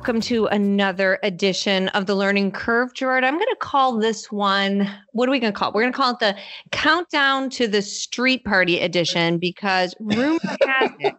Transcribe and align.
Welcome 0.00 0.22
to 0.22 0.46
another 0.46 1.18
edition 1.22 1.88
of 1.88 2.06
the 2.06 2.14
Learning 2.14 2.50
Curve, 2.50 2.94
Gerard. 2.94 3.22
I'm 3.22 3.34
going 3.34 3.50
to 3.50 3.56
call 3.56 3.98
this 3.98 4.32
one, 4.32 4.90
what 5.12 5.28
are 5.28 5.30
we 5.30 5.38
going 5.38 5.52
to 5.52 5.58
call 5.58 5.68
it? 5.68 5.74
We're 5.74 5.82
going 5.82 5.92
to 5.92 5.96
call 5.96 6.12
it 6.12 6.20
the 6.20 6.36
Countdown 6.70 7.50
to 7.50 7.68
the 7.68 7.82
Street 7.82 8.42
Party 8.42 8.80
edition 8.80 9.36
because 9.36 9.94
rumor 10.00 10.38
has 10.66 10.90
it. 11.00 11.14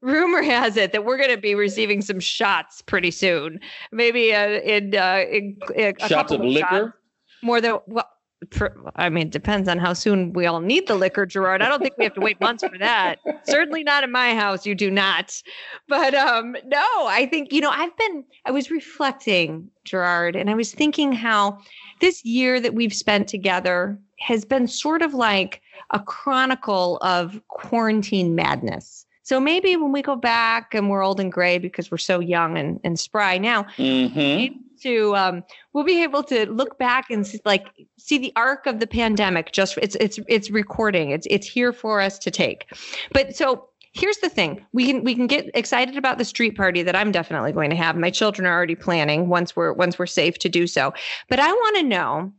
Rumor 0.00 0.42
has 0.42 0.76
it 0.76 0.90
that 0.90 1.04
we're 1.04 1.16
going 1.16 1.30
to 1.30 1.36
be 1.36 1.54
receiving 1.54 2.02
some 2.02 2.18
shots 2.18 2.82
pretty 2.82 3.12
soon. 3.12 3.60
Maybe 3.92 4.34
uh, 4.34 4.48
in, 4.48 4.96
uh, 4.96 5.22
in, 5.30 5.56
in 5.76 5.94
shots 6.08 6.32
of, 6.32 6.40
of 6.40 6.46
liquor. 6.46 6.66
Shots. 6.68 6.92
More 7.44 7.60
than 7.60 7.78
well, 7.86 8.10
I 8.96 9.08
mean, 9.08 9.28
it 9.28 9.32
depends 9.32 9.68
on 9.68 9.78
how 9.78 9.94
soon 9.94 10.32
we 10.32 10.46
all 10.46 10.60
need 10.60 10.86
the 10.86 10.94
liquor, 10.94 11.24
Gerard. 11.24 11.62
I 11.62 11.68
don't 11.68 11.80
think 11.80 11.96
we 11.96 12.04
have 12.04 12.14
to 12.14 12.20
wait 12.20 12.40
months 12.40 12.62
for 12.62 12.78
that. 12.78 13.18
Certainly 13.44 13.82
not 13.84 14.04
in 14.04 14.12
my 14.12 14.34
house. 14.34 14.66
You 14.66 14.74
do 14.74 14.90
not. 14.90 15.40
But 15.88 16.14
um, 16.14 16.54
no, 16.66 17.06
I 17.06 17.26
think, 17.30 17.52
you 17.52 17.62
know, 17.62 17.70
I've 17.70 17.96
been, 17.96 18.24
I 18.44 18.50
was 18.50 18.70
reflecting, 18.70 19.70
Gerard, 19.84 20.36
and 20.36 20.50
I 20.50 20.54
was 20.54 20.72
thinking 20.72 21.12
how 21.12 21.58
this 22.00 22.24
year 22.24 22.60
that 22.60 22.74
we've 22.74 22.94
spent 22.94 23.26
together 23.26 23.98
has 24.18 24.44
been 24.44 24.68
sort 24.68 25.00
of 25.00 25.14
like 25.14 25.62
a 25.90 25.98
chronicle 25.98 26.98
of 26.98 27.40
quarantine 27.48 28.34
madness. 28.34 29.06
So 29.22 29.40
maybe 29.40 29.76
when 29.76 29.92
we 29.92 30.02
go 30.02 30.14
back 30.14 30.74
and 30.74 30.90
we're 30.90 31.02
old 31.02 31.20
and 31.20 31.32
gray 31.32 31.58
because 31.58 31.90
we're 31.90 31.96
so 31.96 32.20
young 32.20 32.58
and, 32.58 32.80
and 32.84 32.98
spry 33.00 33.38
now, 33.38 33.64
mm-hmm 33.76 34.56
to 34.82 35.14
um, 35.16 35.44
we'll 35.72 35.84
be 35.84 36.02
able 36.02 36.22
to 36.24 36.50
look 36.50 36.78
back 36.78 37.10
and 37.10 37.26
see, 37.26 37.40
like 37.44 37.66
see 37.98 38.18
the 38.18 38.32
arc 38.36 38.66
of 38.66 38.80
the 38.80 38.86
pandemic 38.86 39.52
just 39.52 39.78
it's 39.78 39.96
it's 39.96 40.18
it's 40.28 40.50
recording. 40.50 41.10
It's 41.10 41.26
it's 41.30 41.46
here 41.46 41.72
for 41.72 42.00
us 42.00 42.18
to 42.20 42.30
take. 42.30 42.66
But 43.12 43.36
so 43.36 43.68
here's 43.92 44.18
the 44.18 44.28
thing. 44.28 44.64
We 44.72 44.86
can 44.86 45.04
we 45.04 45.14
can 45.14 45.26
get 45.26 45.50
excited 45.54 45.96
about 45.96 46.18
the 46.18 46.24
street 46.24 46.56
party 46.56 46.82
that 46.82 46.94
i'm 46.94 47.12
definitely 47.12 47.52
going 47.52 47.70
to 47.70 47.76
have. 47.76 47.96
My 47.96 48.10
children 48.10 48.46
are 48.46 48.52
already 48.52 48.74
planning 48.74 49.28
once 49.28 49.56
we're 49.56 49.72
once 49.72 49.98
we're 49.98 50.06
safe 50.06 50.38
to 50.40 50.48
do 50.48 50.66
so. 50.66 50.92
But 51.28 51.40
i 51.40 51.50
want 51.52 51.76
to 51.76 51.82
know 51.82 52.32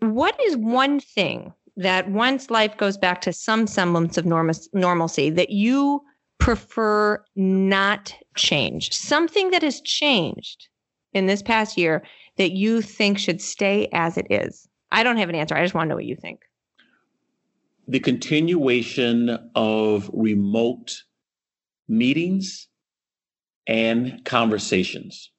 what 0.00 0.38
is 0.42 0.56
one 0.56 0.98
thing 0.98 1.52
that 1.76 2.10
once 2.10 2.50
life 2.50 2.76
goes 2.76 2.98
back 2.98 3.20
to 3.22 3.32
some 3.32 3.66
semblance 3.66 4.18
of 4.18 4.26
normal, 4.26 4.54
normalcy 4.72 5.30
that 5.30 5.50
you 5.50 6.02
prefer 6.38 7.22
not 7.36 8.14
change? 8.34 8.92
Something 8.92 9.50
that 9.50 9.62
has 9.62 9.80
changed 9.80 10.68
in 11.12 11.26
this 11.26 11.42
past 11.42 11.76
year 11.76 12.02
that 12.36 12.52
you 12.52 12.80
think 12.80 13.18
should 13.18 13.40
stay 13.40 13.88
as 13.92 14.16
it 14.16 14.26
is? 14.30 14.68
I 14.90 15.02
don't 15.02 15.16
have 15.16 15.28
an 15.28 15.34
answer. 15.34 15.54
I 15.54 15.62
just 15.62 15.74
want 15.74 15.86
to 15.86 15.88
know 15.90 15.96
what 15.96 16.04
you 16.04 16.16
think. 16.16 16.40
The 17.88 18.00
continuation 18.00 19.50
of 19.54 20.10
remote 20.12 21.02
meetings 21.88 22.68
and 23.66 24.24
conversations. 24.24 25.30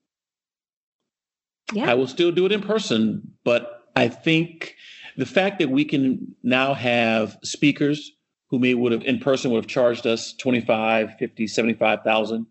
Yeah. 1.73 1.89
I 1.89 1.93
will 1.95 2.07
still 2.07 2.31
do 2.31 2.45
it 2.45 2.51
in 2.51 2.61
person, 2.61 3.33
but 3.43 3.83
I 3.95 4.07
think 4.07 4.75
the 5.17 5.25
fact 5.25 5.59
that 5.59 5.69
we 5.69 5.85
can 5.85 6.35
now 6.43 6.73
have 6.73 7.37
speakers 7.43 8.11
who 8.49 8.59
may 8.59 8.73
would 8.73 8.91
have 8.91 9.03
in 9.03 9.19
person 9.19 9.51
would 9.51 9.63
have 9.63 9.67
charged 9.67 10.05
us 10.05 10.33
25, 10.33 11.15
50, 11.17 11.47
75,000 11.47 12.45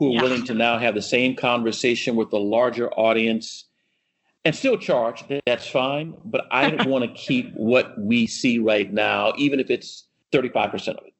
who 0.00 0.08
are 0.08 0.14
yeah. 0.14 0.22
willing 0.22 0.44
to 0.46 0.54
now 0.54 0.78
have 0.78 0.94
the 0.94 1.02
same 1.02 1.36
conversation 1.36 2.16
with 2.16 2.32
a 2.32 2.38
larger 2.38 2.90
audience 2.94 3.66
and 4.46 4.56
still 4.56 4.78
charge. 4.78 5.22
That's 5.44 5.68
fine. 5.68 6.14
But 6.24 6.46
I 6.50 6.70
want 6.88 7.04
to 7.04 7.12
keep 7.12 7.52
what 7.52 8.00
we 8.00 8.26
see 8.26 8.58
right 8.58 8.90
now, 8.90 9.34
even 9.36 9.60
if 9.60 9.68
it's 9.70 10.08
35% 10.32 10.88
of 10.88 11.06
it. 11.06 11.12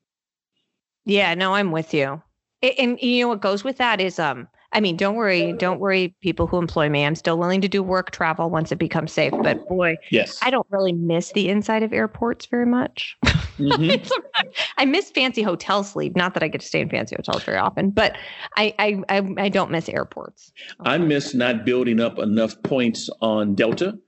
Yeah, 1.05 1.35
no, 1.35 1.55
I'm 1.55 1.73
with 1.73 1.93
you. 1.93 2.23
And, 2.63 2.73
and 2.79 3.03
you 3.03 3.23
know 3.23 3.29
what 3.29 3.43
goes 3.43 3.63
with 3.63 3.77
that 3.77 4.01
is 4.01 4.19
um 4.19 4.49
I 4.73 4.81
mean, 4.81 4.97
don't 4.97 5.17
worry, 5.17 5.53
don't 5.55 5.81
worry, 5.81 6.15
people 6.21 6.47
who 6.47 6.57
employ 6.57 6.89
me. 6.89 7.05
I'm 7.05 7.17
still 7.17 7.37
willing 7.37 7.61
to 7.61 7.69
do 7.69 7.83
work 7.83 8.13
travel 8.13 8.51
once 8.51 8.71
it 8.71 8.79
becomes 8.79 9.13
safe. 9.13 9.33
But 9.43 9.67
boy, 9.69 9.97
yes, 10.11 10.39
I 10.43 10.51
don't 10.51 10.67
really 10.71 10.93
miss 10.93 11.33
the 11.33 11.49
inside 11.49 11.83
of 11.83 11.93
airports 11.93 12.47
very 12.47 12.67
much. 12.67 13.17
Mm-hmm. 13.61 14.49
I 14.79 14.85
miss 14.85 15.11
fancy 15.11 15.43
hotel 15.43 15.85
sleep. 15.85 16.17
Not 16.17 16.35
that 16.35 16.43
I 16.43 16.49
get 16.49 16.61
to 16.61 16.67
stay 16.67 16.81
in 16.81 16.89
fancy 16.89 17.17
hotels 17.17 17.45
very 17.45 17.59
often, 17.59 17.91
but 17.91 18.17
I 18.57 18.75
I 18.79 19.03
I, 19.09 19.35
I 19.39 19.49
don't 19.49 19.71
miss 19.71 19.89
airports. 19.89 20.53
I 20.81 20.99
miss 20.99 21.35
not 21.35 21.65
building 21.65 22.01
up 22.01 22.19
enough 22.19 22.61
points 22.63 23.09
on 23.21 23.55
Delta 23.55 23.99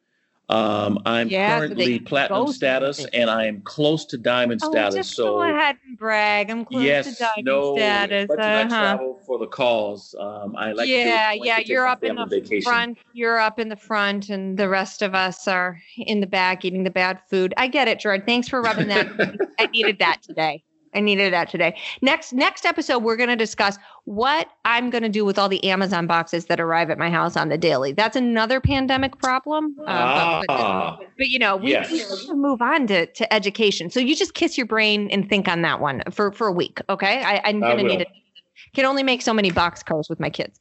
um, 0.53 1.03
I'm 1.07 1.29
yeah, 1.29 1.59
currently 1.59 1.99
so 1.99 2.05
platinum 2.05 2.49
status 2.49 3.07
and 3.13 3.31
I 3.31 3.47
am 3.47 3.63
close 3.63 4.05
to 4.07 4.19
diamond 4.19 4.61
oh, 4.63 4.71
status. 4.71 4.95
Just 4.95 5.15
so 5.15 5.37
go 5.37 5.43
ahead 5.43 5.79
and 5.87 5.97
brag. 5.97 6.51
I'm 6.51 6.65
close 6.67 6.83
yes, 6.83 7.17
to 7.17 7.25
diamond 7.25 7.45
no, 7.47 7.77
status. 7.77 8.31
Uh-huh. 8.31 8.69
travel 8.69 9.21
for 9.27 9.39
the 9.39 9.47
cause. 9.47 10.15
Um, 10.19 10.55
I 10.57 10.73
like 10.73 10.89
yeah, 10.89 11.33
yeah. 11.33 11.59
You're 11.59 11.87
up 11.87 12.05
in 12.05 12.17
the 12.17 12.27
vacation. 12.27 12.63
front. 12.63 12.99
You're 13.15 13.39
up 13.39 13.59
in 13.59 13.71
the 13.71 13.77
front, 13.77 14.29
and 14.29 14.59
the 14.59 14.69
rest 14.69 15.01
of 15.01 15.15
us 15.15 15.49
are 15.49 15.81
in 15.97 16.21
the 16.21 16.27
back 16.27 16.65
eating 16.65 16.85
the 16.85 16.91
bad 16.91 17.21
food. 17.31 17.55
I 17.57 17.69
get 17.69 17.89
it, 17.89 18.01
Gerard. 18.01 18.27
Thanks 18.27 18.49
for 18.49 18.61
rubbing 18.61 18.89
that. 18.89 19.09
I 19.59 19.67
needed 19.67 19.99
that 20.01 20.23
today. 20.23 20.65
I 20.95 21.01
needed 21.01 21.33
that 21.33 21.49
today. 21.51 21.77
Next 22.03 22.33
next 22.33 22.67
episode, 22.67 22.99
we're 23.03 23.17
going 23.17 23.29
to 23.29 23.37
discuss 23.37 23.79
what 24.05 24.49
I'm 24.65 24.91
going 24.91 25.03
to 25.03 25.09
do 25.09 25.25
with 25.25 25.39
all 25.39 25.49
the 25.49 25.63
Amazon 25.65 26.07
boxes 26.07 26.47
that 26.47 26.61
arrive 26.61 26.91
at 26.91 26.99
my 26.99 27.11
house 27.11 27.37
on 27.37 27.49
the 27.49 27.59
daily. 27.59 27.93
That's 27.93 28.17
another 28.17 28.61
pandemic 28.61 29.19
problem. 29.19 29.77
Uh, 29.81 29.85
ah, 29.89 30.43
but, 30.47 30.57
but, 30.99 31.09
but, 31.19 31.29
you 31.29 31.39
know, 31.39 31.57
we, 31.57 31.71
yes. 31.71 31.91
we 32.29 32.35
move 32.35 32.61
on 32.61 32.87
to, 32.89 33.07
to 33.07 33.33
education. 33.33 33.91
So 33.91 34.01
you 34.01 34.15
just 34.15 34.35
kiss 34.35 34.59
your 34.59 34.67
brain 34.67 35.09
and 35.11 35.29
think 35.29 35.49
on 35.49 35.63
that 35.63 35.81
one 35.81 36.03
for 36.11 36.33
for 36.33 36.47
a 36.47 36.53
week. 36.53 36.81
Okay, 36.89 37.23
I, 37.23 37.49
am 37.49 37.61
going 37.61 37.79
to 37.79 37.85
need 37.85 38.01
it. 38.03 38.09
Can 38.75 38.85
only 38.85 39.03
make 39.03 39.23
so 39.23 39.33
many 39.35 39.51
box 39.51 39.83
cars 39.83 40.09
with 40.09 40.21
my 40.21 40.31
kids. 40.31 40.61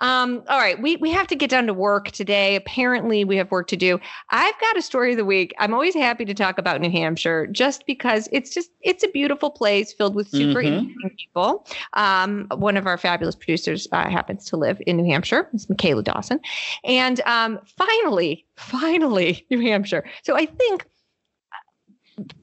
Um, 0.00 0.42
all 0.48 0.58
right, 0.58 0.80
we 0.80 0.96
we 0.96 1.10
have 1.10 1.26
to 1.28 1.36
get 1.36 1.50
down 1.50 1.66
to 1.66 1.74
work 1.74 2.10
today. 2.10 2.56
Apparently, 2.56 3.24
we 3.24 3.36
have 3.36 3.50
work 3.50 3.66
to 3.68 3.76
do. 3.76 3.98
I've 4.30 4.58
got 4.60 4.76
a 4.76 4.82
story 4.82 5.12
of 5.12 5.16
the 5.16 5.24
week. 5.24 5.52
I'm 5.58 5.74
always 5.74 5.94
happy 5.94 6.24
to 6.24 6.34
talk 6.34 6.58
about 6.58 6.80
New 6.80 6.90
Hampshire, 6.90 7.46
just 7.46 7.86
because 7.86 8.28
it's 8.32 8.54
just 8.54 8.70
it's 8.82 9.02
a 9.02 9.08
beautiful 9.08 9.50
place 9.50 9.92
filled 9.92 10.14
with 10.14 10.28
super 10.28 10.60
mm-hmm. 10.62 10.78
interesting 10.78 11.16
people. 11.18 11.66
Um, 11.94 12.46
one 12.56 12.76
of 12.76 12.86
our 12.86 12.98
fabulous 12.98 13.34
producers 13.34 13.88
uh, 13.92 14.08
happens 14.08 14.44
to 14.46 14.56
live 14.56 14.80
in 14.86 14.96
New 14.96 15.04
Hampshire. 15.04 15.48
It's 15.52 15.68
Michaela 15.68 16.02
Dawson, 16.02 16.40
and 16.84 17.20
um, 17.22 17.58
finally, 17.76 18.46
finally, 18.56 19.46
New 19.50 19.60
Hampshire. 19.60 20.04
So 20.22 20.36
I 20.36 20.46
think 20.46 20.86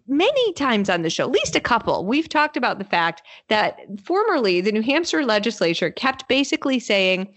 many 0.07 0.53
times 0.53 0.89
on 0.89 1.01
the 1.01 1.09
show, 1.09 1.23
at 1.23 1.31
least 1.31 1.55
a 1.55 1.59
couple, 1.59 2.05
we've 2.05 2.29
talked 2.29 2.57
about 2.57 2.79
the 2.79 2.85
fact 2.85 3.21
that 3.49 3.79
formerly 4.03 4.61
the 4.61 4.71
New 4.71 4.81
Hampshire 4.81 5.25
legislature 5.25 5.91
kept 5.91 6.27
basically 6.27 6.79
saying, 6.79 7.27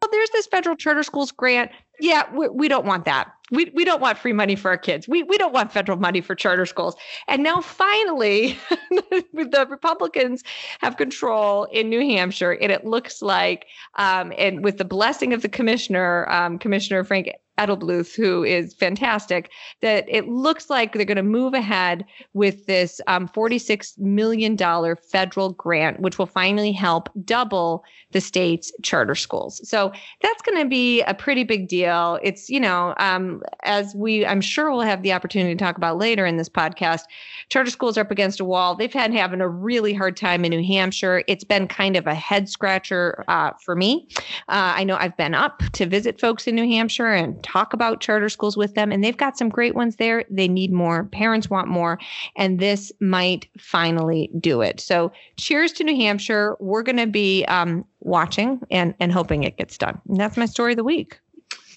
well, 0.00 0.10
there's 0.10 0.30
this 0.30 0.46
federal 0.46 0.76
charter 0.76 1.02
schools 1.02 1.30
grant. 1.30 1.70
Yeah, 2.00 2.22
we, 2.34 2.48
we 2.48 2.68
don't 2.68 2.86
want 2.86 3.04
that. 3.04 3.30
We, 3.50 3.70
we 3.74 3.84
don't 3.84 4.00
want 4.00 4.18
free 4.18 4.32
money 4.32 4.56
for 4.56 4.70
our 4.70 4.78
kids. 4.78 5.08
We, 5.08 5.22
we 5.22 5.38
don't 5.38 5.52
want 5.52 5.72
federal 5.72 5.98
money 5.98 6.20
for 6.20 6.34
charter 6.34 6.66
schools. 6.66 6.96
And 7.28 7.42
now 7.42 7.60
finally, 7.60 8.58
the 8.90 9.66
Republicans 9.68 10.42
have 10.80 10.96
control 10.96 11.64
in 11.64 11.88
New 11.88 12.00
Hampshire. 12.00 12.52
And 12.52 12.70
it 12.72 12.84
looks 12.84 13.22
like, 13.22 13.66
um, 13.96 14.32
and 14.38 14.64
with 14.64 14.78
the 14.78 14.84
blessing 14.84 15.32
of 15.32 15.42
the 15.42 15.48
commissioner, 15.48 16.28
um, 16.30 16.58
Commissioner 16.58 17.04
Frank 17.04 17.30
Edelblut, 17.60 18.14
who 18.16 18.42
is 18.42 18.72
fantastic, 18.74 19.50
that 19.82 20.04
it 20.08 20.28
looks 20.28 20.70
like 20.70 20.94
they're 20.94 21.04
going 21.04 21.16
to 21.16 21.22
move 21.22 21.52
ahead 21.52 22.04
with 22.32 22.66
this 22.66 23.00
um, 23.06 23.28
$46 23.28 23.98
million 23.98 24.56
federal 24.96 25.52
grant, 25.52 26.00
which 26.00 26.18
will 26.18 26.26
finally 26.26 26.72
help 26.72 27.10
double 27.24 27.84
the 28.12 28.20
state's 28.20 28.72
charter 28.82 29.14
schools. 29.14 29.60
So 29.68 29.92
that's 30.22 30.42
going 30.42 30.62
to 30.62 30.68
be 30.68 31.02
a 31.02 31.14
pretty 31.14 31.44
big 31.44 31.68
deal. 31.68 32.18
It's, 32.22 32.48
you 32.48 32.60
know, 32.60 32.94
um, 32.98 33.39
as 33.62 33.94
we, 33.94 34.26
I'm 34.26 34.40
sure 34.40 34.70
we'll 34.70 34.80
have 34.80 35.02
the 35.02 35.12
opportunity 35.12 35.54
to 35.54 35.58
talk 35.58 35.76
about 35.76 35.98
later 35.98 36.26
in 36.26 36.36
this 36.36 36.48
podcast, 36.48 37.02
charter 37.48 37.70
schools 37.70 37.98
are 37.98 38.02
up 38.02 38.10
against 38.10 38.40
a 38.40 38.44
wall. 38.44 38.74
They've 38.74 38.92
had 38.92 39.12
having 39.12 39.40
a 39.40 39.48
really 39.48 39.94
hard 39.94 40.16
time 40.16 40.44
in 40.44 40.50
New 40.50 40.64
Hampshire. 40.64 41.22
It's 41.26 41.44
been 41.44 41.68
kind 41.68 41.96
of 41.96 42.06
a 42.06 42.14
head 42.14 42.48
scratcher 42.48 43.24
uh, 43.28 43.52
for 43.62 43.76
me. 43.76 44.08
Uh, 44.48 44.74
I 44.76 44.84
know 44.84 44.96
I've 44.96 45.16
been 45.16 45.34
up 45.34 45.62
to 45.72 45.86
visit 45.86 46.20
folks 46.20 46.46
in 46.46 46.54
New 46.54 46.66
Hampshire 46.66 47.12
and 47.12 47.42
talk 47.42 47.72
about 47.72 48.00
charter 48.00 48.28
schools 48.28 48.56
with 48.56 48.74
them, 48.74 48.92
and 48.92 49.02
they've 49.02 49.16
got 49.16 49.36
some 49.36 49.48
great 49.48 49.74
ones 49.74 49.96
there. 49.96 50.24
They 50.30 50.48
need 50.48 50.72
more. 50.72 51.04
Parents 51.04 51.50
want 51.50 51.68
more, 51.68 51.98
and 52.36 52.58
this 52.58 52.92
might 53.00 53.46
finally 53.58 54.30
do 54.38 54.60
it. 54.60 54.80
So, 54.80 55.12
cheers 55.36 55.72
to 55.72 55.84
New 55.84 55.96
Hampshire. 55.96 56.56
We're 56.60 56.82
going 56.82 56.96
to 56.96 57.06
be 57.06 57.44
um, 57.46 57.84
watching 58.00 58.60
and 58.70 58.94
and 59.00 59.12
hoping 59.12 59.44
it 59.44 59.56
gets 59.56 59.78
done. 59.78 60.00
And 60.08 60.18
that's 60.18 60.36
my 60.36 60.46
story 60.46 60.72
of 60.72 60.76
the 60.76 60.84
week. 60.84 61.18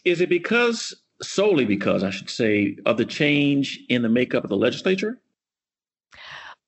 Is 0.06 0.20
it 0.20 0.30
because 0.30 0.94
solely 1.24 1.66
because 1.66 2.04
I 2.04 2.10
should 2.10 2.30
say 2.30 2.78
of 2.86 2.98
the 2.98 3.06
change 3.06 3.80
in 3.90 4.02
the 4.02 4.10
makeup 4.10 4.44
of 4.44 4.50
the 4.50 4.58
legislature? 4.58 5.20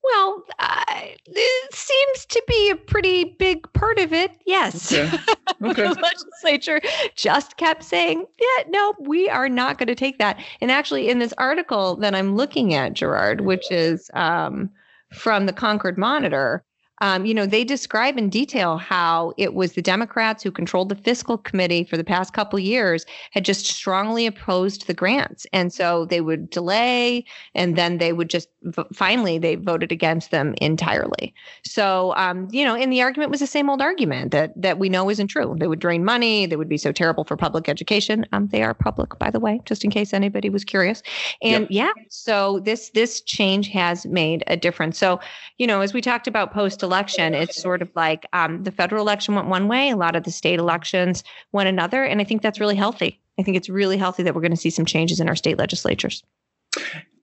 Well, 0.02 0.44
uh, 0.60 0.84
it 1.26 1.74
seems 1.74 2.26
to 2.26 2.42
be 2.46 2.70
a 2.70 2.76
pretty 2.76 3.24
big 3.24 3.70
part 3.72 3.98
of 3.98 4.12
it. 4.12 4.32
Yes. 4.46 4.92
Okay. 4.92 5.18
Okay. 5.62 5.84
the 5.84 5.94
legislature 5.94 6.82
just 7.14 7.56
kept 7.56 7.82
saying, 7.82 8.26
yeah, 8.38 8.64
no, 8.68 8.92
we 9.00 9.30
are 9.30 9.48
not 9.48 9.78
going 9.78 9.86
to 9.86 9.94
take 9.94 10.18
that. 10.18 10.38
And 10.60 10.70
actually, 10.70 11.08
in 11.08 11.18
this 11.18 11.32
article 11.38 11.96
that 11.96 12.14
I'm 12.14 12.36
looking 12.36 12.74
at, 12.74 12.92
Gerard, 12.92 13.40
which 13.40 13.70
is 13.70 14.10
um, 14.12 14.68
from 15.14 15.46
the 15.46 15.54
Concord 15.54 15.96
Monitor, 15.96 16.62
um, 17.00 17.26
you 17.26 17.34
know, 17.34 17.46
they 17.46 17.64
describe 17.64 18.16
in 18.16 18.30
detail 18.30 18.78
how 18.78 19.32
it 19.36 19.54
was 19.54 19.72
the 19.72 19.82
Democrats 19.82 20.42
who 20.42 20.50
controlled 20.50 20.88
the 20.88 20.94
fiscal 20.94 21.36
committee 21.36 21.84
for 21.84 21.96
the 21.96 22.04
past 22.04 22.32
couple 22.32 22.58
years 22.58 23.04
had 23.32 23.44
just 23.44 23.66
strongly 23.66 24.26
opposed 24.26 24.86
the 24.86 24.94
grants, 24.94 25.46
and 25.52 25.72
so 25.72 26.06
they 26.06 26.20
would 26.20 26.48
delay, 26.48 27.24
and 27.54 27.76
then 27.76 27.98
they 27.98 28.12
would 28.12 28.30
just 28.30 28.48
finally 28.92 29.38
they 29.38 29.54
voted 29.54 29.92
against 29.92 30.30
them 30.30 30.54
entirely. 30.60 31.34
So, 31.64 32.14
um, 32.16 32.48
you 32.50 32.64
know, 32.64 32.74
and 32.74 32.92
the 32.92 33.02
argument 33.02 33.30
was 33.30 33.40
the 33.40 33.46
same 33.46 33.68
old 33.68 33.82
argument 33.82 34.32
that 34.32 34.52
that 34.60 34.78
we 34.78 34.88
know 34.88 35.10
isn't 35.10 35.28
true. 35.28 35.54
They 35.58 35.68
would 35.68 35.80
drain 35.80 36.04
money. 36.04 36.46
They 36.46 36.56
would 36.56 36.68
be 36.68 36.78
so 36.78 36.92
terrible 36.92 37.24
for 37.24 37.36
public 37.36 37.68
education. 37.68 38.24
Um, 38.32 38.48
they 38.48 38.62
are 38.62 38.74
public, 38.74 39.18
by 39.18 39.30
the 39.30 39.40
way, 39.40 39.60
just 39.66 39.84
in 39.84 39.90
case 39.90 40.14
anybody 40.14 40.48
was 40.48 40.64
curious. 40.64 41.02
And 41.42 41.68
yep. 41.70 41.92
yeah, 41.96 42.02
so 42.08 42.60
this 42.60 42.90
this 42.90 43.20
change 43.20 43.68
has 43.68 44.06
made 44.06 44.44
a 44.46 44.56
difference. 44.56 44.98
So, 44.98 45.20
you 45.58 45.66
know, 45.66 45.82
as 45.82 45.92
we 45.92 46.00
talked 46.00 46.26
about 46.26 46.52
post 46.52 46.82
election, 46.86 47.34
it's 47.34 47.60
sort 47.60 47.82
of 47.82 47.90
like 47.94 48.24
um, 48.32 48.62
the 48.62 48.72
federal 48.72 49.02
election 49.02 49.34
went 49.34 49.48
one 49.48 49.68
way, 49.68 49.90
a 49.90 49.96
lot 49.96 50.16
of 50.16 50.24
the 50.24 50.30
state 50.30 50.58
elections 50.58 51.22
went 51.52 51.68
another. 51.68 52.02
And 52.02 52.20
I 52.20 52.24
think 52.24 52.40
that's 52.42 52.58
really 52.58 52.76
healthy. 52.76 53.20
I 53.38 53.42
think 53.42 53.56
it's 53.56 53.68
really 53.68 53.98
healthy 53.98 54.22
that 54.22 54.34
we're 54.34 54.40
going 54.40 54.50
to 54.52 54.56
see 54.56 54.70
some 54.70 54.86
changes 54.86 55.20
in 55.20 55.28
our 55.28 55.36
state 55.36 55.58
legislatures. 55.58 56.22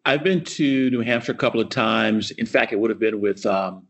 I've 0.05 0.23
been 0.23 0.43
to 0.43 0.89
New 0.91 1.01
Hampshire 1.01 1.31
a 1.31 1.35
couple 1.35 1.61
of 1.61 1.69
times. 1.69 2.31
In 2.31 2.45
fact, 2.45 2.73
it 2.73 2.79
would 2.79 2.91
have 2.91 2.99
been 2.99 3.21
with 3.21 3.45
um, 3.45 3.87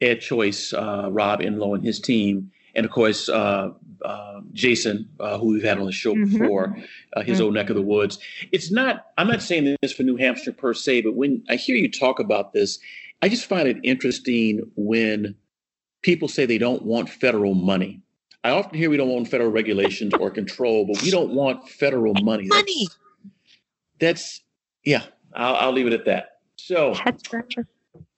EdChoice, 0.00 0.72
uh, 0.72 1.10
Rob 1.10 1.40
Enlow, 1.40 1.74
and 1.74 1.84
his 1.84 2.00
team. 2.00 2.50
And 2.74 2.86
of 2.86 2.92
course, 2.92 3.28
uh, 3.28 3.70
uh, 4.04 4.40
Jason, 4.52 5.08
uh, 5.18 5.38
who 5.38 5.48
we've 5.48 5.64
had 5.64 5.78
on 5.78 5.86
the 5.86 5.92
show 5.92 6.14
mm-hmm. 6.14 6.38
before, 6.38 6.76
uh, 7.14 7.22
his 7.22 7.38
mm-hmm. 7.38 7.46
old 7.46 7.54
neck 7.54 7.70
of 7.70 7.76
the 7.76 7.82
woods. 7.82 8.18
It's 8.52 8.70
not, 8.70 9.06
I'm 9.18 9.26
not 9.26 9.42
saying 9.42 9.76
this 9.82 9.92
for 9.92 10.04
New 10.04 10.16
Hampshire 10.16 10.52
per 10.52 10.74
se, 10.74 11.02
but 11.02 11.14
when 11.14 11.42
I 11.48 11.56
hear 11.56 11.74
you 11.74 11.90
talk 11.90 12.20
about 12.20 12.52
this, 12.52 12.78
I 13.22 13.28
just 13.28 13.46
find 13.46 13.66
it 13.68 13.78
interesting 13.82 14.60
when 14.76 15.34
people 16.02 16.28
say 16.28 16.46
they 16.46 16.58
don't 16.58 16.82
want 16.82 17.08
federal 17.08 17.54
money. 17.54 18.02
I 18.44 18.50
often 18.50 18.78
hear 18.78 18.88
we 18.88 18.96
don't 18.96 19.08
want 19.08 19.28
federal 19.28 19.50
regulations 19.50 20.14
or 20.14 20.30
control, 20.30 20.86
but 20.86 21.02
we 21.02 21.10
don't 21.10 21.34
want 21.34 21.68
federal 21.68 22.14
money. 22.22 22.46
Money. 22.46 22.86
That's, 23.98 24.38
that's 24.38 24.42
yeah. 24.84 25.02
I'll, 25.34 25.56
I'll, 25.56 25.72
leave 25.72 25.86
it 25.86 25.92
at 25.92 26.04
that. 26.06 26.38
So, 26.56 26.94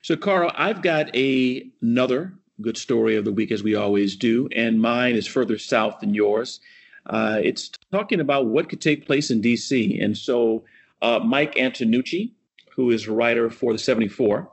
so 0.02 0.17
Carl, 0.17 0.52
I've 0.55 0.82
got 0.82 1.14
a, 1.17 1.67
another 1.81 2.35
good 2.61 2.76
story 2.76 3.17
of 3.17 3.25
the 3.25 3.32
week 3.32 3.50
as 3.50 3.62
we 3.62 3.75
always 3.75 4.17
do, 4.17 4.49
and 4.55 4.81
mine 4.81 5.14
is 5.14 5.26
further 5.26 5.58
south 5.58 6.00
than 6.00 6.14
yours. 6.14 6.61
Uh, 7.06 7.41
it's 7.43 7.70
talking 7.91 8.20
about 8.20 8.47
what 8.47 8.69
could 8.69 8.81
take 8.81 9.06
place 9.06 9.31
in 9.31 9.41
D.C. 9.41 9.99
And 9.99 10.17
so, 10.17 10.64
uh, 11.02 11.19
Mike 11.25 11.55
Antonucci, 11.55 12.32
who 12.76 12.91
is 12.91 13.08
a 13.08 13.12
writer 13.12 13.50
for 13.50 13.73
the 13.73 13.79
74, 13.79 14.50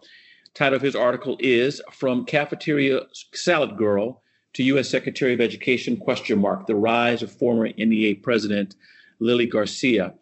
Title 0.57 0.75
of 0.75 0.81
his 0.81 0.95
article 0.95 1.37
is 1.39 1.83
From 1.91 2.25
Cafeteria 2.25 3.01
Salad 3.31 3.77
Girl 3.77 4.23
to 4.53 4.63
U.S. 4.63 4.89
Secretary 4.89 5.31
of 5.35 5.39
Education, 5.39 5.97
question 5.97 6.41
mark, 6.41 6.65
the 6.65 6.73
rise 6.73 7.21
of 7.21 7.31
former 7.31 7.69
NEA 7.77 8.15
President 8.15 8.73
Lily 9.19 9.45
Garcia. 9.45 10.15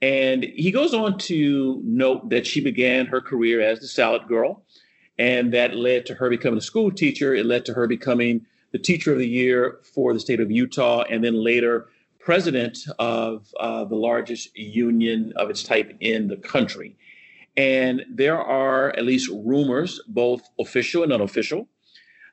And 0.00 0.44
he 0.44 0.70
goes 0.70 0.94
on 0.94 1.18
to 1.18 1.82
note 1.84 2.30
that 2.30 2.46
she 2.46 2.62
began 2.62 3.04
her 3.04 3.20
career 3.20 3.60
as 3.60 3.80
the 3.80 3.86
salad 3.86 4.26
girl, 4.26 4.64
and 5.18 5.52
that 5.52 5.76
led 5.76 6.06
to 6.06 6.14
her 6.14 6.30
becoming 6.30 6.56
a 6.56 6.62
school 6.62 6.90
teacher. 6.90 7.34
It 7.34 7.44
led 7.44 7.66
to 7.66 7.74
her 7.74 7.86
becoming 7.86 8.46
the 8.72 8.78
teacher 8.78 9.12
of 9.12 9.18
the 9.18 9.28
year 9.28 9.80
for 9.92 10.14
the 10.14 10.20
state 10.20 10.40
of 10.40 10.50
Utah, 10.50 11.02
and 11.02 11.22
then 11.22 11.34
later 11.44 11.88
president 12.18 12.78
of 12.98 13.52
uh, 13.60 13.84
the 13.84 13.94
largest 13.94 14.56
union 14.56 15.34
of 15.36 15.50
its 15.50 15.62
type 15.62 15.94
in 16.00 16.28
the 16.28 16.36
country. 16.36 16.96
And 17.56 18.04
there 18.10 18.38
are 18.38 18.90
at 18.90 19.04
least 19.04 19.30
rumors, 19.30 20.00
both 20.08 20.42
official 20.60 21.02
and 21.02 21.12
unofficial, 21.12 21.68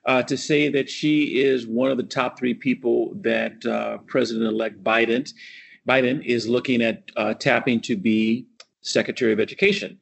uh, 0.04 0.22
to 0.24 0.36
say 0.36 0.68
that 0.68 0.90
she 0.90 1.42
is 1.42 1.66
one 1.66 1.90
of 1.90 1.96
the 1.96 2.02
top 2.02 2.38
three 2.38 2.54
people 2.54 3.14
that 3.22 3.64
uh, 3.64 3.98
President-elect 4.06 4.84
Biden 4.84 5.32
Biden 5.88 6.24
is 6.24 6.48
looking 6.48 6.80
at 6.80 7.10
uh, 7.16 7.34
tapping 7.34 7.80
to 7.82 7.96
be 7.96 8.46
Secretary 8.80 9.32
of 9.32 9.40
Education. 9.40 9.98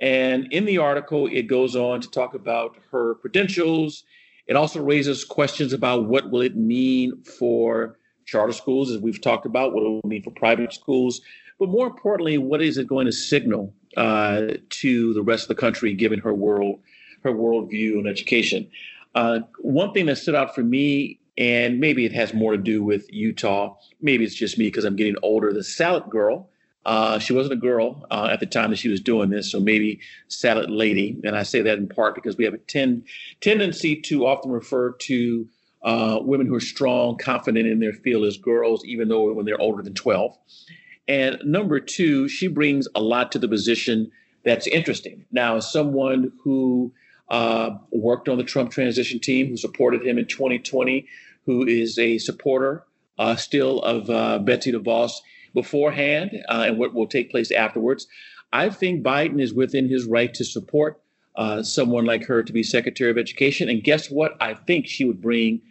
And 0.00 0.52
in 0.52 0.64
the 0.64 0.78
article, 0.78 1.26
it 1.26 1.46
goes 1.46 1.74
on 1.74 2.00
to 2.00 2.10
talk 2.10 2.34
about 2.34 2.76
her 2.90 3.14
credentials. 3.16 4.04
It 4.46 4.56
also 4.56 4.82
raises 4.82 5.24
questions 5.24 5.72
about 5.72 6.06
what 6.06 6.30
will 6.30 6.42
it 6.42 6.56
mean 6.56 7.22
for 7.22 7.98
charter 8.26 8.52
schools, 8.52 8.90
as 8.90 8.98
we've 8.98 9.20
talked 9.20 9.46
about, 9.46 9.72
what 9.72 9.82
it 9.82 9.88
will 9.88 10.00
mean 10.04 10.22
for 10.22 10.32
private 10.32 10.72
schools, 10.72 11.20
but 11.58 11.68
more 11.68 11.86
importantly, 11.86 12.38
what 12.38 12.62
is 12.62 12.78
it 12.78 12.86
going 12.86 13.06
to 13.06 13.12
signal 13.12 13.74
uh, 13.96 14.54
to 14.68 15.14
the 15.14 15.22
rest 15.22 15.44
of 15.44 15.48
the 15.48 15.54
country, 15.54 15.94
given 15.94 16.20
her 16.20 16.34
world, 16.34 16.80
her 17.22 17.32
worldview 17.32 17.94
and 17.94 18.06
education. 18.06 18.70
Uh, 19.14 19.40
one 19.58 19.92
thing 19.92 20.06
that 20.06 20.16
stood 20.16 20.34
out 20.34 20.54
for 20.54 20.62
me, 20.62 21.18
and 21.36 21.80
maybe 21.80 22.04
it 22.04 22.12
has 22.12 22.34
more 22.34 22.52
to 22.52 22.58
do 22.58 22.82
with 22.82 23.12
Utah. 23.12 23.76
Maybe 24.00 24.24
it's 24.24 24.34
just 24.34 24.58
me 24.58 24.66
because 24.66 24.84
I'm 24.84 24.96
getting 24.96 25.16
older. 25.22 25.52
The 25.52 25.64
salad 25.64 26.04
girl. 26.10 26.48
Uh, 26.84 27.20
she 27.20 27.32
wasn't 27.32 27.52
a 27.52 27.56
girl 27.56 28.04
uh, 28.10 28.28
at 28.32 28.40
the 28.40 28.46
time 28.46 28.70
that 28.70 28.76
she 28.76 28.88
was 28.88 29.00
doing 29.00 29.30
this, 29.30 29.52
so 29.52 29.60
maybe 29.60 30.00
salad 30.26 30.68
lady. 30.68 31.16
And 31.22 31.36
I 31.36 31.44
say 31.44 31.62
that 31.62 31.78
in 31.78 31.88
part 31.88 32.16
because 32.16 32.36
we 32.36 32.44
have 32.44 32.54
a 32.54 32.58
ten, 32.58 33.04
tendency 33.40 34.00
to 34.00 34.26
often 34.26 34.50
refer 34.50 34.90
to 34.92 35.48
uh, 35.82 36.18
women 36.22 36.46
who 36.46 36.54
are 36.54 36.60
strong, 36.60 37.16
confident 37.18 37.66
in 37.66 37.78
their 37.80 37.92
field 37.92 38.24
as 38.24 38.36
girls, 38.36 38.84
even 38.84 39.08
though 39.08 39.32
when 39.32 39.46
they're 39.46 39.60
older 39.60 39.82
than 39.82 39.94
12. 39.94 40.36
And 41.08 41.38
number 41.44 41.80
two, 41.80 42.28
she 42.28 42.48
brings 42.48 42.88
a 42.94 43.00
lot 43.00 43.32
to 43.32 43.38
the 43.38 43.48
position 43.48 44.10
that's 44.44 44.66
interesting. 44.66 45.24
Now, 45.30 45.60
someone 45.60 46.32
who 46.42 46.92
uh, 47.28 47.70
worked 47.90 48.28
on 48.28 48.38
the 48.38 48.44
Trump 48.44 48.70
transition 48.70 49.18
team, 49.20 49.48
who 49.48 49.56
supported 49.56 50.04
him 50.06 50.18
in 50.18 50.26
2020, 50.26 51.06
who 51.46 51.66
is 51.66 51.98
a 51.98 52.18
supporter 52.18 52.84
uh, 53.18 53.36
still 53.36 53.80
of 53.80 54.10
uh, 54.10 54.38
Betsy 54.38 54.72
DeVos 54.72 55.12
beforehand 55.54 56.30
uh, 56.48 56.64
and 56.66 56.78
what 56.78 56.94
will 56.94 57.06
take 57.06 57.30
place 57.30 57.50
afterwards, 57.50 58.06
I 58.52 58.68
think 58.70 59.04
Biden 59.04 59.40
is 59.40 59.54
within 59.54 59.88
his 59.88 60.04
right 60.04 60.32
to 60.34 60.44
support 60.44 61.00
uh, 61.36 61.62
someone 61.62 62.04
like 62.04 62.26
her 62.26 62.42
to 62.42 62.52
be 62.52 62.62
Secretary 62.62 63.10
of 63.10 63.18
Education. 63.18 63.68
And 63.68 63.82
guess 63.82 64.10
what? 64.10 64.36
I 64.40 64.54
think 64.54 64.86
she 64.86 65.04
would 65.04 65.20
bring 65.20 65.62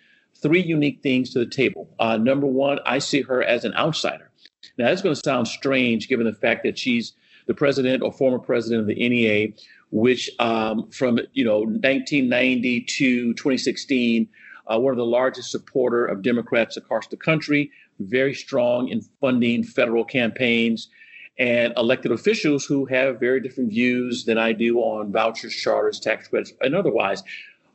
three 0.42 0.62
unique 0.62 1.02
things 1.04 1.32
to 1.34 1.40
the 1.40 1.46
table. 1.46 1.90
Uh, 2.00 2.18
number 2.18 2.48
one, 2.48 2.80
I 2.86 3.00
see 3.00 3.22
her 3.22 3.44
as 3.44 3.64
an 3.64 3.74
outsider. 3.76 4.31
Now, 4.78 4.86
that's 4.86 5.01
going 5.01 5.16
to 5.16 5.22
sound 5.24 5.48
strange 5.48 6.08
given 6.08 6.25
the 6.25 6.34
fact 6.34 6.63
that 6.63 6.78
she's 6.78 7.13
the 7.48 7.54
president 7.54 8.04
or 8.04 8.12
former 8.12 8.40
president 8.40 8.82
of 8.82 8.88
the 8.88 8.96
NEA, 9.10 9.54
which 9.92 10.30
um, 10.40 10.90
from 10.92 11.20
you 11.34 11.44
know 11.44 11.60
1990 11.60 12.82
to 12.82 13.34
2016, 13.34 14.28
uh, 14.68 14.80
one 14.80 14.92
of 14.92 14.98
the 14.98 15.06
largest 15.06 15.51
supporter 15.51 16.06
of 16.06 16.22
Democrats 16.22 16.78
across 16.78 17.08
the 17.08 17.18
country, 17.18 17.72
very 18.00 18.34
strong 18.34 18.88
in 18.88 19.01
funding 19.20 19.63
federal 19.63 20.06
campaigns, 20.06 20.90
and 21.38 21.74
elected 21.78 22.12
officials 22.12 22.66
who 22.66 22.86
have 22.86 23.20
very 23.20 23.42
different 23.42 23.70
views 23.70 24.25
than 24.25 24.38
I 24.38 24.54
do 24.54 24.80
on 24.80 25.12
vouchers, 25.12 25.54
charters, 25.54 26.00
tax 26.00 26.28
credits, 26.28 26.54
and 26.62 26.75
otherwise. 26.75 27.24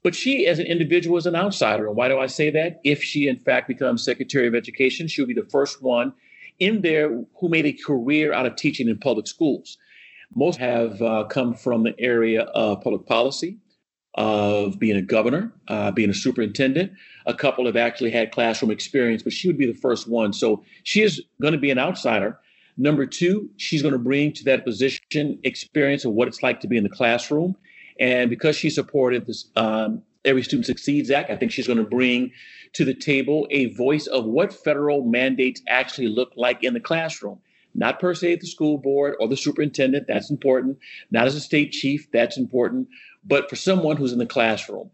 But 0.03 0.15
she, 0.15 0.47
as 0.47 0.61
an 0.61 0.67
individual, 0.67 1.17
is 1.17 1.27
an 1.27 1.35
outsider. 1.35 1.89
And 1.89 1.97
why 1.97 2.07
do 2.07 2.21
I 2.21 2.29
say 2.29 2.49
that? 2.51 2.81
If 2.85 3.03
she, 3.03 3.27
in 3.27 3.39
fact, 3.39 3.67
becomes 3.67 4.05
Secretary 4.05 4.47
of 4.47 4.55
Education, 4.55 5.09
she'll 5.09 5.27
be 5.27 5.35
the 5.35 5.49
first 5.51 5.83
one 5.83 6.13
in 6.59 6.83
there 6.83 7.09
who 7.39 7.49
made 7.49 7.67
a 7.67 7.73
career 7.73 8.33
out 8.33 8.47
of 8.47 8.57
teaching 8.57 8.89
in 8.89 8.99
public 8.99 9.27
schools. 9.27 9.79
Most 10.35 10.59
have 10.59 11.01
uh, 11.01 11.25
come 11.25 11.55
from 11.55 11.85
the 11.85 11.99
area 12.01 12.43
of 12.43 12.83
public 12.83 13.07
policy, 13.07 13.59
of 14.15 14.79
being 14.79 14.97
a 14.97 15.03
governor, 15.03 15.53
uh, 15.69 15.91
being 15.91 16.11
a 16.11 16.15
superintendent. 16.15 16.93
A 17.27 17.35
couple 17.35 17.67
have 17.67 17.77
actually 17.77 18.11
had 18.11 18.33
classroom 18.33 18.71
experience, 18.71 19.23
but 19.23 19.33
she 19.33 19.47
would 19.47 19.59
be 19.59 19.67
the 19.67 19.79
first 19.79 20.09
one. 20.09 20.33
So 20.33 20.65
she 20.85 21.03
is 21.03 21.23
going 21.41 21.53
to 21.53 21.59
be 21.59 21.71
an 21.71 21.79
outsider. 21.79 22.39
Number 22.79 23.07
two, 23.07 23.49
she's 23.57 23.83
going 23.83 23.93
to 23.93 23.99
bring 23.99 24.33
to 24.33 24.45
that 24.45 24.65
position 24.65 25.39
experience 25.45 26.05
of 26.05 26.13
what 26.13 26.29
it's 26.29 26.43
like 26.43 26.61
to 26.61 26.69
be 26.69 26.77
in 26.77 26.83
the 26.83 26.91
classroom. 26.91 27.57
And 27.99 28.29
because 28.29 28.57
she 28.57 28.69
supported 28.69 29.27
this 29.27 29.47
um, 29.57 30.03
Every 30.27 30.43
Student 30.43 30.67
Succeeds 30.67 31.11
Act, 31.11 31.31
I 31.31 31.37
think 31.37 31.53
she's 31.53 31.69
going 31.69 31.79
to 31.79 31.85
bring 31.85 32.33
to 32.73 32.85
the 32.85 32.95
table 32.95 33.47
a 33.51 33.73
voice 33.75 34.09
of 34.09 34.25
what 34.25 34.53
federal 34.53 35.05
mandates 35.05 35.63
actually 35.69 36.09
look 36.09 36.33
like 36.37 36.65
in 36.65 36.75
the 36.75 36.81
classroom. 36.81 37.39
Not 37.77 38.01
per 38.01 38.15
se 38.15 38.33
at 38.33 38.41
the 38.41 38.47
school 38.47 38.77
board 38.77 39.15
or 39.21 39.29
the 39.29 39.37
superintendent, 39.37 40.07
that's 40.09 40.31
important. 40.31 40.79
Not 41.11 41.27
as 41.27 41.37
a 41.37 41.41
state 41.41 41.73
chief, 41.73 42.11
that's 42.11 42.37
important, 42.37 42.89
but 43.25 43.49
for 43.49 43.57
someone 43.57 43.97
who's 43.97 44.13
in 44.13 44.19
the 44.19 44.27
classroom. 44.27 44.91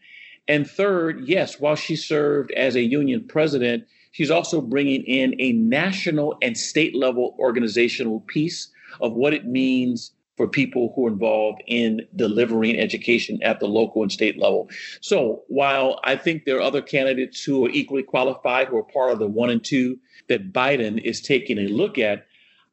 And 0.49 0.69
third, 0.69 1.27
yes, 1.27 1.61
while 1.61 1.77
she 1.77 1.97
served 1.97 2.51
as 2.53 2.75
a 2.75 2.83
union 2.83 3.25
president, 3.27 3.85
she's 4.11 4.31
also 4.31 4.61
bringing 4.61 5.03
in 5.05 5.35
a 5.41 5.53
national 5.53 6.37
and 6.43 6.59
state 6.59 6.95
level 6.95 7.37
organizational 7.39 8.21
piece 8.21 8.69
of 9.01 9.15
what 9.15 9.33
it 9.33 9.47
means 9.47 10.11
for 10.37 10.49
people 10.49 10.93
who 10.95 11.07
are 11.07 11.11
involved 11.11 11.63
in 11.67 12.01
delivering 12.17 12.79
education 12.79 13.39
at 13.43 13.61
the 13.61 13.67
local 13.67 14.03
and 14.03 14.11
state 14.11 14.39
level. 14.39 14.69
So 15.01 15.43
while 15.49 16.01
I 16.05 16.17
think 16.17 16.45
there 16.45 16.57
are 16.57 16.63
other 16.63 16.83
candidates 16.83 17.45
who 17.45 17.67
are 17.67 17.71
equally 17.71 18.03
qualified, 18.03 18.69
who 18.69 18.79
are 18.79 18.85
part 18.85 19.13
of 19.13 19.19
the 19.19 19.27
one 19.27 19.51
and 19.51 19.63
two 19.63 19.99
that 20.29 20.53
Biden 20.53 21.03
is 21.03 21.21
taking 21.21 21.59
a 21.59 21.69
look 21.69 21.99
at, 21.99 22.27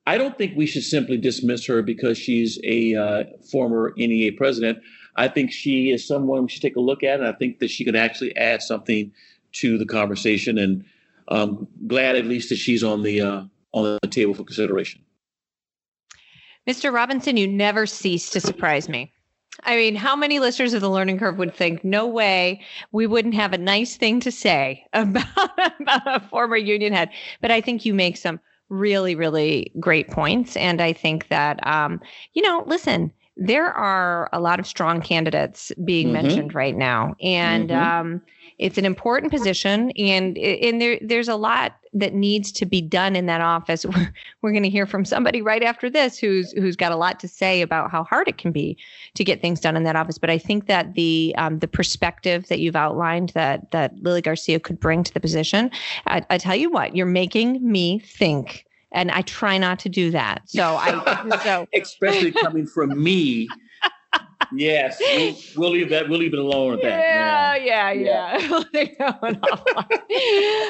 I 0.07 0.17
don't 0.17 0.37
think 0.37 0.55
we 0.55 0.65
should 0.65 0.83
simply 0.83 1.17
dismiss 1.17 1.65
her 1.67 1.81
because 1.81 2.17
she's 2.17 2.59
a 2.63 2.95
uh, 2.95 3.23
former 3.51 3.93
NEA 3.97 4.31
president. 4.33 4.79
I 5.15 5.27
think 5.27 5.51
she 5.51 5.91
is 5.91 6.07
someone 6.07 6.43
we 6.43 6.49
should 6.49 6.61
take 6.61 6.77
a 6.77 6.81
look 6.81 7.03
at, 7.03 7.19
and 7.19 7.27
I 7.27 7.33
think 7.33 7.59
that 7.59 7.69
she 7.69 7.83
could 7.83 7.95
actually 7.95 8.35
add 8.37 8.61
something 8.61 9.11
to 9.51 9.77
the 9.77 9.85
conversation. 9.85 10.57
And 10.57 10.85
I'm 11.27 11.67
glad 11.87 12.15
at 12.15 12.25
least 12.25 12.49
that 12.49 12.55
she's 12.55 12.83
on 12.83 13.03
the 13.03 13.21
uh, 13.21 13.43
on 13.73 13.99
the 14.01 14.07
table 14.07 14.33
for 14.33 14.43
consideration. 14.43 15.01
Mr. 16.69 16.93
Robinson, 16.93 17.35
you 17.35 17.47
never 17.47 17.88
cease 17.88 18.29
to 18.29 18.39
surprise 18.39 18.88
me. 18.88 19.11
I 19.63 19.75
mean, 19.75 19.95
how 19.95 20.15
many 20.15 20.38
listeners 20.38 20.75
of 20.75 20.81
the 20.81 20.89
Learning 20.89 21.17
Curve 21.17 21.39
would 21.39 21.55
think, 21.55 21.83
no 21.83 22.05
way, 22.05 22.61
we 22.91 23.07
wouldn't 23.07 23.33
have 23.33 23.53
a 23.53 23.57
nice 23.57 23.97
thing 23.97 24.19
to 24.19 24.31
say 24.31 24.85
about, 24.93 25.25
about 25.79 26.01
a 26.05 26.19
former 26.29 26.57
union 26.57 26.93
head? 26.93 27.09
But 27.41 27.49
I 27.49 27.59
think 27.59 27.85
you 27.85 27.95
make 27.95 28.17
some 28.17 28.39
really, 28.69 29.15
really 29.15 29.71
great 29.79 30.11
points. 30.11 30.55
And 30.57 30.79
I 30.79 30.93
think 30.93 31.29
that, 31.29 31.65
um, 31.65 31.99
you 32.33 32.43
know, 32.43 32.63
listen, 32.67 33.11
there 33.35 33.71
are 33.71 34.29
a 34.31 34.39
lot 34.39 34.59
of 34.59 34.67
strong 34.67 35.01
candidates 35.01 35.71
being 35.83 36.09
mm-hmm. 36.09 36.21
mentioned 36.21 36.53
right 36.53 36.77
now. 36.77 37.15
And, 37.19 37.71
mm-hmm. 37.71 37.81
um, 37.81 38.21
it's 38.59 38.77
an 38.77 38.85
important 38.85 39.31
position 39.31 39.89
and 39.91 40.37
and 40.37 40.81
there 40.81 40.99
there's 41.01 41.29
a 41.29 41.35
lot 41.35 41.77
that 41.93 42.13
needs 42.13 42.51
to 42.51 42.65
be 42.65 42.81
done 42.81 43.15
in 43.15 43.25
that 43.25 43.41
office 43.41 43.85
we're, 43.95 44.13
we're 44.41 44.51
going 44.51 44.63
to 44.63 44.69
hear 44.69 44.85
from 44.85 45.03
somebody 45.03 45.41
right 45.41 45.63
after 45.63 45.89
this 45.89 46.17
who's 46.17 46.51
who's 46.51 46.75
got 46.75 46.91
a 46.91 46.95
lot 46.95 47.19
to 47.19 47.27
say 47.27 47.61
about 47.61 47.89
how 47.89 48.03
hard 48.03 48.27
it 48.27 48.37
can 48.37 48.51
be 48.51 48.77
to 49.15 49.23
get 49.23 49.41
things 49.41 49.59
done 49.59 49.75
in 49.75 49.83
that 49.83 49.95
office 49.95 50.17
but 50.17 50.29
i 50.29 50.37
think 50.37 50.67
that 50.67 50.93
the 50.93 51.33
um, 51.37 51.59
the 51.59 51.67
perspective 51.67 52.47
that 52.49 52.59
you've 52.59 52.75
outlined 52.75 53.29
that 53.29 53.71
that 53.71 53.95
lily 54.03 54.21
garcia 54.21 54.59
could 54.59 54.79
bring 54.79 55.03
to 55.03 55.13
the 55.13 55.19
position 55.19 55.71
I, 56.05 56.23
I 56.29 56.37
tell 56.37 56.55
you 56.55 56.69
what 56.69 56.95
you're 56.95 57.05
making 57.05 57.65
me 57.69 57.99
think 57.99 58.65
and 58.91 59.11
I 59.11 59.21
try 59.21 59.59
not 59.59 59.77
to 59.79 59.89
do 59.89 60.09
that. 60.11 60.41
So 60.45 60.63
I 60.63 61.39
so 61.43 61.67
especially 61.75 62.31
coming 62.31 62.65
from 62.65 63.01
me 63.01 63.47
yes, 64.53 64.98
we'll, 65.00 65.36
we'll, 65.55 65.69
leave 65.72 65.89
that. 65.89 66.10
We'll 66.10 66.19
leave 66.19 66.34
it 66.34 66.39
alone 66.39 66.75
at 66.75 66.81
that. 66.84 67.00
Yeah, 67.00 67.91
yeah, 67.91 67.91
yeah. 67.91 69.17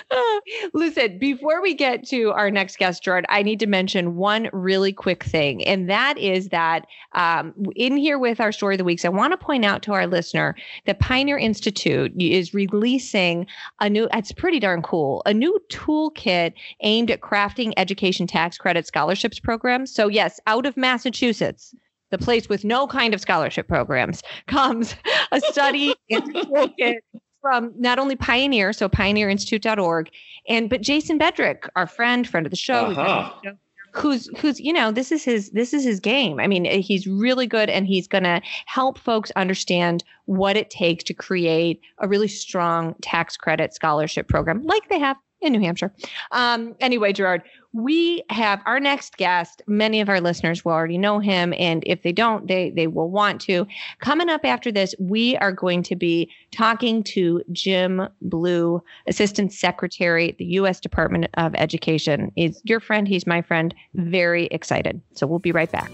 yeah. 0.10 0.34
Listen, 0.74 1.18
before 1.18 1.62
we 1.62 1.74
get 1.74 2.06
to 2.08 2.32
our 2.32 2.52
next 2.52 2.78
guest, 2.78 3.04
Gerard, 3.04 3.26
I 3.30 3.44
need 3.44 3.60
to 3.60 3.68
mention 3.68 4.16
one 4.16 4.50
really 4.54 4.94
quick 4.94 5.24
thing, 5.24 5.64
and 5.66 5.90
that 5.90 6.18
is 6.18 6.50
that 6.50 6.88
um, 7.14 7.54
in 7.76 7.98
here 7.98 8.20
with 8.20 8.40
our 8.40 8.52
story 8.52 8.76
of 8.76 8.80
the 8.80 8.84
weeks, 8.84 9.06
I 9.06 9.10
want 9.10 9.34
to 9.34 9.38
point 9.38 9.66
out 9.66 9.82
to 9.84 9.94
our 9.94 10.08
listener 10.08 10.56
that 10.86 11.00
Pioneer 11.00 11.38
Institute 11.38 12.14
is 12.20 12.54
releasing 12.54 13.46
a 13.80 13.90
new. 13.90 14.08
It's 14.14 14.32
pretty 14.32 14.60
darn 14.60 14.82
cool. 14.82 15.22
A 15.26 15.34
new 15.34 15.60
toolkit 15.70 16.54
aimed 16.82 17.12
at 17.12 17.22
crafting 17.22 17.74
education 17.78 18.28
tax 18.28 18.58
credit 18.58 18.86
scholarships 18.88 19.40
programs. 19.40 19.94
So 19.94 20.08
yes, 20.08 20.40
out 20.48 20.66
of 20.66 20.76
Massachusetts 20.78 21.76
the 22.12 22.18
place 22.18 22.50
with 22.50 22.63
no 22.63 22.88
kind 22.88 23.13
of 23.13 23.22
scholarship 23.22 23.68
programs, 23.68 24.24
comes 24.48 24.96
a 25.32 25.42
study 25.42 25.96
from 27.42 27.74
not 27.78 28.00
only 28.00 28.16
Pioneer, 28.16 28.74
so 28.74 28.89
pioneerinstitute.org, 28.89 30.10
and 30.48 30.70
but 30.70 30.82
Jason 30.82 31.18
Bedrick, 31.18 31.70
our 31.75 31.88
friend, 31.88 32.28
friend 32.28 32.46
of 32.46 32.51
the 32.51 32.58
show, 32.58 32.88
uh-huh. 32.88 33.54
who's 33.94 34.30
who's 34.39 34.60
you 34.60 34.74
know 34.74 34.92
this 34.92 35.12
is 35.12 35.24
his 35.24 35.51
this 35.51 35.74
is 35.74 35.84
his 35.84 36.00
game. 36.00 36.39
I 36.39 36.48
mean, 36.48 36.66
he's 36.66 37.08
really 37.08 37.48
good, 37.48 37.70
and 37.70 37.88
he's 37.88 38.08
going 38.08 38.24
to 38.25 38.42
help 38.66 38.98
folks 38.98 39.32
understand 39.36 40.04
what 40.25 40.58
it 40.58 40.70
takes 40.70 41.04
to 41.06 41.13
create 41.13 41.82
a 42.00 42.08
really 42.08 42.28
strong 42.28 42.96
tax 43.01 43.38
credit 43.38 43.74
scholarship 43.74 44.28
program, 44.28 44.63
like 44.63 44.89
they 44.89 45.00
have 45.00 45.18
in 45.42 45.54
New 45.54 45.60
Hampshire. 45.60 45.94
Um, 46.32 46.75
anyway, 46.80 47.13
Gerard, 47.13 47.44
we 47.74 48.24
have 48.30 48.62
our 48.66 48.80
next 48.80 49.18
guest. 49.18 49.62
Many 49.68 50.02
of 50.02 50.10
our 50.10 50.20
listeners 50.20 50.66
will 50.66 50.72
already 50.72 50.98
know 50.98 51.20
him, 51.20 51.54
and 51.58 51.84
if 51.86 52.02
they 52.02 52.12
don't, 52.12 52.48
they 52.48 52.72
they 52.72 52.88
will 52.88 53.10
want 53.10 53.42
to. 53.42 53.68
Coming 54.00 54.30
up 54.30 54.42
after 54.44 54.72
this, 54.72 54.96
we 55.00 55.38
are 55.38 55.52
going 55.52 55.84
to 55.84 55.96
be 55.96 56.30
talking 56.52 57.04
to 57.04 57.44
Jim 57.52 58.08
Blew, 58.22 58.82
Assistant 59.08 59.54
Secretary 59.54 60.30
at 60.30 60.38
the 60.38 60.46
U.S. 60.46 60.80
Department 60.80 61.28
of 61.36 61.54
Education. 61.56 62.32
Is 62.36 62.62
your 62.64 62.80
friend? 62.80 63.08
He's 63.08 63.28
my 63.28 63.42
friend. 63.42 63.74
Very 63.94 64.46
excited. 64.48 65.02
So 65.14 65.28
we'll 65.28 65.40
be 65.40 65.52
right 65.52 65.72
back. 65.72 65.92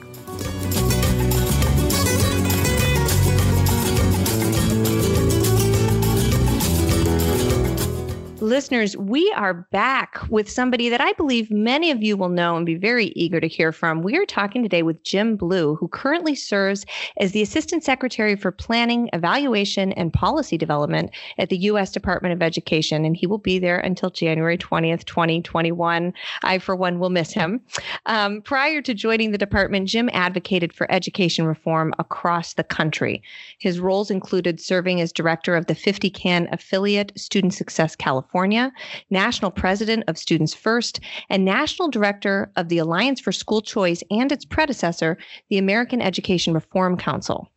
Listeners, 8.55 8.95
we 8.95 9.29
are 9.35 9.53
back 9.53 10.17
with 10.29 10.49
somebody 10.49 10.87
that 10.87 11.01
I 11.01 11.11
believe 11.11 11.51
many 11.51 11.91
of 11.91 12.01
you 12.01 12.15
will 12.15 12.29
know 12.29 12.55
and 12.55 12.65
be 12.65 12.75
very 12.75 13.07
eager 13.07 13.41
to 13.41 13.49
hear 13.49 13.73
from. 13.73 14.01
We 14.01 14.15
are 14.15 14.25
talking 14.25 14.63
today 14.63 14.81
with 14.81 15.03
Jim 15.03 15.35
Blew, 15.35 15.75
who 15.75 15.89
currently 15.89 16.35
serves 16.35 16.85
as 17.17 17.33
the 17.33 17.41
Assistant 17.41 17.83
Secretary 17.83 18.37
for 18.37 18.53
Planning, 18.53 19.09
Evaluation, 19.11 19.91
and 19.91 20.13
Policy 20.13 20.57
Development 20.57 21.11
at 21.37 21.49
the 21.49 21.57
U.S. 21.57 21.91
Department 21.91 22.31
of 22.31 22.41
Education, 22.41 23.03
and 23.03 23.17
he 23.17 23.27
will 23.27 23.39
be 23.39 23.59
there 23.59 23.79
until 23.79 24.09
January 24.09 24.57
20th, 24.57 25.03
2021. 25.03 26.13
I, 26.43 26.57
for 26.57 26.77
one, 26.77 26.97
will 26.97 27.09
miss 27.09 27.33
him. 27.33 27.59
Um, 28.05 28.41
prior 28.41 28.81
to 28.83 28.93
joining 28.93 29.31
the 29.31 29.37
department, 29.37 29.89
Jim 29.89 30.09
advocated 30.13 30.71
for 30.71 30.89
education 30.89 31.45
reform 31.45 31.93
across 31.99 32.53
the 32.53 32.63
country. 32.63 33.21
His 33.59 33.81
roles 33.81 34.09
included 34.09 34.61
serving 34.61 35.01
as 35.01 35.11
director 35.11 35.57
of 35.57 35.65
the 35.65 35.75
50 35.75 36.09
CAN 36.09 36.47
affiliate 36.53 37.11
Student 37.19 37.53
Success 37.53 37.97
California 37.97 38.44
California, 38.45 38.71
national 39.09 39.49
president 39.49 40.03
of 40.07 40.19
Students 40.19 40.53
First, 40.53 40.99
and 41.31 41.43
national 41.43 41.89
director 41.89 42.51
of 42.55 42.69
the 42.69 42.77
Alliance 42.77 43.19
for 43.19 43.31
School 43.31 43.59
Choice 43.59 44.03
and 44.11 44.31
its 44.31 44.45
predecessor, 44.45 45.17
the 45.49 45.57
American 45.57 45.99
Education 45.99 46.53
Reform 46.53 46.95
Council. 46.95 47.49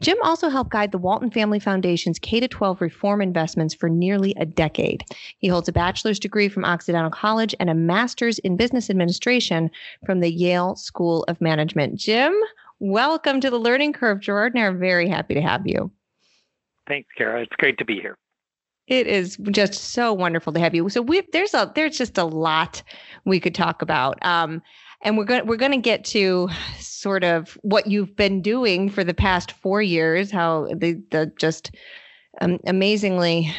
Jim 0.00 0.16
also 0.24 0.48
helped 0.48 0.70
guide 0.70 0.92
the 0.92 0.98
Walton 0.98 1.30
Family 1.30 1.60
Foundation's 1.60 2.18
K 2.18 2.40
12 2.40 2.80
reform 2.80 3.20
investments 3.20 3.74
for 3.74 3.90
nearly 3.90 4.34
a 4.40 4.46
decade. 4.46 5.04
He 5.36 5.48
holds 5.48 5.68
a 5.68 5.72
bachelor's 5.72 6.18
degree 6.18 6.48
from 6.48 6.64
Occidental 6.64 7.10
College 7.10 7.54
and 7.60 7.68
a 7.68 7.74
master's 7.74 8.38
in 8.38 8.56
business 8.56 8.88
administration 8.88 9.70
from 10.06 10.20
the 10.20 10.32
Yale 10.32 10.74
School 10.74 11.24
of 11.28 11.38
Management. 11.42 11.96
Jim, 11.96 12.34
welcome 12.78 13.42
to 13.42 13.50
the 13.50 13.58
Learning 13.58 13.92
Curve. 13.92 14.20
Gerard 14.20 14.54
and 14.54 14.62
I 14.62 14.66
are 14.68 14.72
very 14.72 15.06
happy 15.06 15.34
to 15.34 15.42
have 15.42 15.66
you. 15.66 15.90
Thanks, 16.88 17.10
Cara. 17.18 17.42
It's 17.42 17.56
great 17.58 17.76
to 17.76 17.84
be 17.84 18.00
here. 18.00 18.16
It 18.90 19.06
is 19.06 19.36
just 19.52 19.74
so 19.74 20.12
wonderful 20.12 20.52
to 20.52 20.58
have 20.60 20.74
you. 20.74 20.88
So 20.88 21.00
we 21.00 21.22
there's 21.32 21.54
a 21.54 21.70
there's 21.74 21.96
just 21.96 22.18
a 22.18 22.24
lot 22.24 22.82
we 23.24 23.38
could 23.38 23.54
talk 23.54 23.82
about. 23.82 24.18
Um, 24.26 24.60
and 25.02 25.16
we're 25.16 25.24
going 25.24 25.46
we're 25.46 25.56
going 25.56 25.70
to 25.70 25.78
get 25.78 26.04
to 26.06 26.48
sort 26.78 27.22
of 27.22 27.56
what 27.62 27.86
you've 27.86 28.16
been 28.16 28.42
doing 28.42 28.90
for 28.90 29.04
the 29.04 29.14
past 29.14 29.52
4 29.52 29.80
years, 29.80 30.32
how 30.32 30.66
the 30.74 31.00
the 31.12 31.32
just 31.38 31.70
um, 32.40 32.58
amazingly 32.66 33.54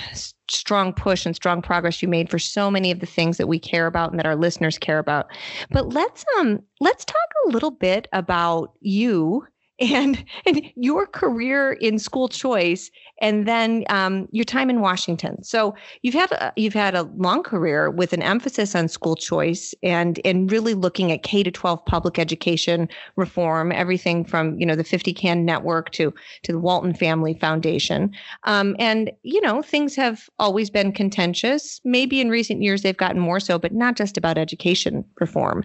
strong 0.50 0.92
push 0.92 1.26
and 1.26 1.34
strong 1.34 1.62
progress 1.62 2.02
you 2.02 2.10
made 2.10 2.30
for 2.30 2.38
so 2.38 2.70
many 2.70 2.92
of 2.92 3.00
the 3.00 3.06
things 3.06 3.38
that 3.38 3.48
we 3.48 3.58
care 3.58 3.88
about 3.88 4.12
and 4.12 4.20
that 4.20 4.26
our 4.26 4.36
listeners 4.36 4.78
care 4.78 5.00
about. 5.00 5.28
But 5.70 5.94
let's 5.94 6.26
um 6.40 6.62
let's 6.82 7.06
talk 7.06 7.16
a 7.46 7.50
little 7.50 7.72
bit 7.72 8.10
about 8.12 8.74
you 8.82 9.48
and 9.82 10.24
and 10.46 10.62
your 10.76 11.06
career 11.08 11.74
in 11.74 12.00
school 12.00 12.28
choice 12.28 12.92
and 13.20 13.48
then 13.48 13.84
um, 13.90 14.28
your 14.32 14.46
time 14.46 14.70
in 14.70 14.82
Washington. 14.82 15.44
So 15.44 15.76
you've 16.02 16.16
had 16.16 16.32
a, 16.32 16.52
you've 16.56 16.74
had 16.74 16.96
a 16.96 17.04
long 17.16 17.44
career 17.44 17.90
with 17.90 18.14
an 18.14 18.22
emphasis 18.22 18.76
on 18.76 18.88
school 18.88 19.16
choice 19.16 19.74
and 19.84 20.20
and 20.26 20.52
really 20.52 20.74
looking 20.74 21.12
at 21.12 21.24
K 21.24 21.44
to 21.44 21.52
12 21.52 21.86
public 21.86 22.20
education 22.20 22.90
reform, 23.16 23.72
everything 23.72 24.26
from 24.26 24.60
you 24.60 24.66
know 24.66 24.76
the 24.76 24.84
50 24.84 25.14
Can 25.14 25.46
Network 25.46 25.92
to 25.92 26.14
to 26.44 26.52
the 26.52 26.60
Walton 26.60 26.94
Family 26.94 27.34
Foundation. 27.34 28.12
Um, 28.44 28.76
and 28.80 29.12
you 29.24 29.42
know 29.42 29.62
things 29.62 29.96
have 29.96 30.30
always 30.40 30.70
been 30.70 30.92
contentious. 30.92 31.82
Maybe 31.84 32.22
in 32.22 32.30
recent 32.30 32.62
years 32.62 32.82
they've 32.82 32.98
gotten 32.98 33.20
more 33.22 33.40
so, 33.40 33.58
but 33.58 33.74
not 33.74 33.96
just 33.96 34.18
about 34.18 34.38
education 34.38 35.06
reform. 35.20 35.64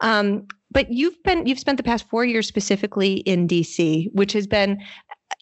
Um, 0.00 0.46
but 0.70 0.90
you've 0.92 1.20
been 1.22 1.46
you've 1.46 1.58
spent 1.58 1.76
the 1.76 1.82
past 1.82 2.08
four 2.08 2.24
years 2.24 2.46
specifically 2.46 3.14
in 3.18 3.48
DC, 3.48 4.12
which 4.12 4.32
has 4.32 4.46
been 4.46 4.78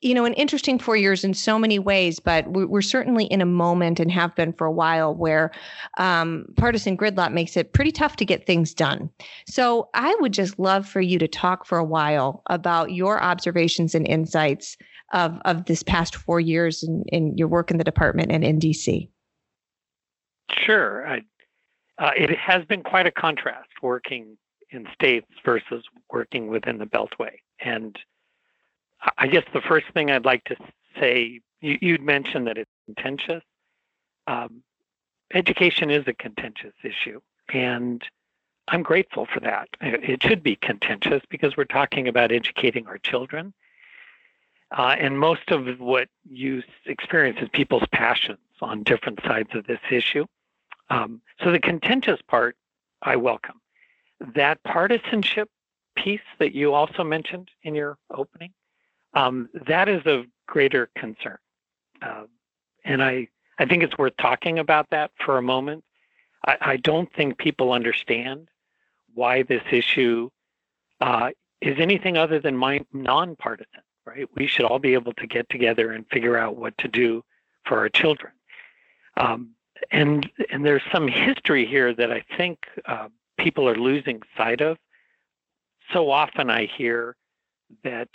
you 0.02 0.14
know 0.14 0.24
an 0.24 0.34
interesting 0.34 0.78
four 0.78 0.96
years 0.96 1.24
in 1.24 1.32
so 1.32 1.58
many 1.58 1.78
ways 1.78 2.20
but 2.20 2.44
we're 2.48 2.82
certainly 2.82 3.24
in 3.26 3.40
a 3.40 3.46
moment 3.46 3.98
and 3.98 4.10
have 4.10 4.34
been 4.34 4.52
for 4.52 4.66
a 4.66 4.72
while 4.72 5.14
where 5.14 5.50
um, 5.96 6.44
partisan 6.56 6.96
gridlock 6.96 7.32
makes 7.32 7.56
it 7.56 7.72
pretty 7.72 7.90
tough 7.92 8.16
to 8.16 8.24
get 8.24 8.46
things 8.46 8.74
done. 8.74 9.08
So 9.48 9.88
i 9.94 10.14
would 10.20 10.32
just 10.32 10.58
love 10.58 10.88
for 10.88 11.00
you 11.00 11.18
to 11.18 11.28
talk 11.28 11.64
for 11.64 11.78
a 11.78 11.84
while 11.84 12.42
about 12.50 12.92
your 12.92 13.22
observations 13.22 13.94
and 13.94 14.06
insights 14.06 14.76
of, 15.12 15.38
of 15.44 15.66
this 15.66 15.82
past 15.82 16.16
four 16.16 16.40
years 16.40 16.82
in, 16.82 17.04
in 17.08 17.38
your 17.38 17.48
work 17.48 17.70
in 17.70 17.78
the 17.78 17.84
department 17.84 18.32
and 18.32 18.44
in 18.44 18.58
dc 18.58 19.08
sure. 20.64 21.06
I, 21.06 21.22
uh, 21.98 22.10
it 22.16 22.36
has 22.36 22.64
been 22.66 22.82
quite 22.82 23.06
a 23.06 23.10
contrast 23.10 23.70
working 23.82 24.36
in 24.70 24.86
states 24.92 25.26
versus 25.44 25.84
working 26.10 26.48
within 26.48 26.78
the 26.78 26.86
Beltway. 26.86 27.38
And 27.60 27.98
I 29.18 29.26
guess 29.26 29.44
the 29.52 29.60
first 29.60 29.86
thing 29.94 30.10
I'd 30.10 30.24
like 30.24 30.44
to 30.44 30.56
say, 30.98 31.40
you, 31.60 31.92
would 31.92 32.02
mentioned 32.02 32.46
that 32.46 32.58
it's 32.58 32.70
contentious. 32.86 33.42
Um, 34.26 34.62
education 35.34 35.90
is 35.90 36.04
a 36.06 36.12
contentious 36.12 36.74
issue, 36.82 37.20
and 37.52 38.02
I'm 38.68 38.82
grateful 38.82 39.26
for 39.32 39.40
that. 39.40 39.68
It 39.80 40.22
should 40.22 40.42
be 40.42 40.56
contentious 40.56 41.22
because 41.28 41.56
we're 41.56 41.64
talking 41.64 42.08
about 42.08 42.32
educating 42.32 42.86
our 42.86 42.98
children. 42.98 43.54
Uh, 44.76 44.96
and 44.98 45.18
most 45.18 45.50
of 45.50 45.78
what 45.78 46.08
you 46.28 46.62
experience 46.86 47.38
is 47.40 47.48
people's 47.52 47.86
passions 47.92 48.38
on 48.60 48.82
different 48.82 49.20
sides 49.22 49.50
of 49.54 49.66
this 49.66 49.78
issue. 49.90 50.26
Um, 50.90 51.20
so 51.42 51.52
the 51.52 51.60
contentious 51.60 52.20
part, 52.26 52.56
I 53.02 53.14
welcome. 53.16 53.60
That 54.34 54.62
partisanship 54.62 55.48
piece 55.96 56.20
that 56.38 56.54
you 56.54 56.74
also 56.74 57.04
mentioned 57.04 57.50
in 57.62 57.74
your 57.74 57.98
opening, 58.10 58.52
um, 59.14 59.48
that 59.66 59.88
is 59.88 60.02
of 60.06 60.26
greater 60.46 60.90
concern. 60.96 61.38
Uh, 62.02 62.24
and 62.84 63.02
I, 63.02 63.28
I 63.58 63.66
think 63.66 63.82
it's 63.82 63.96
worth 63.98 64.16
talking 64.18 64.58
about 64.58 64.88
that 64.90 65.10
for 65.24 65.38
a 65.38 65.42
moment. 65.42 65.84
I, 66.46 66.56
I 66.60 66.76
don't 66.76 67.12
think 67.14 67.38
people 67.38 67.72
understand 67.72 68.48
why 69.14 69.42
this 69.42 69.62
issue 69.70 70.30
uh, 71.00 71.30
is 71.60 71.76
anything 71.78 72.16
other 72.16 72.38
than 72.38 72.56
my, 72.56 72.84
nonpartisan, 72.92 73.82
right? 74.04 74.28
We 74.34 74.46
should 74.46 74.66
all 74.66 74.78
be 74.78 74.94
able 74.94 75.14
to 75.14 75.26
get 75.26 75.48
together 75.48 75.92
and 75.92 76.06
figure 76.10 76.36
out 76.36 76.56
what 76.56 76.76
to 76.78 76.88
do 76.88 77.24
for 77.64 77.78
our 77.78 77.88
children. 77.88 78.32
Um, 79.16 79.50
and 79.90 80.28
and 80.50 80.64
there's 80.64 80.82
some 80.92 81.06
history 81.06 81.66
here 81.66 81.94
that 81.94 82.10
I 82.10 82.24
think 82.36 82.58
uh, 82.86 83.08
people 83.46 83.68
are 83.68 83.76
losing 83.76 84.20
sight 84.36 84.60
of. 84.60 84.76
So 85.92 86.10
often 86.10 86.50
I 86.50 86.66
hear 86.66 87.14
that 87.84 88.08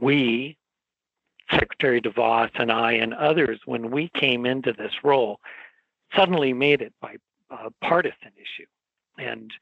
we, 0.00 0.56
Secretary 1.52 2.00
DeVos 2.00 2.50
and 2.56 2.72
I 2.72 2.94
and 2.94 3.14
others, 3.14 3.60
when 3.64 3.92
we 3.92 4.10
came 4.16 4.44
into 4.44 4.72
this 4.72 4.90
role, 5.04 5.38
suddenly 6.16 6.52
made 6.52 6.82
it 6.82 6.92
by 7.00 7.14
a 7.48 7.70
partisan 7.80 8.32
issue. 8.34 8.66
And 9.18 9.52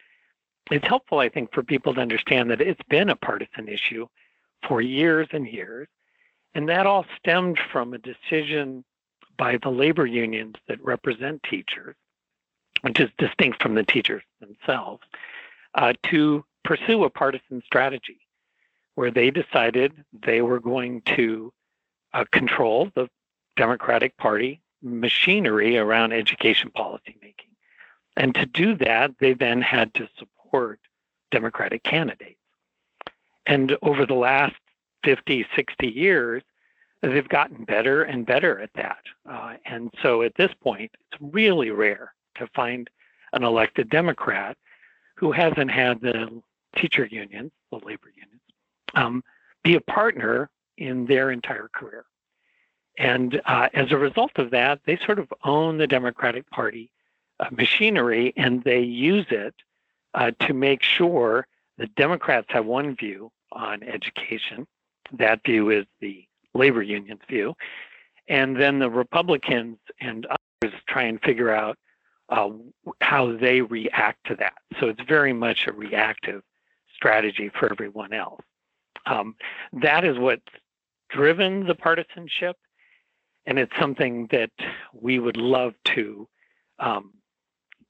it's 0.70 0.86
helpful, 0.86 1.18
I 1.18 1.28
think, 1.28 1.52
for 1.52 1.62
people 1.62 1.92
to 1.92 2.00
understand 2.00 2.50
that 2.50 2.62
it's 2.62 2.80
been 2.88 3.10
a 3.10 3.16
partisan 3.16 3.68
issue 3.68 4.06
for 4.66 4.80
years 4.80 5.28
and 5.32 5.46
years. 5.46 5.86
And 6.54 6.66
that 6.70 6.86
all 6.86 7.04
stemmed 7.18 7.58
from 7.70 7.92
a 7.92 7.98
decision 7.98 8.86
by 9.36 9.58
the 9.62 9.68
labor 9.68 10.06
unions 10.06 10.54
that 10.66 10.82
represent 10.82 11.42
teachers, 11.42 11.94
which 12.82 13.00
is 13.00 13.10
distinct 13.18 13.62
from 13.62 13.74
the 13.74 13.84
teachers 13.84 14.22
themselves, 14.40 15.02
uh, 15.74 15.92
to 16.04 16.44
pursue 16.64 17.04
a 17.04 17.10
partisan 17.10 17.62
strategy 17.64 18.20
where 18.94 19.10
they 19.10 19.30
decided 19.30 20.04
they 20.12 20.42
were 20.42 20.60
going 20.60 21.00
to 21.02 21.52
uh, 22.12 22.24
control 22.32 22.90
the 22.94 23.08
Democratic 23.56 24.16
Party 24.16 24.60
machinery 24.82 25.78
around 25.78 26.12
education 26.12 26.70
policy 26.70 27.16
making. 27.20 27.50
And 28.16 28.34
to 28.34 28.46
do 28.46 28.74
that, 28.76 29.12
they 29.20 29.34
then 29.34 29.62
had 29.62 29.94
to 29.94 30.08
support 30.18 30.80
Democratic 31.30 31.82
candidates. 31.82 32.36
And 33.46 33.76
over 33.82 34.06
the 34.06 34.14
last 34.14 34.56
50, 35.04 35.46
60 35.54 35.86
years, 35.86 36.42
they've 37.02 37.28
gotten 37.28 37.64
better 37.64 38.02
and 38.02 38.26
better 38.26 38.60
at 38.60 38.70
that. 38.74 39.00
Uh, 39.28 39.54
and 39.64 39.90
so 40.02 40.22
at 40.22 40.34
this 40.34 40.52
point, 40.62 40.90
it's 41.00 41.20
really 41.32 41.70
rare 41.70 42.12
to 42.36 42.46
find 42.54 42.88
an 43.32 43.44
elected 43.44 43.90
Democrat 43.90 44.56
who 45.16 45.32
hasn't 45.32 45.70
had 45.70 46.00
the 46.00 46.42
teacher 46.76 47.04
unions, 47.06 47.52
the 47.70 47.76
labor 47.76 48.10
unions, 48.14 48.40
um, 48.94 49.22
be 49.62 49.74
a 49.74 49.80
partner 49.80 50.50
in 50.78 51.06
their 51.06 51.30
entire 51.30 51.68
career. 51.72 52.04
And 52.98 53.40
uh, 53.46 53.68
as 53.74 53.92
a 53.92 53.96
result 53.96 54.32
of 54.36 54.50
that, 54.50 54.80
they 54.84 54.98
sort 55.04 55.18
of 55.18 55.32
own 55.44 55.78
the 55.78 55.86
Democratic 55.86 56.48
Party 56.50 56.90
uh, 57.38 57.46
machinery 57.50 58.32
and 58.36 58.62
they 58.64 58.80
use 58.80 59.26
it 59.30 59.54
uh, 60.14 60.32
to 60.40 60.54
make 60.54 60.82
sure 60.82 61.46
that 61.78 61.94
Democrats 61.94 62.48
have 62.50 62.66
one 62.66 62.94
view 62.96 63.30
on 63.52 63.82
education. 63.82 64.66
That 65.12 65.42
view 65.44 65.70
is 65.70 65.86
the 66.00 66.24
labor 66.54 66.82
union's 66.82 67.22
view. 67.28 67.54
And 68.28 68.56
then 68.56 68.78
the 68.78 68.90
Republicans 68.90 69.78
and 70.00 70.26
others 70.26 70.78
try 70.86 71.04
and 71.04 71.20
figure 71.22 71.50
out 71.50 71.78
uh, 72.30 72.50
how 73.00 73.36
they 73.36 73.60
react 73.60 74.26
to 74.26 74.34
that. 74.36 74.54
So 74.78 74.88
it's 74.88 75.02
very 75.06 75.32
much 75.32 75.66
a 75.66 75.72
reactive 75.72 76.42
strategy 76.94 77.50
for 77.58 77.70
everyone 77.70 78.12
else. 78.12 78.40
Um, 79.06 79.34
that 79.72 80.04
is 80.04 80.18
what's 80.18 80.42
driven 81.08 81.66
the 81.66 81.74
partisanship, 81.74 82.56
and 83.46 83.58
it's 83.58 83.72
something 83.78 84.28
that 84.30 84.50
we 84.92 85.18
would 85.18 85.36
love 85.36 85.74
to, 85.86 86.28
um, 86.78 87.12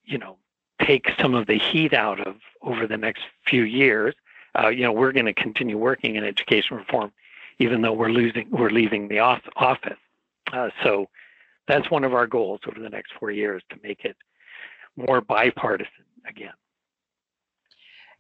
you 0.05 0.19
know, 0.19 0.39
take 0.81 1.13
some 1.21 1.35
of 1.35 1.47
the 1.47 1.59
heat 1.59 1.93
out 1.93 2.27
of 2.27 2.37
over 2.63 2.87
the 2.87 2.97
next 2.97 3.23
few 3.47 3.63
years. 3.63 4.15
Uh, 4.59 4.69
you 4.69 4.83
know, 4.83 4.93
we're 4.93 5.13
going 5.13 5.27
to 5.27 5.35
continue 5.35 5.77
working 5.77 6.17
in 6.17 6.25
education 6.25 6.77
reform 6.77 7.13
even 7.61 7.83
though 7.83 7.93
we're 7.93 8.09
losing 8.09 8.49
we're 8.51 8.71
leaving 8.71 9.07
the 9.07 9.21
office. 9.21 9.99
Uh, 10.53 10.71
so 10.83 11.09
that's 11.69 11.91
one 11.91 12.03
of 12.03 12.15
our 12.15 12.27
goals 12.27 12.61
over 12.67 12.81
the 12.81 12.89
next 12.89 13.13
four 13.21 13.31
years 13.31 13.63
to 13.71 13.77
make 13.85 14.05
it 14.05 14.17
more 15.07 15.21
bipartisan 15.21 16.05
again. 16.29 16.53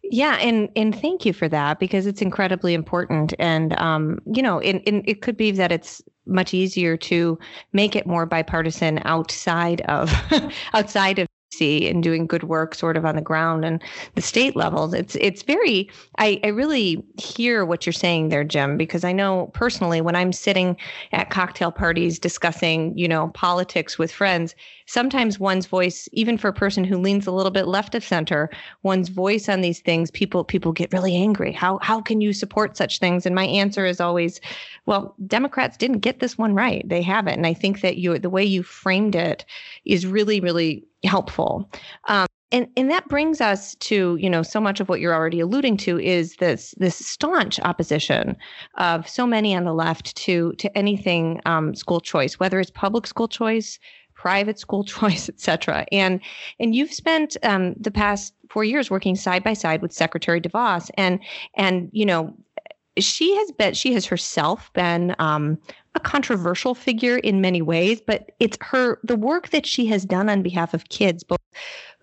Yeah, 0.03 0.37
and 0.37 0.69
and 0.77 0.99
thank 0.99 1.27
you 1.27 1.33
for 1.33 1.49
that 1.49 1.79
because 1.79 2.07
it's 2.07 2.23
incredibly 2.23 2.75
important. 2.75 3.35
And 3.38 3.79
um, 3.79 4.19
you 4.27 4.43
know, 4.43 4.61
in, 4.62 4.81
it 5.07 5.21
could 5.21 5.37
be 5.37 5.51
that 5.53 5.71
it's 5.71 6.03
much 6.27 6.55
easier 6.55 6.97
to 6.97 7.38
make 7.73 7.95
it 7.95 8.07
more 8.07 8.25
bipartisan 8.25 9.01
outside 9.05 9.83
of 9.83 10.11
outside 10.75 11.19
of 11.19 11.29
and 11.61 12.03
doing 12.03 12.27
good 12.27 12.45
work 12.45 12.75
sort 12.75 12.97
of 12.97 13.05
on 13.05 13.17
the 13.17 13.21
ground 13.23 13.65
and 13.65 13.83
the 14.15 14.23
state 14.23 14.57
levels. 14.57 14.95
It's 14.95 15.17
it's 15.17 15.43
very 15.43 15.91
I, 16.19 16.41
I 16.45 16.49
really 16.49 17.03
hear 17.19 17.65
what 17.65 17.85
you're 17.85 17.93
saying 17.93 18.29
there, 18.29 18.45
Jim, 18.45 18.77
because 18.77 19.05
I 19.05 19.13
know 19.13 19.51
personally 19.53 20.01
when 20.01 20.17
I'm 20.17 20.33
sitting 20.33 20.77
at 21.13 21.31
cocktail 21.31 21.73
parties 21.73 22.19
discussing, 22.19 22.97
you 22.97 23.09
know, 23.09 23.29
politics 23.35 23.99
with 23.99 24.13
friends, 24.13 24.55
sometimes 24.87 25.39
one's 25.39 25.67
voice, 25.67 26.09
even 26.13 26.39
for 26.39 26.49
a 26.49 26.53
person 26.53 26.85
who 26.85 26.99
leans 26.99 27.27
a 27.27 27.33
little 27.33 27.53
bit 27.53 27.67
left 27.67 27.95
of 27.95 28.05
center, 28.05 28.49
one's 28.83 29.09
voice 29.09 29.49
on 29.49 29.61
these 29.61 29.81
things, 29.81 30.11
people 30.11 30.45
people 30.45 30.73
get 30.73 30.93
really 30.93 31.17
angry. 31.17 31.53
How 31.53 31.79
how 31.83 32.01
can 32.01 32.21
you 32.21 32.33
support 32.33 32.77
such 32.77 32.99
things? 33.01 33.27
And 33.27 33.35
my 33.35 33.45
answer 33.47 33.85
is 33.85 34.01
always, 34.01 34.41
well, 34.87 35.15
Democrats 35.27 35.77
didn't 35.77 35.99
get 35.99 36.21
this 36.21 36.39
one 36.39 36.55
right. 36.55 36.89
They 36.89 37.03
haven't. 37.03 37.35
And 37.35 37.47
I 37.47 37.55
think 37.55 37.81
that 37.83 37.99
you 37.99 38.19
the 38.19 38.31
way 38.31 38.45
you 38.45 38.63
framed 38.63 39.15
it 39.15 39.45
is 39.85 40.07
really, 40.07 40.41
really 40.41 40.85
helpful. 41.05 41.71
Um, 42.09 42.27
and 42.53 42.67
and 42.77 42.91
that 42.91 43.09
brings 43.09 43.41
us 43.41 43.77
to 43.77 44.17
you 44.17 44.29
know 44.29 44.43
so 44.43 44.61
much 44.61 44.81
of 44.81 44.89
what 44.89 45.01
you're 45.01 45.15
already 45.15 45.39
alluding 45.39 45.77
to 45.79 46.01
is 46.01 46.35
this 46.37 46.75
this 46.79 46.97
staunch 46.97 47.61
opposition 47.61 48.37
of 48.77 49.09
so 49.09 49.25
many 49.25 49.55
on 49.55 49.65
the 49.65 49.73
left 49.73 50.17
to 50.17 50.53
to 50.55 50.77
anything 50.77 51.41
um, 51.47 51.75
school 51.75 52.01
choice, 52.01 52.41
whether 52.41 52.59
it's 52.59 52.71
public 52.71 53.07
school 53.07 53.29
choice, 53.29 53.79
private 54.21 54.59
school 54.59 54.85
choice, 54.97 55.29
et 55.29 55.41
cetera. 55.41 55.87
And, 55.91 56.21
and 56.59 56.75
you've 56.75 56.93
spent 56.93 57.37
um, 57.43 57.75
the 57.81 57.91
past 57.91 58.35
four 58.51 58.65
years 58.65 58.91
working 58.91 59.17
side 59.17 59.43
by 59.43 59.55
side 59.55 59.81
with 59.81 59.93
Secretary 59.93 60.41
DeVos 60.41 60.91
and, 60.95 61.21
and, 61.55 61.89
you 61.93 62.05
know, 62.05 62.35
she 62.99 63.35
has 63.37 63.53
been, 63.53 63.73
she 63.73 63.95
has 63.95 64.05
herself 64.05 64.71
been 64.75 65.15
um, 65.19 65.57
a 65.94 66.00
controversial 66.00 66.74
figure 66.74 67.18
in 67.18 67.40
many 67.40 67.62
ways, 67.62 68.00
but 68.00 68.31
it's 68.38 68.57
her, 68.61 68.98
the 69.03 69.16
work 69.16 69.50
that 69.50 69.66
she 69.66 69.87
has 69.87 70.05
done 70.05 70.29
on 70.29 70.42
behalf 70.42 70.72
of 70.72 70.88
kids, 70.88 71.24
both 71.24 71.40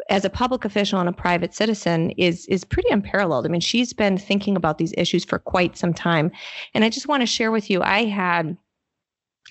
as 0.09 0.25
a 0.25 0.29
public 0.29 0.65
official 0.65 0.99
and 0.99 1.09
a 1.09 1.13
private 1.13 1.53
citizen 1.53 2.11
is 2.11 2.45
is 2.47 2.63
pretty 2.63 2.89
unparalleled. 2.89 3.45
I 3.45 3.49
mean, 3.49 3.61
she's 3.61 3.93
been 3.93 4.17
thinking 4.17 4.55
about 4.55 4.77
these 4.77 4.93
issues 4.97 5.25
for 5.25 5.39
quite 5.39 5.77
some 5.77 5.93
time. 5.93 6.31
And 6.73 6.83
I 6.83 6.89
just 6.89 7.07
want 7.07 7.21
to 7.21 7.27
share 7.27 7.51
with 7.51 7.69
you, 7.69 7.81
I 7.81 8.05
had 8.05 8.57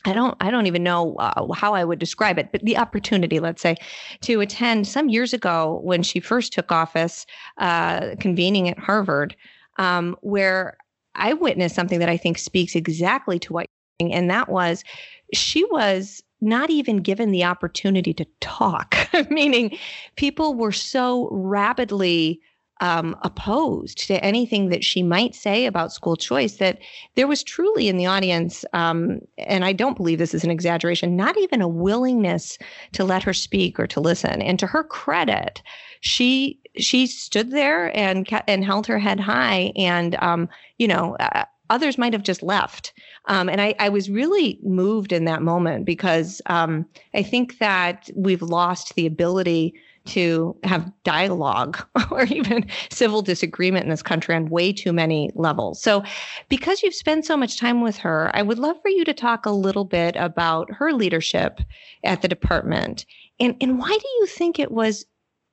I 0.05 0.12
don't 0.12 0.37
I 0.40 0.51
don't 0.51 0.66
even 0.66 0.83
know 0.83 1.16
uh, 1.16 1.53
how 1.55 1.75
I 1.75 1.85
would 1.85 1.99
describe 1.99 2.38
it, 2.38 2.53
but 2.53 2.62
the 2.62 2.77
opportunity, 2.77 3.40
let's 3.40 3.62
say, 3.62 3.77
to 4.22 4.40
attend 4.40 4.87
some 4.87 5.09
years 5.09 5.33
ago 5.33 5.81
when 5.83 6.03
she 6.03 6.20
first 6.20 6.53
took 6.53 6.70
office, 6.70 7.27
uh, 7.59 8.14
convening 8.20 8.68
at 8.68 8.79
Harvard, 8.79 9.35
um, 9.79 10.16
where 10.20 10.77
I 11.14 11.33
witnessed 11.33 11.75
something 11.75 11.99
that 11.99 12.09
I 12.09 12.16
think 12.16 12.38
speaks 12.38 12.77
exactly 12.77 13.38
to 13.40 13.53
what 13.53 13.66
and 14.01 14.31
that 14.31 14.49
was 14.49 14.85
she 15.33 15.65
was 15.65 16.23
not 16.41 16.71
even 16.71 16.99
given 16.99 17.31
the 17.31 17.45
opportunity 17.45 18.13
to 18.15 18.27
talk, 18.41 18.97
meaning 19.31 19.77
people 20.17 20.55
were 20.55 20.73
so 20.73 21.29
rapidly 21.33 22.41
um, 22.81 23.17
opposed 23.23 24.07
to 24.07 24.23
anything 24.23 24.69
that 24.69 24.85
she 24.85 25.03
might 25.03 25.35
say 25.35 25.65
about 25.65 25.95
school 25.95 26.15
choice 26.15 26.57
that 26.57 26.79
there 27.15 27.27
was 27.27 27.43
truly 27.43 27.89
in 27.89 27.97
the 27.97 28.05
audience, 28.05 28.67
um, 28.75 29.21
and 29.39 29.65
I 29.65 29.73
don't 29.73 29.97
believe 29.97 30.19
this 30.19 30.35
is 30.35 30.45
an 30.45 30.51
exaggeration, 30.51 31.17
not 31.17 31.39
even 31.39 31.63
a 31.63 31.69
willingness 31.69 32.59
to 32.93 33.03
let 33.03 33.23
her 33.23 33.33
speak 33.33 33.81
or 33.81 33.87
to 33.87 34.01
listen. 34.01 34.43
And 34.43 34.59
to 34.59 34.67
her 34.67 34.85
credit, 34.85 35.63
she 36.01 36.61
she 36.77 37.07
stood 37.07 37.51
there 37.51 37.97
and 37.97 38.29
and 38.47 38.63
held 38.63 38.87
her 38.87 38.99
head 38.99 39.21
high, 39.21 39.73
and 39.77 40.15
um, 40.17 40.49
you 40.77 40.87
know. 40.87 41.17
Uh, 41.19 41.47
others 41.71 41.99
might 41.99 42.13
have 42.13 42.23
just 42.23 42.43
left. 42.43 42.93
Um, 43.27 43.49
and 43.49 43.61
I, 43.61 43.75
I, 43.79 43.89
was 43.89 44.09
really 44.09 44.59
moved 44.62 45.12
in 45.12 45.25
that 45.25 45.43
moment 45.43 45.85
because 45.85 46.41
um, 46.47 46.87
I 47.15 47.23
think 47.23 47.59
that 47.59 48.09
we've 48.15 48.43
lost 48.43 48.95
the 48.95 49.05
ability 49.07 49.75
to 50.07 50.57
have 50.62 50.93
dialogue 51.03 51.85
or 52.12 52.23
even 52.25 52.67
civil 52.91 53.23
disagreement 53.23 53.85
in 53.85 53.91
this 53.91 54.03
country 54.03 54.37
on 54.37 54.49
way 54.49 54.73
too 54.73 54.93
many 54.93 55.31
levels. 55.35 55.83
So, 55.83 56.05
because 56.49 56.83
you've 56.83 56.95
spent 56.95 57.27
so 57.27 57.37
much 57.37 57.59
time 57.59 57.81
with 57.81 57.97
her, 57.97 58.31
I 58.33 58.43
would 58.43 58.61
love 58.61 58.81
for 58.81 58.89
you 58.89 59.05
to 59.05 59.15
talk 59.15 59.45
a 59.45 59.51
little 59.51 59.85
bit 59.85 60.15
about 60.17 60.73
her 60.73 60.93
leadership 60.93 61.61
at 62.05 62.23
the 62.23 62.29
department 62.29 63.05
and 63.41 63.57
and 63.61 63.79
why 63.79 63.89
do 63.89 64.09
you 64.21 64.27
think 64.27 64.59
it 64.59 64.73
was 64.73 65.05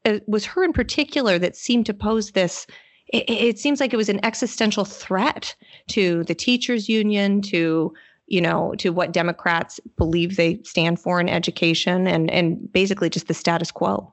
it 0.06 0.22
uh, 0.22 0.26
was 0.28 0.46
her 0.46 0.64
in 0.64 0.74
particular 0.74 1.40
that 1.40 1.56
seemed 1.56 1.86
to 1.86 1.94
pose 1.94 2.32
this 2.32 2.68
it, 3.14 3.30
it 3.30 3.60
seems 3.60 3.80
like 3.80 3.94
it 3.94 3.98
was 3.98 4.10
an 4.10 4.24
existential 4.26 4.86
threat 4.86 5.56
to 5.90 6.24
the 6.26 6.36
teachers 6.36 6.90
union 6.90 7.42
to 7.44 7.94
you 8.28 8.42
know, 8.42 8.74
to 8.78 8.90
what 8.90 9.12
Democrats 9.12 9.80
believe 9.98 10.38
they 10.38 10.60
stand 10.64 11.00
for 11.00 11.20
in 11.20 11.30
education 11.30 12.08
and, 12.08 12.32
and 12.32 12.72
basically 12.72 13.10
just 13.10 13.28
the 13.28 13.34
status 13.34 13.72
quo? 13.72 14.12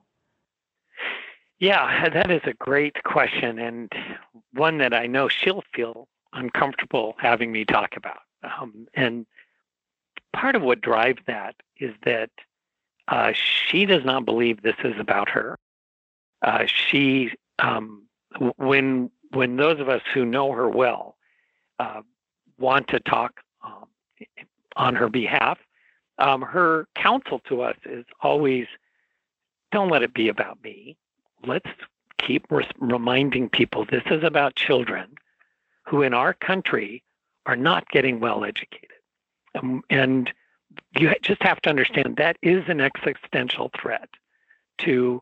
Yeah, 1.59 2.09
that 2.09 2.31
is 2.31 2.41
a 2.45 2.53
great 2.53 3.03
question 3.03 3.59
and 3.59 3.91
one 4.53 4.79
that 4.79 4.93
I 4.93 5.07
know 5.07 5.27
she'll 5.27 5.63
feel 5.73 6.07
uncomfortable 6.33 7.15
having 7.19 7.51
me 7.51 7.65
talk 7.65 7.95
about. 7.95 8.21
Um, 8.43 8.87
and 8.95 9.25
part 10.33 10.55
of 10.55 10.61
what 10.61 10.81
drives 10.81 11.21
that 11.27 11.55
is 11.79 11.93
that 12.03 12.31
uh, 13.07 13.33
she 13.33 13.85
does 13.85 14.03
not 14.03 14.25
believe 14.25 14.61
this 14.61 14.75
is 14.83 14.95
about 14.99 15.29
her. 15.29 15.57
Uh, 16.41 16.65
she, 16.65 17.31
um, 17.59 18.00
when 18.57 19.11
when 19.31 19.55
those 19.55 19.79
of 19.79 19.87
us 19.89 20.01
who 20.13 20.25
know 20.25 20.51
her 20.51 20.69
well 20.69 21.15
uh, 21.79 22.01
want 22.57 22.87
to 22.89 22.99
talk 22.99 23.39
um, 23.63 23.85
on 24.75 24.95
her 24.95 25.09
behalf, 25.09 25.57
um, 26.17 26.41
her 26.41 26.87
counsel 26.95 27.39
to 27.47 27.61
us 27.61 27.77
is 27.85 28.05
always, 28.21 28.67
"Don't 29.71 29.89
let 29.89 30.03
it 30.03 30.13
be 30.13 30.29
about 30.29 30.61
me 30.63 30.97
let's 31.45 31.69
keep 32.17 32.45
reminding 32.79 33.49
people 33.49 33.85
this 33.85 34.03
is 34.07 34.23
about 34.23 34.55
children 34.55 35.07
who 35.85 36.01
in 36.01 36.13
our 36.13 36.33
country 36.33 37.03
are 37.45 37.55
not 37.55 37.89
getting 37.89 38.19
well 38.19 38.45
educated. 38.45 38.89
Um, 39.55 39.81
and 39.89 40.31
you 40.97 41.13
just 41.21 41.41
have 41.41 41.61
to 41.61 41.69
understand 41.69 42.17
that 42.17 42.37
is 42.41 42.63
an 42.67 42.79
existential 42.79 43.71
threat 43.79 44.09
to 44.79 45.21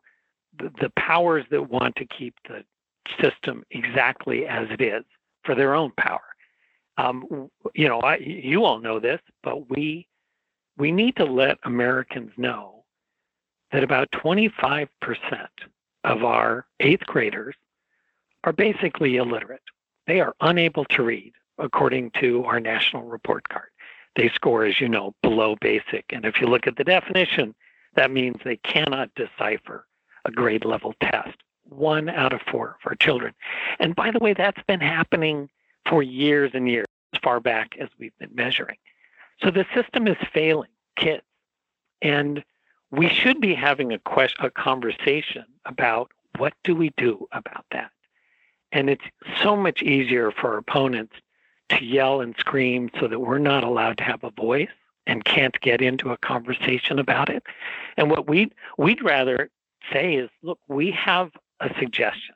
the, 0.57 0.71
the 0.81 0.89
powers 0.91 1.45
that 1.51 1.69
want 1.69 1.95
to 1.95 2.05
keep 2.05 2.35
the 2.47 2.63
system 3.21 3.63
exactly 3.71 4.45
as 4.45 4.67
it 4.69 4.81
is 4.81 5.03
for 5.43 5.55
their 5.55 5.73
own 5.73 5.91
power. 5.97 6.21
Um, 6.97 7.49
you 7.75 7.87
know, 7.87 7.99
I, 8.01 8.17
you 8.17 8.65
all 8.65 8.79
know 8.79 8.99
this, 8.99 9.21
but 9.43 9.69
we 9.69 10.07
we 10.77 10.91
need 10.91 11.15
to 11.17 11.25
let 11.25 11.57
Americans 11.63 12.31
know 12.37 12.83
that 13.71 13.83
about 13.83 14.11
25 14.11 14.89
percent 15.01 15.49
of 16.03 16.23
our 16.23 16.65
eighth 16.79 17.05
graders 17.05 17.55
are 18.43 18.53
basically 18.53 19.17
illiterate. 19.17 19.61
They 20.07 20.21
are 20.21 20.35
unable 20.41 20.85
to 20.85 21.03
read, 21.03 21.33
according 21.57 22.11
to 22.19 22.43
our 22.45 22.59
national 22.59 23.03
report 23.03 23.47
card. 23.49 23.69
They 24.15 24.29
score, 24.29 24.65
as 24.65 24.81
you 24.81 24.89
know, 24.89 25.13
below 25.21 25.55
basic. 25.61 26.05
And 26.09 26.25
if 26.25 26.41
you 26.41 26.47
look 26.47 26.67
at 26.67 26.77
the 26.77 26.83
definition, 26.83 27.53
that 27.95 28.11
means 28.11 28.37
they 28.43 28.57
cannot 28.57 29.13
decipher 29.15 29.85
a 30.25 30.31
grade 30.31 30.65
level 30.65 30.93
test. 31.01 31.37
One 31.69 32.09
out 32.09 32.33
of 32.33 32.41
four 32.51 32.77
for 32.81 32.95
children. 32.95 33.33
And 33.79 33.95
by 33.95 34.11
the 34.11 34.19
way, 34.19 34.33
that's 34.33 34.61
been 34.67 34.79
happening 34.79 35.49
for 35.87 36.03
years 36.03 36.51
and 36.53 36.67
years, 36.67 36.85
as 37.13 37.19
far 37.23 37.39
back 37.39 37.75
as 37.79 37.89
we've 37.97 38.17
been 38.19 38.33
measuring. 38.33 38.77
So 39.41 39.51
the 39.51 39.65
system 39.73 40.07
is 40.07 40.17
failing 40.33 40.69
kids. 40.95 41.23
And 42.01 42.43
we 42.91 43.09
should 43.09 43.39
be 43.39 43.53
having 43.53 43.93
a 43.93 43.99
question, 43.99 44.45
a 44.45 44.49
conversation 44.49 45.45
about 45.65 46.11
what 46.37 46.53
do 46.63 46.75
we 46.75 46.91
do 46.97 47.27
about 47.31 47.65
that. 47.71 47.91
And 48.71 48.89
it's 48.89 49.03
so 49.41 49.55
much 49.55 49.81
easier 49.81 50.31
for 50.31 50.57
opponents 50.57 51.15
to 51.69 51.83
yell 51.83 52.21
and 52.21 52.35
scream 52.37 52.89
so 52.99 53.07
that 53.07 53.19
we're 53.19 53.37
not 53.37 53.63
allowed 53.63 53.97
to 53.97 54.03
have 54.03 54.23
a 54.23 54.31
voice 54.31 54.69
and 55.07 55.25
can't 55.25 55.59
get 55.61 55.81
into 55.81 56.11
a 56.11 56.17
conversation 56.17 56.99
about 56.99 57.29
it. 57.29 57.43
And 57.97 58.09
what 58.09 58.27
we 58.27 58.51
we'd 58.77 59.03
rather 59.03 59.49
say 59.91 60.15
is, 60.15 60.29
look, 60.41 60.59
we 60.67 60.91
have 60.91 61.31
a 61.59 61.69
suggestion, 61.79 62.35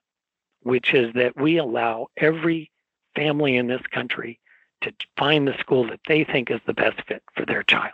which 0.62 0.94
is 0.94 1.14
that 1.14 1.36
we 1.36 1.58
allow 1.58 2.08
every 2.18 2.72
family 3.16 3.58
in 3.58 3.68
this 3.68 3.82
country 3.92 4.40
to 4.82 4.94
find 5.18 5.48
the 5.48 5.58
school 5.60 5.88
that 5.88 6.02
they 6.08 6.24
think 6.24 6.52
is 6.52 6.60
the 6.66 6.74
best 6.74 7.02
fit 7.08 7.24
for 7.36 7.46
their 7.46 7.64
child. 7.64 7.94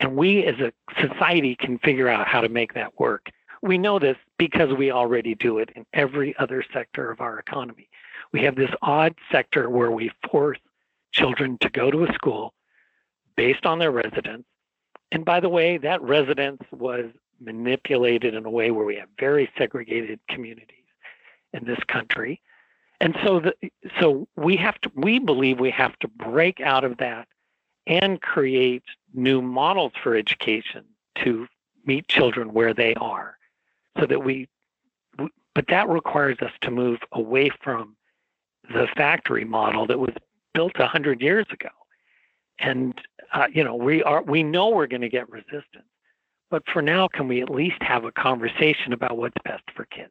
And 0.00 0.16
we 0.16 0.44
as 0.44 0.58
a 0.60 0.72
society 1.00 1.56
can 1.56 1.78
figure 1.78 2.08
out 2.08 2.26
how 2.26 2.40
to 2.40 2.48
make 2.48 2.74
that 2.74 2.98
work. 2.98 3.30
We 3.62 3.78
know 3.78 3.98
this 3.98 4.16
because 4.38 4.72
we 4.74 4.90
already 4.90 5.34
do 5.34 5.58
it 5.58 5.70
in 5.74 5.86
every 5.94 6.36
other 6.38 6.64
sector 6.72 7.10
of 7.10 7.20
our 7.20 7.38
economy. 7.38 7.88
We 8.32 8.42
have 8.42 8.56
this 8.56 8.70
odd 8.82 9.14
sector 9.32 9.70
where 9.70 9.90
we 9.90 10.10
force 10.30 10.58
children 11.12 11.56
to 11.58 11.70
go 11.70 11.90
to 11.90 12.04
a 12.04 12.12
school 12.12 12.52
based 13.36 13.64
on 13.64 13.78
their 13.78 13.90
residence. 13.90 14.44
And 15.12 15.24
by 15.24 15.40
the 15.40 15.48
way, 15.48 15.78
that 15.78 16.02
residence 16.02 16.60
was 16.70 17.06
manipulated 17.40 18.34
in 18.34 18.44
a 18.44 18.50
way 18.50 18.70
where 18.70 18.84
we 18.84 18.96
have 18.96 19.08
very 19.18 19.50
segregated 19.56 20.20
communities 20.28 20.84
in 21.52 21.64
this 21.64 21.78
country. 21.88 22.40
And 23.00 23.16
so 23.24 23.40
the, 23.40 23.54
so 24.00 24.26
we 24.36 24.56
have 24.56 24.80
to 24.80 24.90
we 24.94 25.18
believe 25.18 25.60
we 25.60 25.70
have 25.70 25.98
to 25.98 26.08
break 26.08 26.60
out 26.60 26.84
of 26.84 26.96
that 26.98 27.28
and 27.86 28.20
create 28.20 28.82
new 29.14 29.42
models 29.42 29.92
for 30.02 30.16
education 30.16 30.84
to 31.22 31.46
meet 31.84 32.08
children 32.08 32.52
where 32.52 32.74
they 32.74 32.94
are 32.94 33.36
so 33.98 34.06
that 34.06 34.24
we 34.24 34.48
but 35.54 35.66
that 35.68 35.88
requires 35.88 36.36
us 36.40 36.50
to 36.60 36.70
move 36.70 36.98
away 37.12 37.50
from 37.62 37.96
the 38.74 38.88
factory 38.96 39.44
model 39.44 39.86
that 39.86 39.98
was 39.98 40.12
built 40.52 40.78
100 40.78 41.22
years 41.22 41.46
ago 41.52 41.68
and 42.58 43.00
uh, 43.32 43.46
you 43.52 43.62
know 43.62 43.74
we 43.74 44.02
are 44.02 44.22
we 44.22 44.42
know 44.42 44.68
we're 44.68 44.86
going 44.86 45.00
to 45.00 45.08
get 45.08 45.30
resistance 45.30 45.86
but 46.50 46.62
for 46.72 46.82
now 46.82 47.08
can 47.08 47.28
we 47.28 47.42
at 47.42 47.50
least 47.50 47.80
have 47.80 48.04
a 48.04 48.12
conversation 48.12 48.92
about 48.92 49.16
what's 49.16 49.36
best 49.44 49.64
for 49.74 49.84
kids? 49.86 50.10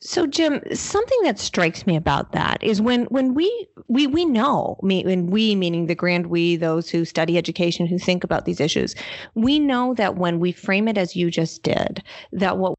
So 0.00 0.26
Jim, 0.26 0.62
something 0.72 1.18
that 1.24 1.40
strikes 1.40 1.84
me 1.84 1.96
about 1.96 2.30
that 2.30 2.62
is 2.62 2.80
when 2.80 3.06
when 3.06 3.34
we 3.34 3.66
we 3.88 4.06
we 4.06 4.24
know, 4.24 4.78
me 4.80 5.02
and 5.04 5.28
we 5.30 5.56
meaning 5.56 5.86
the 5.86 5.94
grand 5.96 6.28
we, 6.28 6.54
those 6.54 6.88
who 6.88 7.04
study 7.04 7.36
education, 7.36 7.84
who 7.86 7.98
think 7.98 8.22
about 8.22 8.44
these 8.44 8.60
issues, 8.60 8.94
we 9.34 9.58
know 9.58 9.94
that 9.94 10.14
when 10.14 10.38
we 10.38 10.52
frame 10.52 10.86
it 10.86 10.96
as 10.96 11.16
you 11.16 11.32
just 11.32 11.64
did, 11.64 12.02
that 12.30 12.58
what 12.58 12.76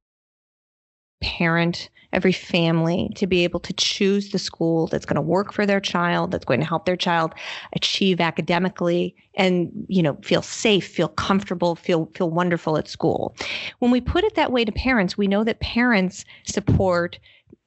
parent, 1.21 1.89
every 2.11 2.31
family 2.31 3.11
to 3.15 3.27
be 3.27 3.43
able 3.43 3.59
to 3.59 3.73
choose 3.73 4.31
the 4.31 4.39
school 4.39 4.87
that's 4.87 5.05
going 5.05 5.15
to 5.15 5.21
work 5.21 5.53
for 5.53 5.65
their 5.65 5.79
child, 5.79 6.31
that's 6.31 6.45
going 6.45 6.59
to 6.59 6.65
help 6.65 6.85
their 6.85 6.97
child 6.97 7.33
achieve 7.73 8.19
academically 8.19 9.15
and, 9.35 9.71
you 9.87 10.01
know, 10.01 10.17
feel 10.23 10.41
safe, 10.41 10.87
feel 10.87 11.09
comfortable, 11.09 11.75
feel 11.75 12.09
feel 12.15 12.29
wonderful 12.29 12.77
at 12.77 12.87
school. 12.87 13.35
When 13.79 13.91
we 13.91 14.01
put 14.01 14.23
it 14.23 14.35
that 14.35 14.51
way 14.51 14.65
to 14.65 14.71
parents, 14.71 15.17
we 15.17 15.27
know 15.27 15.43
that 15.43 15.59
parents 15.59 16.25
support 16.45 17.19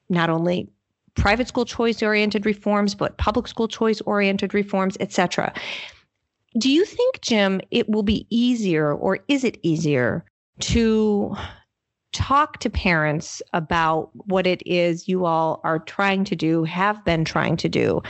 not 0.08 0.28
only 0.28 0.68
private 1.14 1.48
school 1.48 1.64
choice 1.64 2.02
oriented 2.02 2.46
reforms, 2.46 2.94
but 2.94 3.18
public 3.18 3.46
school 3.46 3.68
choice 3.68 4.00
oriented 4.02 4.54
reforms, 4.54 4.96
etc. 4.98 5.52
Do 6.58 6.70
you 6.70 6.84
think, 6.84 7.20
Jim, 7.20 7.60
it 7.70 7.88
will 7.88 8.02
be 8.02 8.26
easier 8.28 8.92
or 8.92 9.20
is 9.28 9.44
it 9.44 9.58
easier 9.62 10.24
to 10.60 11.34
talk 12.12 12.58
to 12.58 12.70
parents 12.70 13.42
about 13.52 14.10
what 14.26 14.46
it 14.46 14.62
is 14.66 15.08
you 15.08 15.24
all 15.24 15.60
are 15.64 15.78
trying 15.78 16.24
to 16.24 16.36
do, 16.36 16.64
have 16.64 17.02
been 17.04 17.24
trying 17.24 17.56
to 17.56 17.68
do 17.68 18.02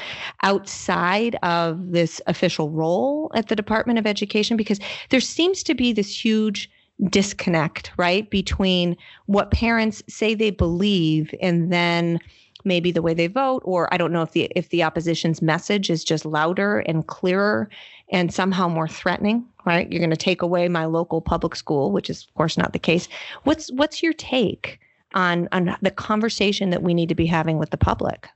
outside 0.42 1.36
of 1.42 1.92
this 1.92 2.20
official 2.26 2.70
role 2.70 3.30
at 3.34 3.48
the 3.48 3.56
Department 3.56 3.98
of 3.98 4.06
Education? 4.06 4.56
Because 4.56 4.80
there 5.10 5.20
seems 5.20 5.62
to 5.62 5.74
be 5.74 5.92
this 5.92 6.24
huge 6.24 6.70
disconnect, 7.08 7.92
right, 7.96 8.28
between 8.30 8.96
what 9.26 9.50
parents 9.50 10.02
say 10.08 10.34
they 10.34 10.50
believe 10.50 11.34
and 11.40 11.72
then 11.72 12.18
maybe 12.64 12.92
the 12.92 13.02
way 13.02 13.14
they 13.14 13.26
vote 13.26 13.60
or 13.64 13.92
i 13.92 13.96
don't 13.96 14.12
know 14.12 14.22
if 14.22 14.32
the 14.32 14.50
if 14.54 14.68
the 14.68 14.82
opposition's 14.82 15.42
message 15.42 15.90
is 15.90 16.04
just 16.04 16.24
louder 16.24 16.78
and 16.80 17.06
clearer 17.08 17.68
and 18.12 18.32
somehow 18.32 18.68
more 18.68 18.88
threatening 18.88 19.44
right? 19.64 19.90
You're 19.92 20.00
going 20.00 20.10
to 20.10 20.16
take 20.16 20.42
away 20.42 20.68
my 20.68 20.86
local 20.86 21.20
public 21.20 21.54
school 21.56 21.92
which 21.92 22.10
is 22.10 22.26
of 22.28 22.34
course 22.34 22.56
not 22.56 22.72
the 22.72 22.78
case. 22.78 23.08
What's 23.44 23.70
what's 23.72 24.02
your 24.02 24.12
take 24.12 24.80
on 25.14 25.48
on 25.52 25.76
the 25.82 25.90
conversation 25.90 26.70
that 26.70 26.82
we 26.82 26.94
need 26.94 27.08
to 27.08 27.14
be 27.14 27.26
having 27.26 27.58
with 27.58 27.70
the 27.70 27.76
public? 27.76 28.28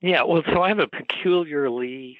Yeah 0.00 0.22
well 0.22 0.42
so 0.46 0.62
i 0.62 0.68
have 0.68 0.78
a 0.78 0.88
peculiarly 0.88 2.18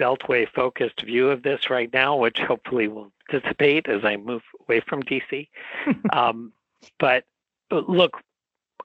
beltway 0.00 0.48
focused 0.48 1.02
view 1.02 1.28
of 1.28 1.42
this 1.42 1.68
right 1.68 1.92
now 1.92 2.16
which 2.16 2.38
hopefully 2.38 2.88
will 2.88 3.12
dissipate 3.28 3.88
as 3.88 4.04
i 4.04 4.16
move 4.16 4.42
away 4.66 4.80
from 4.80 5.02
dc 5.02 5.48
um, 6.12 6.52
but 6.98 7.24
look 7.70 8.22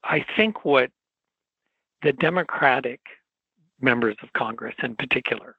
i 0.04 0.26
think 0.36 0.66
what 0.66 0.92
the 2.04 2.14
Democratic 2.14 3.00
members 3.82 4.16
of 4.22 4.32
Congress 4.34 4.76
in 4.84 4.96
particular, 4.96 5.56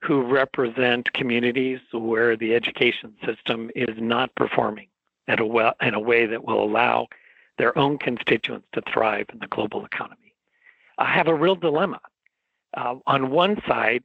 who 0.00 0.22
represent 0.22 1.12
communities 1.12 1.80
where 1.92 2.36
the 2.36 2.54
education 2.54 3.14
system 3.24 3.70
is 3.74 3.96
not 3.98 4.34
performing 4.34 4.88
in 5.26 5.40
a, 5.40 5.46
well, 5.46 5.74
in 5.82 5.94
a 5.94 6.00
way 6.00 6.26
that 6.26 6.44
will 6.44 6.62
allow 6.62 7.08
their 7.58 7.76
own 7.76 7.98
constituents 7.98 8.66
to 8.72 8.82
thrive 8.92 9.26
in 9.32 9.40
the 9.40 9.48
global 9.48 9.84
economy. 9.84 10.34
I 10.98 11.06
have 11.12 11.28
a 11.28 11.34
real 11.34 11.56
dilemma. 11.56 12.00
Uh, 12.74 12.96
on 13.06 13.30
one 13.30 13.60
side, 13.66 14.04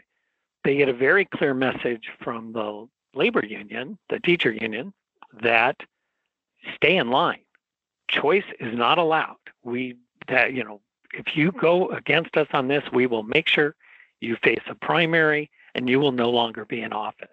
they 0.64 0.78
get 0.78 0.90
a 0.90 0.94
very 0.94 1.26
clear 1.26 1.54
message 1.54 2.10
from 2.22 2.54
the 2.54 2.88
labor 3.14 3.46
union, 3.46 3.98
the 4.10 4.20
teacher 4.20 4.52
union, 4.52 4.94
that 5.42 5.78
stay 6.76 6.98
in 6.98 7.10
line. 7.10 7.42
Choice 8.08 8.46
is 8.60 8.76
not 8.76 8.98
allowed. 8.98 9.38
We 9.64 9.98
that 10.28 10.54
you 10.54 10.64
know, 10.64 10.82
if 11.14 11.36
you 11.36 11.52
go 11.52 11.90
against 11.90 12.38
us 12.38 12.48
on 12.54 12.68
this, 12.68 12.84
we 12.94 13.08
will 13.08 13.24
make 13.24 13.48
sure 13.48 13.76
you 14.22 14.38
face 14.38 14.62
a 14.68 14.76
primary 14.76 15.50
and 15.76 15.90
you 15.90 16.00
will 16.00 16.12
no 16.12 16.30
longer 16.30 16.66
be 16.66 16.82
in 16.82 16.94
office. 16.94 17.28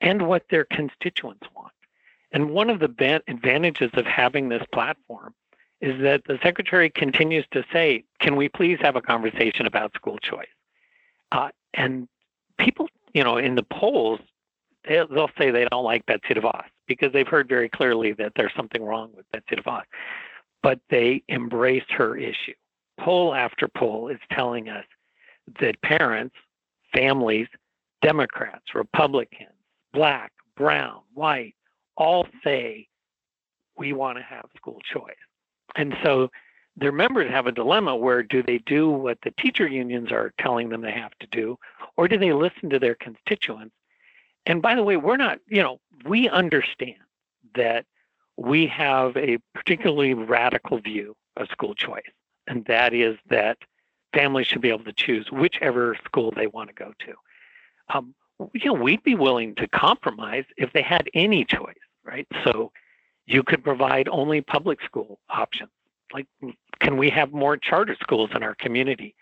And 0.00 0.28
what 0.28 0.44
their 0.50 0.64
constituents 0.64 1.46
want. 1.56 1.72
And 2.32 2.50
one 2.50 2.70
of 2.70 2.78
the 2.78 3.22
advantages 3.26 3.90
of 3.94 4.06
having 4.06 4.48
this 4.48 4.62
platform 4.72 5.34
is 5.80 6.00
that 6.02 6.24
the 6.26 6.38
secretary 6.42 6.90
continues 6.90 7.46
to 7.52 7.64
say, 7.72 8.04
"Can 8.20 8.36
we 8.36 8.48
please 8.48 8.78
have 8.80 8.96
a 8.96 9.00
conversation 9.00 9.66
about 9.66 9.94
school 9.94 10.18
choice?" 10.18 10.48
Uh, 11.32 11.50
and 11.74 12.08
people, 12.58 12.88
you 13.14 13.22
know, 13.24 13.36
in 13.38 13.54
the 13.54 13.62
polls, 13.62 14.20
they'll, 14.86 15.06
they'll 15.06 15.30
say 15.38 15.50
they 15.50 15.66
don't 15.66 15.84
like 15.84 16.04
Betsy 16.06 16.34
DeVos 16.34 16.64
because 16.86 17.12
they've 17.12 17.28
heard 17.28 17.48
very 17.48 17.68
clearly 17.68 18.12
that 18.12 18.32
there's 18.34 18.54
something 18.54 18.82
wrong 18.82 19.10
with 19.14 19.30
Betsy 19.32 19.56
DeVos, 19.56 19.84
but 20.62 20.80
they 20.90 21.22
embrace 21.28 21.84
her 21.90 22.16
issue. 22.16 22.54
Poll 22.98 23.34
after 23.34 23.68
poll 23.68 24.08
is 24.08 24.18
telling 24.32 24.68
us 24.68 24.84
that 25.60 25.80
parents, 25.82 26.34
families, 26.92 27.48
Democrats, 28.02 28.74
Republicans, 28.74 29.50
black, 29.92 30.32
brown, 30.56 31.00
white, 31.14 31.54
all 31.96 32.26
say 32.44 32.86
we 33.76 33.92
want 33.92 34.18
to 34.18 34.22
have 34.22 34.46
school 34.56 34.80
choice. 34.92 35.14
And 35.76 35.94
so 36.02 36.30
their 36.76 36.92
members 36.92 37.30
have 37.30 37.46
a 37.46 37.52
dilemma 37.52 37.96
where 37.96 38.22
do 38.22 38.42
they 38.42 38.58
do 38.58 38.88
what 38.90 39.18
the 39.22 39.32
teacher 39.32 39.66
unions 39.66 40.12
are 40.12 40.32
telling 40.38 40.68
them 40.68 40.80
they 40.80 40.92
have 40.92 41.16
to 41.20 41.26
do, 41.28 41.58
or 41.96 42.06
do 42.08 42.18
they 42.18 42.32
listen 42.32 42.70
to 42.70 42.78
their 42.78 42.94
constituents? 42.94 43.74
And 44.46 44.62
by 44.62 44.74
the 44.74 44.82
way, 44.82 44.96
we're 44.96 45.16
not, 45.16 45.40
you 45.48 45.62
know, 45.62 45.80
we 46.04 46.28
understand 46.28 46.94
that 47.54 47.84
we 48.36 48.66
have 48.66 49.16
a 49.16 49.38
particularly 49.54 50.14
radical 50.14 50.78
view 50.78 51.16
of 51.36 51.48
school 51.48 51.74
choice, 51.74 52.02
and 52.46 52.64
that 52.66 52.94
is 52.94 53.18
that 53.28 53.58
families 54.12 54.46
should 54.46 54.60
be 54.60 54.70
able 54.70 54.84
to 54.84 54.92
choose 54.92 55.30
whichever 55.30 55.96
school 56.04 56.30
they 56.30 56.46
want 56.46 56.68
to 56.68 56.74
go 56.74 56.92
to. 57.00 57.14
Um, 57.94 58.14
you 58.54 58.66
know, 58.66 58.72
we'd 58.72 59.02
be 59.02 59.14
willing 59.14 59.54
to 59.56 59.66
compromise 59.68 60.44
if 60.56 60.72
they 60.72 60.82
had 60.82 61.08
any 61.14 61.44
choice, 61.44 61.74
right? 62.04 62.26
So 62.44 62.72
you 63.26 63.42
could 63.42 63.64
provide 63.64 64.08
only 64.08 64.40
public 64.40 64.80
school 64.82 65.18
options. 65.28 65.70
Like, 66.12 66.26
can 66.80 66.96
we 66.96 67.10
have 67.10 67.32
more 67.32 67.56
charter 67.56 67.96
schools 68.00 68.30
in 68.34 68.42
our 68.42 68.54
community? 68.54 69.14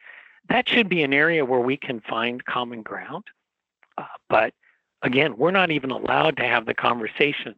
That 0.49 0.68
should 0.68 0.88
be 0.88 1.03
an 1.03 1.12
area 1.12 1.44
where 1.44 1.61
we 1.61 1.77
can 1.77 2.01
find 2.01 2.44
common 2.44 2.83
ground. 2.83 3.25
Uh, 3.99 4.05
but 4.29 4.55
again, 5.03 5.37
we're 5.37 5.51
not 5.51 5.70
even 5.70 5.90
allowed 5.90 6.37
to 6.37 6.44
have 6.44 6.66
the 6.66 6.75
conversation 6.75 7.55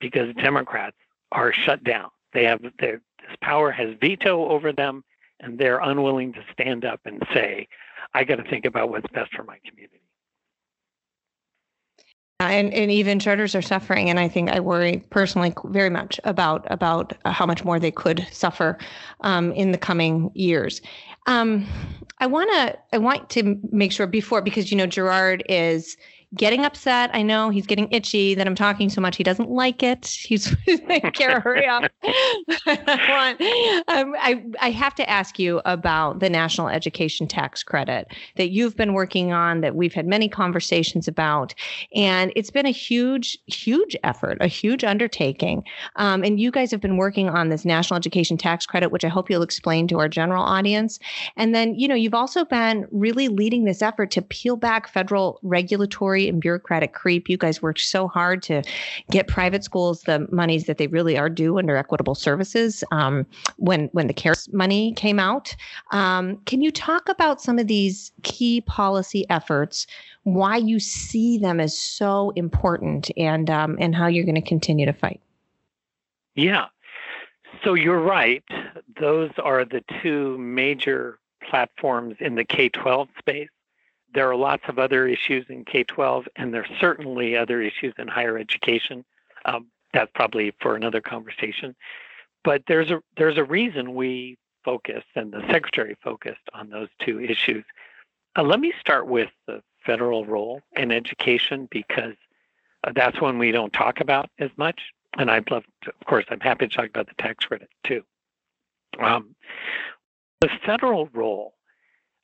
because 0.00 0.34
Democrats 0.36 0.96
are 1.32 1.52
shut 1.52 1.84
down. 1.84 2.08
They 2.32 2.44
have 2.44 2.62
their, 2.78 3.02
this 3.20 3.36
power 3.42 3.70
has 3.70 3.94
veto 4.00 4.48
over 4.48 4.72
them, 4.72 5.04
and 5.40 5.58
they're 5.58 5.80
unwilling 5.80 6.32
to 6.34 6.40
stand 6.52 6.84
up 6.84 7.00
and 7.04 7.22
say, 7.32 7.68
"I 8.14 8.24
got 8.24 8.36
to 8.36 8.44
think 8.44 8.64
about 8.64 8.90
what's 8.90 9.10
best 9.12 9.34
for 9.34 9.44
my 9.44 9.58
community." 9.66 9.98
and, 12.40 12.72
and 12.72 12.90
even 12.90 13.18
charters 13.18 13.54
are 13.54 13.62
suffering 13.62 14.08
and 14.08 14.20
i 14.20 14.28
think 14.28 14.50
i 14.50 14.60
worry 14.60 15.04
personally 15.10 15.52
very 15.66 15.90
much 15.90 16.20
about 16.24 16.66
about 16.70 17.12
how 17.24 17.46
much 17.46 17.64
more 17.64 17.80
they 17.80 17.90
could 17.90 18.26
suffer 18.30 18.78
um, 19.22 19.52
in 19.52 19.72
the 19.72 19.78
coming 19.78 20.30
years 20.34 20.80
um, 21.26 21.66
i 22.18 22.26
want 22.26 22.50
to 22.52 22.78
i 22.92 22.98
want 22.98 23.28
to 23.30 23.58
make 23.72 23.92
sure 23.92 24.06
before 24.06 24.40
because 24.40 24.70
you 24.70 24.76
know 24.76 24.86
gerard 24.86 25.42
is 25.48 25.96
getting 26.34 26.64
upset. 26.64 27.10
I 27.14 27.22
know 27.22 27.48
he's 27.48 27.66
getting 27.66 27.90
itchy 27.90 28.34
that 28.34 28.46
I'm 28.46 28.54
talking 28.54 28.90
so 28.90 29.00
much. 29.00 29.16
He 29.16 29.22
doesn't 29.22 29.50
like 29.50 29.82
it. 29.82 30.06
He's 30.06 30.54
like, 30.88 31.14
Cara, 31.14 31.40
hurry 31.40 31.66
up. 31.66 31.90
I, 32.66 33.82
um, 33.88 34.14
I, 34.18 34.44
I 34.60 34.70
have 34.70 34.94
to 34.96 35.08
ask 35.08 35.38
you 35.38 35.62
about 35.64 36.20
the 36.20 36.28
National 36.28 36.68
Education 36.68 37.26
Tax 37.26 37.62
Credit 37.62 38.12
that 38.36 38.50
you've 38.50 38.76
been 38.76 38.92
working 38.92 39.32
on, 39.32 39.62
that 39.62 39.74
we've 39.74 39.94
had 39.94 40.06
many 40.06 40.28
conversations 40.28 41.08
about. 41.08 41.54
And 41.94 42.30
it's 42.36 42.50
been 42.50 42.66
a 42.66 42.70
huge, 42.70 43.38
huge 43.46 43.96
effort, 44.04 44.36
a 44.40 44.48
huge 44.48 44.84
undertaking. 44.84 45.64
Um, 45.96 46.22
and 46.22 46.38
you 46.38 46.50
guys 46.50 46.70
have 46.70 46.80
been 46.80 46.98
working 46.98 47.30
on 47.30 47.48
this 47.48 47.64
National 47.64 47.96
Education 47.96 48.36
Tax 48.36 48.66
Credit, 48.66 48.90
which 48.90 49.04
I 49.04 49.08
hope 49.08 49.30
you'll 49.30 49.42
explain 49.42 49.88
to 49.88 49.98
our 49.98 50.08
general 50.08 50.44
audience. 50.44 50.98
And 51.36 51.54
then, 51.54 51.74
you 51.74 51.88
know, 51.88 51.94
you've 51.94 52.14
also 52.14 52.44
been 52.44 52.86
really 52.90 53.28
leading 53.28 53.64
this 53.64 53.80
effort 53.80 54.10
to 54.10 54.22
peel 54.22 54.56
back 54.56 54.88
federal 54.88 55.38
regulatory 55.42 56.17
regulatory 56.18 56.28
and 56.28 56.40
bureaucratic 56.40 56.92
creep. 56.92 57.28
You 57.28 57.36
guys 57.36 57.62
worked 57.62 57.80
so 57.80 58.08
hard 58.08 58.42
to 58.44 58.62
get 59.10 59.28
private 59.28 59.64
schools 59.64 60.02
the 60.02 60.26
monies 60.30 60.66
that 60.66 60.78
they 60.78 60.86
really 60.86 61.18
are 61.18 61.30
due 61.30 61.58
under 61.58 61.76
equitable 61.76 62.14
services. 62.14 62.84
Um, 62.90 63.26
when 63.56 63.88
when 63.92 64.06
the 64.06 64.14
CARES 64.14 64.48
money 64.52 64.92
came 64.94 65.18
out, 65.18 65.54
um, 65.92 66.36
can 66.46 66.60
you 66.60 66.70
talk 66.70 67.08
about 67.08 67.40
some 67.40 67.58
of 67.58 67.66
these 67.66 68.12
key 68.22 68.60
policy 68.62 69.24
efforts? 69.30 69.86
Why 70.24 70.56
you 70.56 70.78
see 70.80 71.38
them 71.38 71.60
as 71.60 71.76
so 71.76 72.32
important, 72.36 73.10
and 73.16 73.50
um, 73.50 73.76
and 73.80 73.94
how 73.94 74.08
you're 74.08 74.26
going 74.26 74.42
to 74.42 74.48
continue 74.48 74.86
to 74.86 74.92
fight? 74.92 75.20
Yeah. 76.34 76.66
So 77.64 77.74
you're 77.74 78.00
right. 78.00 78.44
Those 79.00 79.30
are 79.42 79.64
the 79.64 79.82
two 80.02 80.38
major 80.38 81.18
platforms 81.42 82.16
in 82.20 82.34
the 82.34 82.44
K 82.44 82.68
12 82.68 83.08
space 83.18 83.48
there 84.14 84.30
are 84.30 84.36
lots 84.36 84.64
of 84.68 84.78
other 84.78 85.06
issues 85.06 85.46
in 85.48 85.64
K 85.64 85.84
12, 85.84 86.26
and 86.36 86.52
there's 86.52 86.70
certainly 86.80 87.36
other 87.36 87.60
issues 87.60 87.94
in 87.98 88.08
higher 88.08 88.38
education. 88.38 89.04
Um, 89.44 89.66
that's 89.92 90.10
probably 90.14 90.52
for 90.60 90.76
another 90.76 91.00
conversation. 91.00 91.74
But 92.44 92.62
there's 92.66 92.90
a 92.90 93.00
there's 93.16 93.36
a 93.36 93.44
reason 93.44 93.94
we 93.94 94.38
focused 94.64 95.06
and 95.14 95.32
the 95.32 95.42
secretary 95.50 95.96
focused 96.02 96.40
on 96.54 96.70
those 96.70 96.88
two 97.00 97.20
issues. 97.20 97.64
Uh, 98.36 98.42
let 98.42 98.60
me 98.60 98.72
start 98.80 99.06
with 99.06 99.30
the 99.46 99.62
federal 99.84 100.24
role 100.26 100.60
in 100.76 100.92
education 100.92 101.68
because 101.70 102.14
uh, 102.84 102.92
that's 102.94 103.20
one 103.20 103.38
we 103.38 103.50
don't 103.50 103.72
talk 103.72 104.00
about 104.00 104.30
as 104.38 104.50
much. 104.56 104.80
And 105.16 105.30
I'd 105.30 105.50
love 105.50 105.64
to, 105.82 105.90
of 105.90 106.06
course, 106.06 106.26
I'm 106.28 106.40
happy 106.40 106.68
to 106.68 106.76
talk 106.76 106.88
about 106.88 107.08
the 107.08 107.14
tax 107.14 107.44
credit 107.44 107.70
too. 107.84 108.02
Um, 109.00 109.34
the 110.40 110.50
federal 110.64 111.08
role 111.12 111.54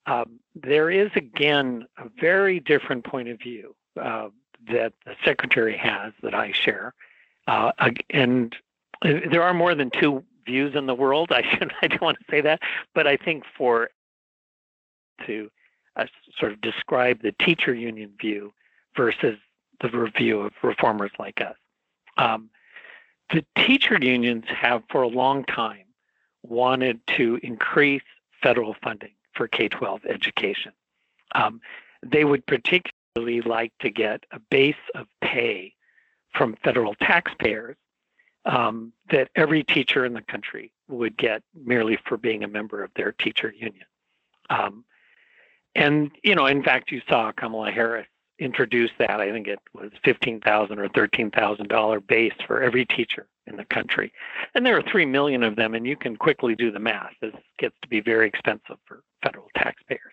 um, 0.07 0.41
there 0.55 0.91
is 0.91 1.11
again 1.17 1.87
a 1.99 2.09
very 2.21 2.61
different 2.61 3.05
point 3.05 3.29
of 3.29 3.39
view 3.39 3.75
uh, 4.01 4.29
that 4.69 4.93
the 5.05 5.15
secretary 5.25 5.77
has 5.77 6.13
that 6.23 6.35
I 6.35 6.53
share, 6.53 6.95
uh, 7.47 7.73
and 8.11 8.55
there 9.03 9.43
are 9.43 9.55
more 9.55 9.75
than 9.75 9.91
two 9.91 10.25
views 10.47 10.75
in 10.75 10.87
the 10.87 10.95
world. 10.95 11.33
I 11.33 11.43
should 11.43 11.73
I 11.83 11.89
don't 11.89 12.03
want 12.03 12.19
to 12.19 12.25
say 12.31 12.41
that, 12.43 12.61
but 12.95 13.07
I 13.07 13.17
think 13.17 13.45
for 13.57 13.91
to 15.27 15.51
uh, 15.97 16.07
sort 16.39 16.53
of 16.53 16.61
describe 16.61 17.23
the 17.23 17.33
teacher 17.33 17.75
union 17.75 18.13
view 18.21 18.53
versus 18.97 19.39
the 19.81 19.89
review 19.89 20.41
of 20.41 20.53
reformers 20.63 21.13
like 21.19 21.41
us. 21.41 21.57
Um, 22.17 22.51
the 23.33 23.45
teacher 23.57 23.99
unions 24.01 24.45
have 24.49 24.83
for 24.91 25.03
a 25.03 25.09
long 25.09 25.45
time 25.45 25.85
wanted 26.43 27.01
to 27.17 27.41
increase 27.43 28.03
federal 28.43 28.77
funding 28.83 29.15
for 29.35 29.49
K 29.49 29.69
12 29.69 30.05
education. 30.07 30.73
Um, 31.35 31.61
they 32.03 32.25
would 32.25 32.47
particularly 32.47 33.41
like 33.43 33.73
to 33.81 33.91
get 33.91 34.25
a 34.33 34.41
base 34.51 34.75
of 34.95 35.07
pay 35.23 35.75
from 36.35 36.57
federal 36.65 36.95
taxpayers 36.97 37.77
um, 38.45 38.93
that 39.11 39.31
every 39.37 39.65
teacher 39.65 40.05
in 40.05 40.13
the 40.13 40.23
country 40.23 40.73
would 40.89 41.17
get 41.17 41.43
merely 41.55 41.99
for 42.07 42.17
being 42.17 42.45
a 42.45 42.49
member 42.49 42.83
of 42.83 42.91
their 42.97 43.13
teacher 43.13 43.53
union. 43.57 43.87
Um, 44.51 44.85
and, 45.75 46.11
you 46.23 46.35
know, 46.35 46.47
in 46.47 46.63
fact, 46.63 46.93
you 46.93 47.01
saw 47.09 47.33
Kamala 47.33 47.71
Harris 47.71 48.07
introduce 48.39 48.91
that. 48.99 49.21
I 49.21 49.31
think 49.31 49.47
it 49.47 49.61
was 49.73 49.91
15,000 50.05 50.79
or 50.79 50.89
$13,000 50.89 52.07
base 52.07 52.33
for 52.47 52.63
every 52.63 52.85
teacher 52.85 53.27
in 53.47 53.57
the 53.57 53.65
country. 53.65 54.13
And 54.55 54.65
there 54.65 54.77
are 54.77 54.83
3 54.91 55.07
million 55.07 55.43
of 55.43 55.57
them, 55.57 55.75
and 55.75 55.87
you 55.87 55.97
can 55.97 56.17
quickly 56.17 56.55
do 56.55 56.71
the 56.71 56.79
math. 56.79 57.13
This 57.21 57.35
gets 57.59 57.77
to 57.83 57.89
be 57.89 58.01
very 58.01 58.27
expensive 58.27 58.77
for 58.87 59.03
federal 59.25 59.49
taxpayers. 59.57 60.13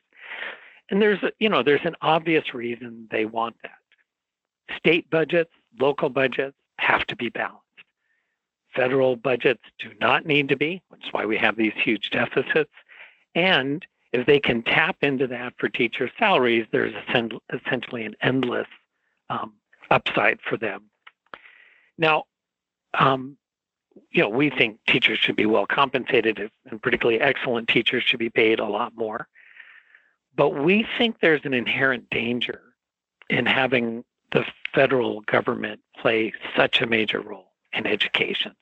And 0.89 1.01
there's, 1.01 1.19
you 1.39 1.49
know, 1.49 1.63
there's 1.63 1.85
an 1.85 1.95
obvious 2.01 2.53
reason 2.53 3.07
they 3.11 3.25
want 3.25 3.55
that. 3.63 4.77
State 4.77 5.09
budgets, 5.09 5.51
local 5.79 6.09
budgets 6.09 6.57
have 6.77 7.05
to 7.07 7.15
be 7.15 7.29
balanced. 7.29 7.59
Federal 8.75 9.15
budgets 9.15 9.63
do 9.79 9.89
not 9.99 10.25
need 10.25 10.49
to 10.49 10.55
be, 10.55 10.81
which 10.89 11.05
is 11.05 11.13
why 11.13 11.25
we 11.25 11.37
have 11.37 11.55
these 11.55 11.73
huge 11.75 12.09
deficits. 12.09 12.71
And 13.35 13.85
if 14.13 14.25
they 14.25 14.39
can 14.39 14.63
tap 14.63 14.97
into 15.01 15.27
that 15.27 15.53
for 15.57 15.69
teacher 15.69 16.09
salaries, 16.17 16.65
there's 16.71 16.93
essentially 17.53 18.05
an 18.05 18.15
endless 18.21 18.67
um, 19.29 19.53
upside 19.89 20.39
for 20.41 20.57
them. 20.57 20.83
Now, 21.97 22.25
um, 22.93 23.37
you 24.11 24.21
know, 24.23 24.29
we 24.29 24.49
think 24.49 24.79
teachers 24.87 25.19
should 25.19 25.35
be 25.35 25.45
well 25.45 25.65
compensated, 25.65 26.51
and 26.69 26.81
particularly 26.81 27.19
excellent 27.19 27.67
teachers 27.67 28.03
should 28.03 28.19
be 28.19 28.29
paid 28.29 28.59
a 28.59 28.65
lot 28.65 28.95
more. 28.95 29.27
But 30.35 30.49
we 30.49 30.85
think 30.97 31.19
there's 31.19 31.45
an 31.45 31.53
inherent 31.53 32.09
danger 32.09 32.61
in 33.29 33.45
having 33.45 34.03
the 34.31 34.45
federal 34.73 35.21
government 35.21 35.81
play 35.97 36.33
such 36.55 36.81
a 36.81 36.87
major 36.87 37.19
role 37.19 37.51
in 37.73 37.85
education. 37.85 38.53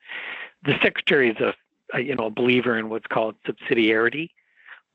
The 0.64 0.76
secretary 0.82 1.30
is 1.30 1.40
a, 1.40 1.54
a 1.94 2.00
you 2.00 2.14
know 2.14 2.26
a 2.26 2.30
believer 2.30 2.76
in 2.78 2.88
what's 2.88 3.06
called 3.06 3.36
subsidiarity, 3.46 4.30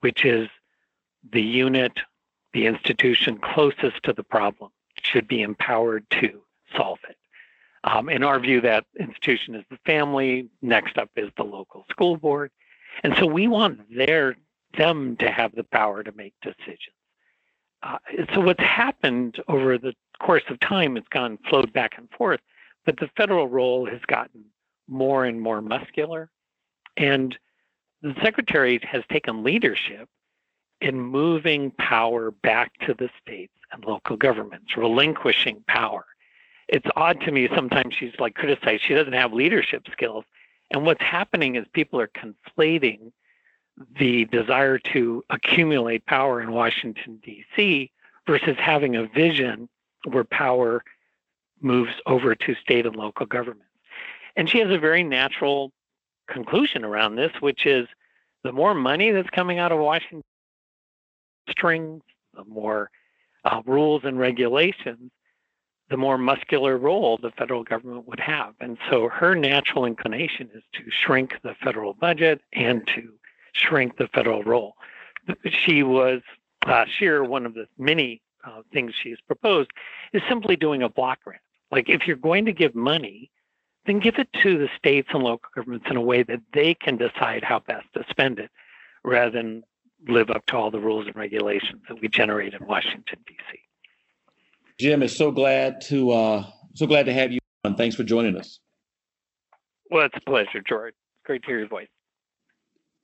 which 0.01 0.25
is 0.25 0.49
the 1.31 1.41
unit, 1.41 1.99
the 2.53 2.67
institution 2.67 3.37
closest 3.37 4.03
to 4.03 4.13
the 4.13 4.23
problem 4.23 4.71
should 5.01 5.27
be 5.27 5.41
empowered 5.41 6.05
to 6.09 6.41
solve 6.75 6.99
it. 7.09 7.17
Um, 7.85 8.09
in 8.09 8.23
our 8.23 8.39
view, 8.39 8.61
that 8.61 8.85
institution 8.99 9.53
is 9.53 9.63
the 9.69 9.77
family. 9.85 10.49
Next 10.61 10.97
up 10.97 11.09
is 11.15 11.29
the 11.37 11.43
local 11.43 11.85
school 11.89 12.17
board. 12.17 12.51
And 13.03 13.15
so 13.17 13.27
we 13.27 13.47
want 13.47 13.79
their, 13.95 14.35
them 14.77 15.15
to 15.17 15.29
have 15.29 15.53
the 15.53 15.63
power 15.63 16.03
to 16.03 16.11
make 16.13 16.33
decisions. 16.41 16.95
Uh, 17.83 17.99
so 18.33 18.41
what's 18.41 18.63
happened 18.63 19.39
over 19.47 19.77
the 19.77 19.93
course 20.19 20.43
of 20.49 20.59
time, 20.59 20.97
it's 20.97 21.07
gone 21.09 21.37
flowed 21.47 21.71
back 21.73 21.95
and 21.97 22.09
forth, 22.09 22.39
but 22.85 22.97
the 22.97 23.09
federal 23.15 23.47
role 23.47 23.85
has 23.85 24.01
gotten 24.07 24.43
more 24.87 25.25
and 25.25 25.39
more 25.39 25.61
muscular. 25.61 26.31
And 26.97 27.37
the 28.01 28.15
secretary 28.23 28.79
has 28.83 29.03
taken 29.11 29.43
leadership 29.43 30.09
in 30.81 30.99
moving 30.99 31.69
power 31.71 32.31
back 32.31 32.73
to 32.87 32.95
the 32.95 33.09
states 33.21 33.53
and 33.71 33.85
local 33.85 34.17
governments, 34.17 34.75
relinquishing 34.75 35.63
power 35.67 36.05
it's 36.67 36.87
odd 36.95 37.21
to 37.21 37.31
me 37.31 37.47
sometimes 37.53 37.93
she's 37.93 38.13
like 38.19 38.35
criticized 38.35 38.83
she 38.85 38.93
doesn't 38.93 39.13
have 39.13 39.33
leadership 39.33 39.83
skills 39.91 40.25
and 40.71 40.85
what's 40.85 41.01
happening 41.01 41.55
is 41.55 41.65
people 41.73 41.99
are 41.99 42.09
conflating 42.09 43.11
the 43.99 44.25
desire 44.25 44.79
to 44.79 45.23
accumulate 45.29 46.05
power 46.05 46.41
in 46.41 46.51
Washington 46.51 47.19
D.C. 47.23 47.91
versus 48.25 48.55
having 48.57 48.95
a 48.95 49.05
vision 49.05 49.67
where 50.05 50.23
power 50.23 50.83
moves 51.61 51.91
over 52.05 52.35
to 52.35 52.55
state 52.55 52.85
and 52.85 52.95
local 52.95 53.25
governments 53.25 53.65
and 54.35 54.49
she 54.49 54.59
has 54.59 54.71
a 54.71 54.79
very 54.79 55.03
natural 55.03 55.71
conclusion 56.27 56.83
around 56.83 57.15
this 57.15 57.31
which 57.39 57.65
is 57.65 57.87
the 58.43 58.51
more 58.51 58.73
money 58.73 59.11
that's 59.11 59.29
coming 59.29 59.59
out 59.59 59.71
of 59.71 59.79
Washington 59.79 60.23
strings 61.49 62.01
the 62.33 62.43
more 62.45 62.89
uh, 63.45 63.61
rules 63.65 64.01
and 64.03 64.17
regulations 64.19 65.11
the 65.89 65.97
more 65.97 66.17
muscular 66.17 66.77
role 66.77 67.17
the 67.17 67.31
federal 67.31 67.63
government 67.63 68.07
would 68.07 68.19
have. 68.19 68.55
And 68.59 68.77
so 68.89 69.07
her 69.09 69.35
natural 69.35 69.85
inclination 69.85 70.49
is 70.53 70.63
to 70.73 70.83
shrink 70.89 71.35
the 71.43 71.55
federal 71.63 71.93
budget 71.93 72.41
and 72.53 72.85
to 72.95 73.13
shrink 73.53 73.97
the 73.97 74.07
federal 74.07 74.43
role. 74.43 74.75
She 75.47 75.83
was, 75.83 76.21
uh, 76.65 76.85
Scheer, 76.85 77.23
one 77.23 77.45
of 77.45 77.53
the 77.53 77.67
many 77.77 78.21
uh, 78.43 78.61
things 78.73 78.93
she's 79.01 79.19
proposed, 79.27 79.71
is 80.13 80.21
simply 80.27 80.55
doing 80.55 80.81
a 80.81 80.89
block 80.89 81.23
grant. 81.23 81.41
Like 81.71 81.89
if 81.89 82.07
you're 82.07 82.15
going 82.15 82.45
to 82.45 82.53
give 82.53 82.75
money, 82.75 83.31
then 83.85 83.99
give 83.99 84.17
it 84.17 84.29
to 84.41 84.57
the 84.57 84.69
states 84.77 85.09
and 85.13 85.23
local 85.23 85.49
governments 85.55 85.87
in 85.89 85.97
a 85.97 86.01
way 86.01 86.23
that 86.23 86.41
they 86.53 86.73
can 86.73 86.97
decide 86.97 87.43
how 87.43 87.59
best 87.59 87.85
to 87.93 88.03
spend 88.09 88.39
it 88.39 88.49
rather 89.03 89.31
than 89.31 89.63
live 90.07 90.29
up 90.29 90.45
to 90.47 90.55
all 90.55 90.71
the 90.71 90.79
rules 90.79 91.05
and 91.05 91.15
regulations 91.15 91.81
that 91.87 91.99
we 92.01 92.07
generate 92.07 92.53
in 92.53 92.65
Washington, 92.65 93.19
D.C. 93.27 93.59
Jim 94.77 95.03
is 95.03 95.15
so 95.15 95.31
glad 95.31 95.79
to 95.81 96.11
uh, 96.11 96.45
so 96.73 96.85
glad 96.85 97.05
to 97.05 97.13
have 97.13 97.31
you 97.31 97.39
on. 97.63 97.75
Thanks 97.75 97.95
for 97.95 98.03
joining 98.03 98.37
us. 98.37 98.59
Well, 99.89 100.05
it's 100.05 100.17
a 100.17 100.29
pleasure, 100.29 100.61
Gerard. 100.67 100.93
Great 101.23 101.43
to 101.43 101.47
hear 101.47 101.59
your 101.59 101.67
voice. 101.67 101.87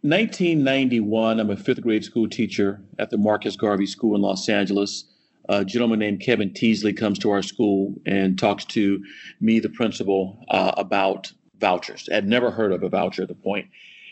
1991, 0.02 1.40
I'm 1.40 1.50
a 1.50 1.56
fifth 1.56 1.82
grade 1.82 2.04
school 2.04 2.28
teacher 2.28 2.82
at 3.00 3.10
the 3.10 3.18
Marcus 3.18 3.56
Garvey 3.56 3.86
School 3.86 4.16
in 4.16 4.22
Los 4.22 4.50
Angeles. 4.50 5.06
A 5.48 5.64
gentleman 5.64 6.00
named 6.00 6.22
Kevin 6.22 6.54
Teasley 6.54 6.92
comes 6.92 7.20
to 7.20 7.32
our 7.32 7.42
school 7.42 7.96
and 8.06 8.38
talks 8.38 8.66
to 8.66 9.04
me, 9.40 9.60
the 9.60 9.70
principal, 9.70 10.44
uh, 10.50 10.74
about 10.78 11.32
vouchers. 11.60 12.10
I'd 12.12 12.28
never 12.28 12.52
heard 12.52 12.72
of 12.72 12.84
a 12.84 12.90
voucher 12.90 13.22
at 13.22 13.28
the 13.28 13.36
point. 13.36 13.68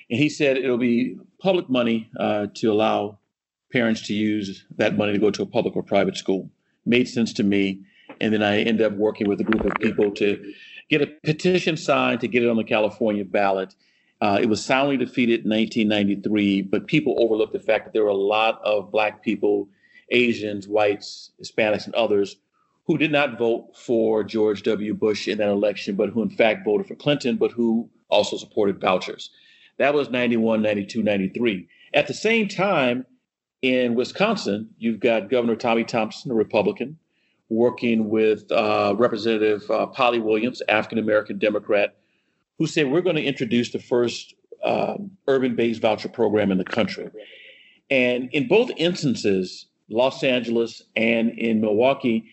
And 0.10 0.20
he 0.20 0.30
said 0.30 0.58
it'll 0.58 0.78
be 0.78 1.18
public 1.42 1.70
money 1.70 2.10
uh, 2.20 2.48
to 2.56 2.72
allow 2.72 3.20
parents 3.72 4.08
to 4.08 4.14
use 4.14 4.66
that 4.78 4.96
money 4.96 5.14
to 5.14 5.20
go 5.20 5.32
to 5.32 5.44
a 5.44 5.46
public 5.46 5.76
or 5.76 5.84
private 5.84 6.18
school 6.18 6.50
made 6.90 7.08
sense 7.08 7.32
to 7.34 7.44
me. 7.44 7.82
And 8.20 8.34
then 8.34 8.44
I 8.44 8.60
ended 8.60 8.82
up 8.82 8.94
working 8.94 9.30
with 9.30 9.40
a 9.40 9.44
group 9.44 9.64
of 9.64 9.72
people 9.80 10.12
to 10.16 10.54
get 10.90 11.02
a 11.02 11.08
petition 11.08 11.78
signed 11.78 12.20
to 12.22 12.28
get 12.28 12.44
it 12.44 12.50
on 12.50 12.58
the 12.58 12.64
California 12.64 13.24
ballot. 13.24 13.76
Uh, 14.20 14.40
it 14.42 14.50
was 14.50 14.64
soundly 14.64 14.98
defeated 14.98 15.46
in 15.46 15.50
1993, 15.50 16.64
but 16.64 16.88
people 16.88 17.16
overlooked 17.20 17.54
the 17.54 17.60
fact 17.60 17.86
that 17.86 17.94
there 17.94 18.04
were 18.04 18.10
a 18.10 18.14
lot 18.14 18.60
of 18.66 18.92
Black 18.92 19.24
people, 19.24 19.70
Asians, 20.10 20.68
whites, 20.68 21.32
Hispanics, 21.42 21.86
and 21.86 21.96
others 21.96 22.36
who 22.86 22.98
did 22.98 23.12
not 23.12 23.38
vote 23.38 23.70
for 23.78 24.24
George 24.24 24.64
W. 24.64 24.94
Bush 24.96 25.28
in 25.28 25.38
that 25.38 25.48
election, 25.48 25.96
but 25.96 26.10
who 26.10 26.24
in 26.24 26.30
fact 26.30 26.66
voted 26.66 26.88
for 26.88 26.96
Clinton, 26.96 27.38
but 27.38 27.52
who 27.52 27.88
also 28.10 28.36
supported 28.36 28.82
vouchers. 28.82 29.30
That 29.78 29.94
was 29.94 30.10
91, 30.10 30.62
92, 30.62 31.04
93. 31.04 31.68
At 31.94 32.08
the 32.08 32.14
same 32.14 32.48
time, 32.48 33.06
in 33.62 33.96
Wisconsin, 33.96 34.70
you've 34.78 35.00
got 35.00 35.30
Governor 35.30 35.56
Tommy 35.56 35.84
Thompson, 35.84 36.32
a 36.32 36.34
Republican, 36.34 36.98
working 37.50 38.10
with 38.10 38.50
uh, 38.52 38.96
Representative 38.98 39.70
uh, 39.70 39.88
Polly 39.88 40.20
Williams, 40.20 40.62
African 40.70 40.98
American 40.98 41.38
Democrat, 41.38 41.98
who 42.58 42.68
said 42.68 42.90
we're 42.90 43.02
going 43.02 43.16
to 43.16 43.24
introduce 43.24 43.72
the 43.72 43.80
first 43.80 44.36
um, 44.64 45.12
urban-based 45.28 45.82
voucher 45.82 46.10
program 46.10 46.52
in 46.52 46.58
the 46.58 46.66
country. 46.66 47.10
And 47.90 48.30
in 48.32 48.48
both 48.48 48.70
instances, 48.78 49.66
Los 49.90 50.24
Angeles 50.24 50.84
and 50.96 51.32
in 51.32 51.60
Milwaukee, 51.60 52.26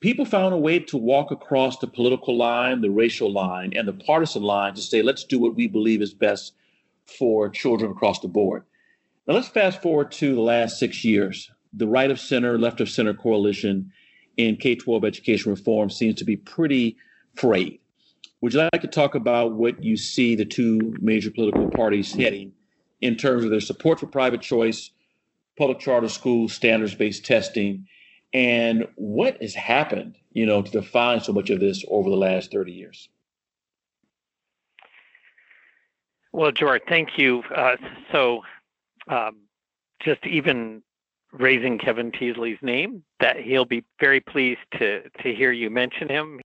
people 0.00 0.24
found 0.24 0.52
a 0.52 0.58
way 0.58 0.78
to 0.80 0.96
walk 0.96 1.30
across 1.30 1.78
the 1.78 1.86
political 1.86 2.36
line, 2.36 2.82
the 2.82 2.90
racial 2.90 3.32
line, 3.32 3.72
and 3.74 3.88
the 3.88 3.92
partisan 3.92 4.42
line 4.42 4.74
to 4.74 4.82
say, 4.82 5.02
let's 5.02 5.24
do 5.24 5.38
what 5.38 5.54
we 5.54 5.66
believe 5.66 6.02
is 6.02 6.12
best 6.12 6.52
for 7.06 7.48
children 7.48 7.90
across 7.90 8.20
the 8.20 8.28
board. 8.28 8.64
Now 9.28 9.34
let's 9.34 9.48
fast 9.48 9.82
forward 9.82 10.10
to 10.12 10.34
the 10.34 10.40
last 10.40 10.78
six 10.78 11.04
years. 11.04 11.50
The 11.74 11.86
right 11.86 12.10
of 12.10 12.18
center, 12.18 12.58
left 12.58 12.80
of 12.80 12.88
center 12.88 13.12
coalition 13.12 13.92
in 14.38 14.56
K 14.56 14.74
12 14.74 15.04
education 15.04 15.50
reform 15.50 15.90
seems 15.90 16.14
to 16.16 16.24
be 16.24 16.36
pretty 16.36 16.96
frayed. 17.34 17.78
Would 18.40 18.54
you 18.54 18.66
like 18.72 18.80
to 18.80 18.88
talk 18.88 19.14
about 19.14 19.52
what 19.52 19.84
you 19.84 19.98
see 19.98 20.34
the 20.34 20.46
two 20.46 20.94
major 21.00 21.30
political 21.30 21.68
parties 21.70 22.14
heading 22.14 22.52
in 23.02 23.16
terms 23.16 23.44
of 23.44 23.50
their 23.50 23.60
support 23.60 24.00
for 24.00 24.06
private 24.06 24.40
choice, 24.40 24.90
public 25.58 25.78
charter 25.78 26.08
schools, 26.08 26.54
standards 26.54 26.94
based 26.94 27.26
testing, 27.26 27.86
and 28.32 28.86
what 28.94 29.42
has 29.42 29.54
happened, 29.54 30.16
you 30.32 30.46
know, 30.46 30.62
to 30.62 30.70
define 30.70 31.20
so 31.20 31.34
much 31.34 31.50
of 31.50 31.60
this 31.60 31.84
over 31.88 32.08
the 32.08 32.16
last 32.16 32.50
30 32.50 32.72
years? 32.72 33.10
Well, 36.32 36.52
Gerard, 36.52 36.82
thank 36.88 37.18
you. 37.18 37.42
Uh, 37.54 37.76
so, 38.12 38.42
um, 39.08 39.36
just 40.00 40.24
even 40.26 40.82
raising 41.32 41.78
Kevin 41.78 42.10
Teasley's 42.10 42.58
name, 42.62 43.02
that 43.20 43.38
he'll 43.38 43.64
be 43.64 43.84
very 44.00 44.20
pleased 44.20 44.60
to 44.78 45.02
to 45.22 45.34
hear 45.34 45.52
you 45.52 45.70
mention 45.70 46.08
him. 46.08 46.40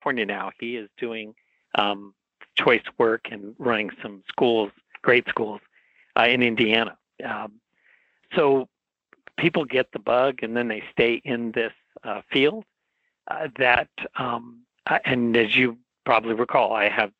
California 0.00 0.26
now, 0.26 0.50
he 0.58 0.76
is 0.76 0.88
doing 0.96 1.34
um, 1.74 2.14
choice 2.54 2.82
work 2.98 3.28
and 3.30 3.54
running 3.58 3.90
some 4.02 4.22
schools, 4.28 4.70
great 5.02 5.28
schools, 5.28 5.60
uh, 6.18 6.24
in 6.24 6.42
Indiana. 6.42 6.96
Um, 7.22 7.60
so 8.34 8.66
people 9.36 9.64
get 9.64 9.92
the 9.92 9.98
bug, 9.98 10.38
and 10.42 10.56
then 10.56 10.68
they 10.68 10.82
stay 10.90 11.20
in 11.24 11.52
this 11.52 11.72
uh, 12.02 12.22
field. 12.32 12.64
Uh, 13.28 13.48
that 13.58 13.88
um, 14.16 14.62
and 15.04 15.36
as 15.36 15.54
you 15.54 15.76
probably 16.06 16.32
recall, 16.34 16.72
I 16.72 16.88
have 16.88 17.12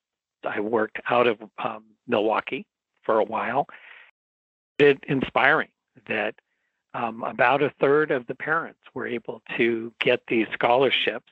I 0.45 0.61
worked 0.61 0.99
out 1.09 1.27
of 1.27 1.39
um, 1.62 1.85
Milwaukee 2.09 2.66
for 3.03 3.18
a 3.18 3.25
while 3.25 3.66
bit 4.81 5.05
inspiring 5.09 5.68
that 6.09 6.35
um, 6.95 7.22
about 7.22 7.62
a 7.62 7.70
third 7.78 8.11
of 8.11 8.26
the 8.26 8.35
parents 8.35 8.81
were 8.95 9.07
able 9.07 9.43
to 9.59 9.93
get 10.01 10.22
these 10.26 10.47
scholarships 10.55 11.31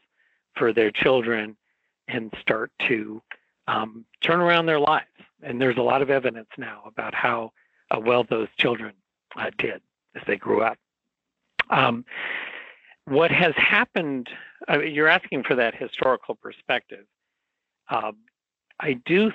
for 0.55 0.75
their 0.75 0.91
children 0.91 1.57
and 2.09 2.31
start 2.43 2.71
to 2.87 3.23
um, 3.67 4.05
turn 4.21 4.41
around 4.41 4.67
their 4.67 4.79
lives. 4.79 5.07
And 5.43 5.59
there's 5.61 5.79
a 5.79 5.83
lot 5.83 6.03
of 6.03 6.11
evidence 6.11 6.49
now 6.59 6.83
about 6.85 7.15
how 7.15 7.53
uh, 7.91 7.99
well 7.99 8.23
those 8.23 8.49
children 8.59 8.93
uh, 9.35 9.51
did 9.57 9.81
as 10.15 10.23
they 10.27 10.37
grew 10.37 10.61
up. 10.61 10.77
Um, 11.71 12.05
what 13.07 13.31
has 13.31 13.55
happened, 13.57 14.29
uh, 14.71 14.81
you're 14.81 15.09
asking 15.09 15.45
for 15.45 15.55
that 15.55 15.75
historical 15.75 16.35
perspective. 16.35 17.07
Um, 17.89 18.17
I 18.79 18.93
do, 19.07 19.33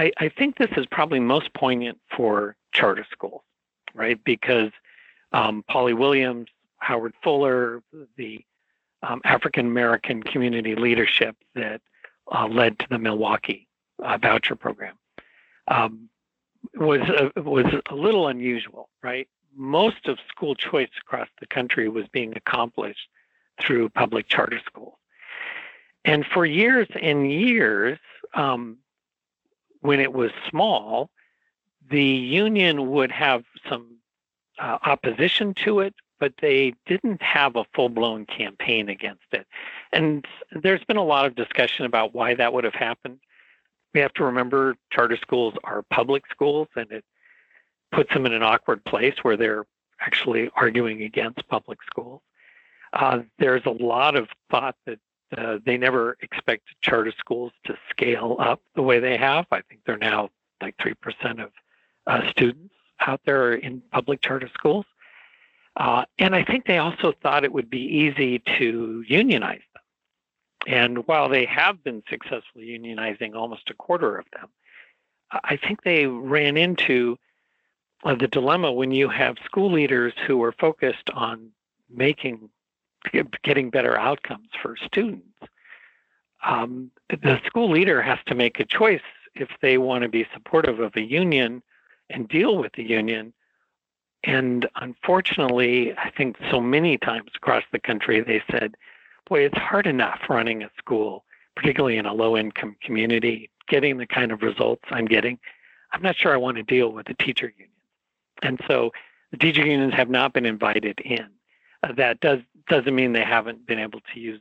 I, 0.00 0.12
I 0.16 0.28
think 0.30 0.56
this 0.56 0.70
is 0.78 0.86
probably 0.86 1.20
most 1.20 1.52
poignant 1.52 1.98
for 2.16 2.56
charter 2.72 3.06
schools, 3.12 3.42
right? 3.94 4.18
Because 4.24 4.70
um, 5.32 5.62
Polly 5.68 5.92
Williams, 5.92 6.48
Howard 6.78 7.12
Fuller, 7.22 7.82
the 8.16 8.42
um, 9.02 9.20
African 9.24 9.66
American 9.66 10.22
community 10.22 10.74
leadership 10.74 11.36
that 11.54 11.82
uh, 12.32 12.46
led 12.46 12.78
to 12.78 12.86
the 12.88 12.98
Milwaukee 12.98 13.68
uh, 14.02 14.16
voucher 14.16 14.56
program 14.56 14.96
um, 15.68 16.08
was 16.74 17.00
a, 17.36 17.42
was 17.42 17.66
a 17.90 17.94
little 17.94 18.28
unusual, 18.28 18.88
right? 19.02 19.28
Most 19.54 20.06
of 20.08 20.18
school 20.30 20.54
choice 20.54 20.88
across 21.02 21.28
the 21.40 21.46
country 21.46 21.90
was 21.90 22.06
being 22.08 22.32
accomplished 22.36 23.06
through 23.60 23.90
public 23.90 24.28
charter 24.28 24.62
schools, 24.64 24.96
and 26.06 26.24
for 26.24 26.46
years 26.46 26.88
and 27.02 27.30
years, 27.30 27.98
um, 28.32 28.78
when 29.80 30.00
it 30.00 30.12
was 30.12 30.30
small, 30.48 31.10
the 31.90 32.04
union 32.04 32.90
would 32.90 33.10
have 33.10 33.44
some 33.68 33.96
uh, 34.58 34.78
opposition 34.84 35.54
to 35.54 35.80
it, 35.80 35.94
but 36.18 36.34
they 36.40 36.74
didn't 36.86 37.22
have 37.22 37.56
a 37.56 37.64
full 37.74 37.88
blown 37.88 38.26
campaign 38.26 38.88
against 38.88 39.24
it. 39.32 39.46
And 39.92 40.26
there's 40.52 40.84
been 40.84 40.96
a 40.96 41.04
lot 41.04 41.26
of 41.26 41.34
discussion 41.34 41.86
about 41.86 42.14
why 42.14 42.34
that 42.34 42.52
would 42.52 42.64
have 42.64 42.74
happened. 42.74 43.18
We 43.94 44.00
have 44.00 44.12
to 44.14 44.24
remember 44.24 44.76
charter 44.92 45.16
schools 45.16 45.54
are 45.64 45.82
public 45.90 46.24
schools, 46.30 46.68
and 46.76 46.90
it 46.92 47.04
puts 47.90 48.12
them 48.12 48.26
in 48.26 48.32
an 48.32 48.42
awkward 48.42 48.84
place 48.84 49.16
where 49.22 49.36
they're 49.36 49.64
actually 50.00 50.50
arguing 50.54 51.02
against 51.02 51.46
public 51.48 51.78
schools. 51.82 52.22
Uh, 52.92 53.20
there's 53.38 53.64
a 53.66 53.70
lot 53.70 54.16
of 54.16 54.28
thought 54.50 54.76
that 54.86 54.98
uh, 55.36 55.58
they 55.64 55.76
never 55.76 56.16
expected 56.20 56.74
charter 56.82 57.12
schools 57.18 57.52
to 57.64 57.76
scale 57.90 58.36
up 58.38 58.60
the 58.74 58.82
way 58.82 58.98
they 58.98 59.16
have. 59.16 59.46
I 59.50 59.62
think 59.62 59.82
they're 59.84 59.96
now 59.96 60.30
like 60.60 60.76
3% 60.78 61.42
of 61.42 61.50
uh, 62.06 62.28
students 62.28 62.74
out 63.00 63.20
there 63.24 63.54
in 63.54 63.82
public 63.92 64.20
charter 64.22 64.50
schools. 64.52 64.84
Uh, 65.76 66.04
and 66.18 66.34
I 66.34 66.44
think 66.44 66.66
they 66.66 66.78
also 66.78 67.12
thought 67.22 67.44
it 67.44 67.52
would 67.52 67.70
be 67.70 67.80
easy 67.80 68.40
to 68.58 69.04
unionize 69.06 69.62
them. 69.72 69.82
And 70.66 71.06
while 71.06 71.28
they 71.28 71.46
have 71.46 71.82
been 71.82 72.02
successfully 72.10 72.66
unionizing 72.66 73.34
almost 73.34 73.70
a 73.70 73.74
quarter 73.74 74.18
of 74.18 74.26
them, 74.32 74.48
I 75.30 75.56
think 75.56 75.82
they 75.82 76.06
ran 76.06 76.56
into 76.56 77.16
uh, 78.04 78.14
the 78.16 78.28
dilemma 78.28 78.72
when 78.72 78.90
you 78.90 79.08
have 79.08 79.36
school 79.44 79.72
leaders 79.72 80.12
who 80.26 80.42
are 80.42 80.52
focused 80.52 81.08
on 81.14 81.50
making 81.88 82.50
getting 83.42 83.70
better 83.70 83.98
outcomes 83.98 84.48
for 84.60 84.76
students. 84.76 85.26
Um, 86.44 86.90
the 87.08 87.40
school 87.46 87.70
leader 87.70 88.00
has 88.00 88.18
to 88.26 88.34
make 88.34 88.60
a 88.60 88.64
choice 88.64 89.02
if 89.34 89.48
they 89.60 89.78
want 89.78 90.02
to 90.02 90.08
be 90.08 90.26
supportive 90.32 90.80
of 90.80 90.96
a 90.96 91.02
union 91.02 91.62
and 92.08 92.28
deal 92.28 92.56
with 92.56 92.72
the 92.72 92.82
union. 92.82 93.32
And 94.24 94.68
unfortunately, 94.76 95.96
I 95.96 96.10
think 96.10 96.36
so 96.50 96.60
many 96.60 96.98
times 96.98 97.30
across 97.36 97.64
the 97.72 97.78
country, 97.78 98.20
they 98.20 98.42
said, 98.50 98.76
boy, 99.28 99.40
it's 99.40 99.56
hard 99.56 99.86
enough 99.86 100.20
running 100.28 100.62
a 100.62 100.70
school, 100.78 101.24
particularly 101.56 101.96
in 101.96 102.06
a 102.06 102.12
low 102.12 102.36
income 102.36 102.76
community, 102.82 103.50
getting 103.68 103.96
the 103.98 104.06
kind 104.06 104.32
of 104.32 104.42
results 104.42 104.84
I'm 104.90 105.06
getting. 105.06 105.38
I'm 105.92 106.02
not 106.02 106.16
sure 106.16 106.32
I 106.32 106.38
want 106.38 106.56
to 106.56 106.62
deal 106.62 106.92
with 106.92 107.06
the 107.06 107.14
teacher 107.14 107.52
union. 107.56 107.70
And 108.42 108.60
so 108.66 108.92
the 109.30 109.36
teacher 109.36 109.64
unions 109.64 109.94
have 109.94 110.10
not 110.10 110.32
been 110.32 110.46
invited 110.46 111.00
in. 111.00 111.28
That 111.96 112.20
does 112.20 112.40
doesn't 112.68 112.94
mean 112.94 113.12
they 113.12 113.24
haven't 113.24 113.66
been 113.66 113.78
able 113.78 114.00
to 114.12 114.20
use 114.20 114.40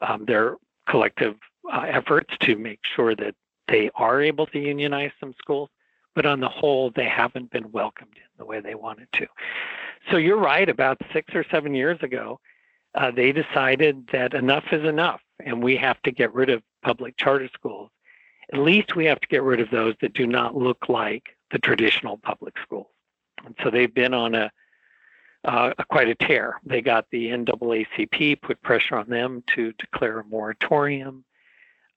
um, 0.00 0.24
their 0.26 0.56
collective 0.88 1.36
uh, 1.72 1.86
efforts 1.88 2.34
to 2.40 2.56
make 2.56 2.80
sure 2.94 3.14
that 3.16 3.34
they 3.68 3.90
are 3.94 4.20
able 4.22 4.46
to 4.46 4.58
unionize 4.58 5.10
some 5.18 5.34
schools, 5.38 5.68
but 6.14 6.26
on 6.26 6.40
the 6.40 6.48
whole, 6.48 6.90
they 6.90 7.08
haven't 7.08 7.50
been 7.50 7.72
welcomed 7.72 8.14
in 8.16 8.30
the 8.38 8.44
way 8.44 8.60
they 8.60 8.74
wanted 8.74 9.08
to. 9.14 9.26
So 10.10 10.16
you're 10.16 10.38
right. 10.38 10.68
About 10.68 11.00
six 11.12 11.34
or 11.34 11.44
seven 11.50 11.74
years 11.74 11.98
ago, 12.02 12.38
uh, 12.94 13.10
they 13.10 13.32
decided 13.32 14.08
that 14.12 14.34
enough 14.34 14.64
is 14.70 14.84
enough, 14.84 15.20
and 15.44 15.62
we 15.62 15.76
have 15.76 16.00
to 16.02 16.10
get 16.12 16.32
rid 16.32 16.50
of 16.50 16.62
public 16.82 17.16
charter 17.16 17.48
schools. 17.52 17.90
At 18.52 18.60
least 18.60 18.94
we 18.94 19.06
have 19.06 19.20
to 19.20 19.28
get 19.28 19.42
rid 19.42 19.60
of 19.60 19.70
those 19.70 19.94
that 20.00 20.14
do 20.14 20.26
not 20.26 20.56
look 20.56 20.88
like 20.88 21.36
the 21.50 21.58
traditional 21.58 22.16
public 22.18 22.54
schools. 22.62 22.86
And 23.44 23.54
so 23.62 23.70
they've 23.70 23.92
been 23.92 24.14
on 24.14 24.34
a 24.34 24.50
uh, 25.46 25.72
quite 25.88 26.08
a 26.08 26.14
tear. 26.14 26.60
They 26.64 26.82
got 26.82 27.06
the 27.10 27.28
NAACP, 27.28 28.42
put 28.42 28.60
pressure 28.62 28.96
on 28.96 29.08
them 29.08 29.44
to 29.54 29.72
declare 29.72 30.20
a 30.20 30.24
moratorium. 30.24 31.24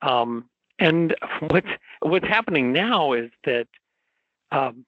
Um, 0.01 0.45
and 0.77 1.15
what's, 1.49 1.67
what's 2.01 2.27
happening 2.27 2.71
now 2.71 3.13
is 3.13 3.31
that 3.43 3.67
um, 4.51 4.85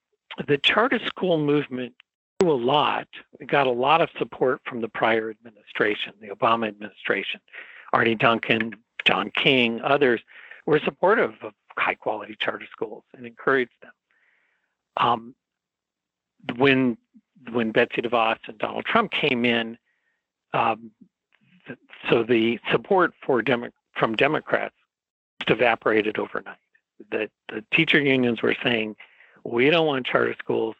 the 0.48 0.58
charter 0.60 1.00
school 1.06 1.38
movement 1.38 1.94
grew 2.40 2.52
a 2.52 2.54
lot, 2.54 3.08
it 3.40 3.48
got 3.48 3.68
a 3.68 3.72
lot 3.72 4.02
of 4.02 4.10
support 4.18 4.62
from 4.66 4.82
the 4.82 4.88
prior 4.90 5.30
administration, 5.30 6.14
the 6.22 6.30
Obama 6.30 6.68
administration. 6.68 7.42
Arne 7.94 8.18
Duncan, 8.18 8.72
John 9.06 9.32
King, 9.32 9.82
others 9.82 10.22
were 10.66 10.80
supportive 10.80 11.34
of 11.42 11.54
high 11.78 11.96
quality 11.96 12.36
charter 12.40 12.68
schools 12.72 13.04
and 13.16 13.26
encouraged 13.26 13.74
them. 13.82 13.92
Um, 14.98 15.36
when 16.58 16.98
when 17.52 17.72
Betsy 17.72 18.02
DeVos 18.02 18.38
and 18.48 18.58
Donald 18.58 18.86
Trump 18.86 19.12
came 19.12 19.46
in, 19.46 19.78
um, 20.54 20.92
so 22.10 22.24
the 22.24 22.60
support 22.72 23.14
for 23.26 23.42
Demo- 23.42 23.72
from 23.94 24.16
Democrats 24.16 24.76
just 25.40 25.52
evaporated 25.52 26.18
overnight. 26.18 26.58
The, 27.10 27.30
the 27.50 27.64
teacher 27.74 28.00
unions 28.00 28.42
were 28.42 28.56
saying, 28.64 28.96
we 29.44 29.70
don't 29.70 29.88
want 29.88 30.06
charter 30.06 30.36
schools. 30.40 30.76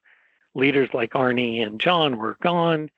Leaders 0.54 0.90
like 0.94 1.16
Arne 1.16 1.40
and 1.40 1.80
John 1.80 2.18
were 2.18 2.38
gone. 2.42 2.90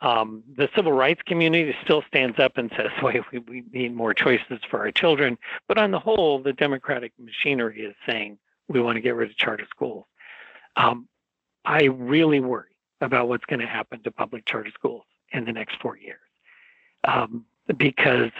Um, 0.00 0.42
the 0.56 0.68
civil 0.74 0.92
rights 0.92 1.22
community 1.24 1.74
still 1.82 2.02
stands 2.08 2.38
up 2.38 2.58
and 2.58 2.70
says, 2.76 2.90
wait, 3.02 3.22
we, 3.32 3.38
we 3.38 3.64
need 3.72 3.94
more 3.94 4.14
choices 4.14 4.60
for 4.68 4.80
our 4.80 4.90
children. 4.90 5.38
But 5.68 5.78
on 5.78 5.90
the 5.90 5.98
whole, 5.98 6.40
the 6.40 6.52
Democratic 6.52 7.12
machinery 7.18 7.82
is 7.82 7.94
saying, 8.06 8.38
we 8.68 8.80
want 8.80 8.96
to 8.96 9.00
get 9.00 9.14
rid 9.14 9.30
of 9.30 9.36
charter 9.36 9.66
schools. 9.70 10.04
Um, 10.76 11.08
I 11.64 11.84
really 11.84 12.40
worry 12.40 12.71
about 13.02 13.28
what's 13.28 13.44
going 13.44 13.60
to 13.60 13.66
happen 13.66 14.02
to 14.02 14.10
public 14.10 14.46
charter 14.46 14.70
schools 14.70 15.04
in 15.32 15.44
the 15.44 15.52
next 15.52 15.76
four 15.80 15.96
years 15.96 16.20
um, 17.04 17.44
because 17.76 18.30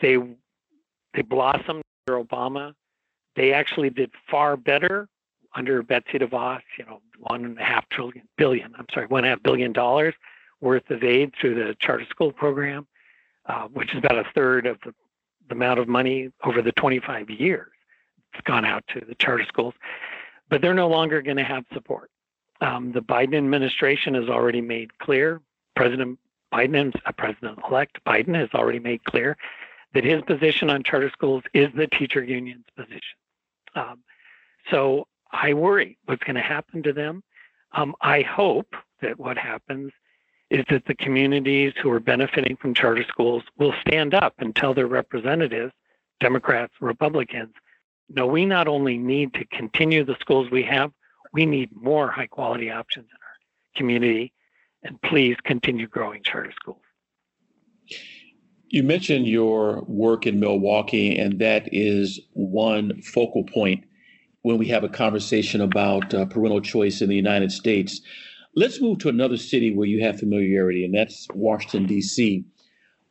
they 0.00 0.18
they 1.14 1.22
blossomed 1.22 1.82
under 2.06 2.22
Obama. 2.22 2.74
They 3.36 3.52
actually 3.52 3.90
did 3.90 4.10
far 4.30 4.56
better 4.56 5.08
under 5.54 5.82
Betsy 5.82 6.18
DeVos. 6.18 6.60
You 6.78 6.86
know, 6.86 7.00
one 7.18 7.44
and 7.44 7.58
a 7.58 7.62
half 7.62 7.88
trillion 7.88 8.28
billion. 8.36 8.74
I'm 8.78 8.86
sorry, 8.92 9.06
one 9.06 9.24
and 9.24 9.26
a 9.26 9.30
half 9.30 9.42
billion 9.42 9.72
dollars 9.72 10.14
worth 10.60 10.90
of 10.90 11.04
aid 11.04 11.32
through 11.40 11.54
the 11.54 11.76
charter 11.78 12.06
school 12.10 12.32
program, 12.32 12.86
uh, 13.46 13.68
which 13.68 13.92
is 13.92 13.98
about 13.98 14.18
a 14.18 14.24
third 14.34 14.66
of 14.66 14.78
the, 14.84 14.92
the 15.48 15.54
amount 15.54 15.78
of 15.78 15.88
money 15.88 16.30
over 16.44 16.62
the 16.62 16.72
25 16.72 17.30
years. 17.30 17.70
It's 18.34 18.42
gone 18.42 18.64
out 18.64 18.84
to 18.88 19.00
the 19.00 19.14
charter 19.14 19.44
schools, 19.44 19.74
but 20.50 20.60
they're 20.60 20.74
no 20.74 20.88
longer 20.88 21.22
going 21.22 21.36
to 21.36 21.44
have 21.44 21.64
support. 21.72 22.10
Um, 22.60 22.92
the 22.92 23.00
Biden 23.00 23.36
administration 23.36 24.14
has 24.14 24.28
already 24.28 24.60
made 24.60 24.98
clear, 24.98 25.40
President 25.76 26.18
Biden, 26.52 26.94
uh, 27.06 27.12
President-elect 27.12 27.98
Biden 28.04 28.34
has 28.34 28.48
already 28.54 28.80
made 28.80 29.04
clear 29.04 29.36
that 29.94 30.04
his 30.04 30.22
position 30.22 30.70
on 30.70 30.82
charter 30.82 31.10
schools 31.10 31.44
is 31.54 31.68
the 31.74 31.86
teacher 31.86 32.22
union's 32.22 32.66
position. 32.76 33.16
Um, 33.74 34.00
so 34.70 35.06
I 35.32 35.54
worry 35.54 35.98
what's 36.06 36.24
going 36.24 36.36
to 36.36 36.42
happen 36.42 36.82
to 36.82 36.92
them. 36.92 37.22
Um, 37.72 37.94
I 38.00 38.22
hope 38.22 38.74
that 39.02 39.18
what 39.18 39.38
happens 39.38 39.92
is 40.50 40.64
that 40.70 40.86
the 40.86 40.94
communities 40.94 41.74
who 41.80 41.90
are 41.90 42.00
benefiting 42.00 42.56
from 42.56 42.74
charter 42.74 43.04
schools 43.06 43.42
will 43.58 43.74
stand 43.86 44.14
up 44.14 44.34
and 44.38 44.56
tell 44.56 44.72
their 44.74 44.86
representatives, 44.86 45.72
Democrats, 46.20 46.72
Republicans, 46.80 47.54
no, 48.08 48.26
we 48.26 48.46
not 48.46 48.68
only 48.68 48.96
need 48.96 49.34
to 49.34 49.44
continue 49.46 50.04
the 50.04 50.16
schools 50.20 50.50
we 50.50 50.62
have, 50.62 50.90
we 51.32 51.46
need 51.46 51.70
more 51.74 52.10
high 52.10 52.26
quality 52.26 52.70
options 52.70 53.06
in 53.06 53.16
our 53.16 53.76
community. 53.76 54.32
And 54.82 55.00
please 55.02 55.36
continue 55.44 55.88
growing 55.88 56.22
charter 56.22 56.52
schools. 56.52 56.82
You 58.68 58.82
mentioned 58.82 59.26
your 59.26 59.82
work 59.88 60.26
in 60.26 60.38
Milwaukee, 60.38 61.18
and 61.18 61.38
that 61.40 61.68
is 61.72 62.20
one 62.34 63.00
focal 63.02 63.44
point 63.44 63.84
when 64.42 64.58
we 64.58 64.66
have 64.68 64.84
a 64.84 64.88
conversation 64.88 65.60
about 65.60 66.12
uh, 66.12 66.26
parental 66.26 66.60
choice 66.60 67.00
in 67.00 67.08
the 67.08 67.16
United 67.16 67.50
States. 67.50 68.00
Let's 68.54 68.80
move 68.80 68.98
to 68.98 69.08
another 69.08 69.36
city 69.36 69.74
where 69.74 69.86
you 69.86 70.02
have 70.04 70.18
familiarity, 70.18 70.84
and 70.84 70.94
that's 70.94 71.26
Washington, 71.34 71.86
D.C. 71.86 72.44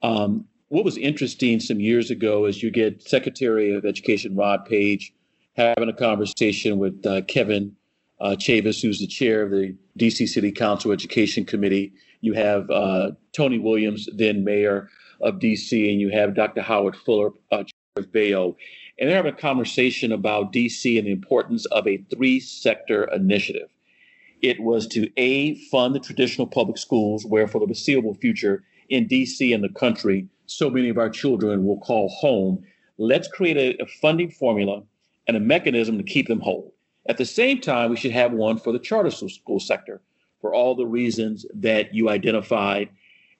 Um, 0.04 0.46
what 0.70 0.86
was 0.86 0.98
interesting 0.98 1.60
some 1.60 1.80
years 1.80 2.12
ago 2.12 2.46
is 2.46 2.62
you 2.62 2.70
get 2.70 3.02
Secretary 3.02 3.74
of 3.74 3.86
Education 3.86 4.36
Rod 4.36 4.66
Page 4.66 5.14
having 5.56 5.90
a 5.90 5.94
conversation 5.94 6.78
with 6.78 7.06
uh, 7.06 7.22
Kevin 7.24 7.76
uh, 8.20 8.36
Chavous, 8.38 8.82
who's 8.82 9.00
the 9.00 9.08
chair 9.08 9.44
of 9.44 9.52
the 9.52 9.76
DC 10.00 10.28
City 10.28 10.52
Council 10.52 10.92
Education 10.92 11.46
Committee. 11.46 11.94
You 12.22 12.34
have 12.34 12.70
uh, 12.70 13.12
Tony 13.34 13.60
Williams, 13.60 14.10
then 14.16 14.44
mayor 14.44 14.90
of 15.22 15.36
DC, 15.36 15.92
and 15.92 16.02
you 16.02 16.10
have 16.10 16.36
Dr. 16.36 16.62
Howard 16.62 16.96
Fuller, 16.96 17.32
uh, 17.52 17.64
chair 17.64 17.98
of 17.98 18.12
BAEO. 18.12 18.56
And 19.00 19.10
they're 19.10 19.18
having 19.18 19.34
a 19.34 19.38
conversation 19.38 20.12
about 20.12 20.52
DC 20.52 20.98
and 20.98 21.08
the 21.08 21.12
importance 21.12 21.66
of 21.68 21.88
a 21.88 21.98
three 22.14 22.40
sector 22.40 23.04
initiative. 23.14 23.70
It 24.42 24.60
was 24.60 24.88
to 24.88 25.10
A, 25.18 25.56
fund 25.70 25.96
the 25.96 26.00
traditional 26.00 26.48
public 26.48 26.78
schools, 26.78 27.26
where 27.26 27.48
for 27.48 27.60
the 27.60 27.66
foreseeable 27.66 28.16
future 28.16 28.64
in 28.90 29.08
DC 29.08 29.54
and 29.54 29.64
the 29.64 29.70
country, 29.70 30.28
so 30.46 30.70
many 30.70 30.90
of 30.90 30.98
our 30.98 31.10
children 31.10 31.66
will 31.66 31.80
call 31.80 32.10
home. 32.10 32.64
Let's 32.98 33.28
create 33.28 33.58
a, 33.58 33.82
a 33.82 33.86
funding 34.02 34.32
formula 34.32 34.84
and 35.28 35.38
a 35.38 35.40
mechanism 35.40 35.98
to 35.98 36.04
keep 36.04 36.28
them 36.28 36.40
whole. 36.40 36.74
At 37.08 37.18
the 37.18 37.26
same 37.26 37.62
time, 37.62 37.90
we 37.90 37.96
should 37.96 38.12
have 38.12 38.32
one 38.32 38.58
for 38.58 38.72
the 38.72 38.80
charter 38.80 39.12
school 39.12 39.60
sector 39.60 40.02
for 40.42 40.54
all 40.54 40.76
the 40.76 40.86
reasons 40.86 41.46
that 41.54 41.94
you 41.94 42.10
identified. 42.10 42.90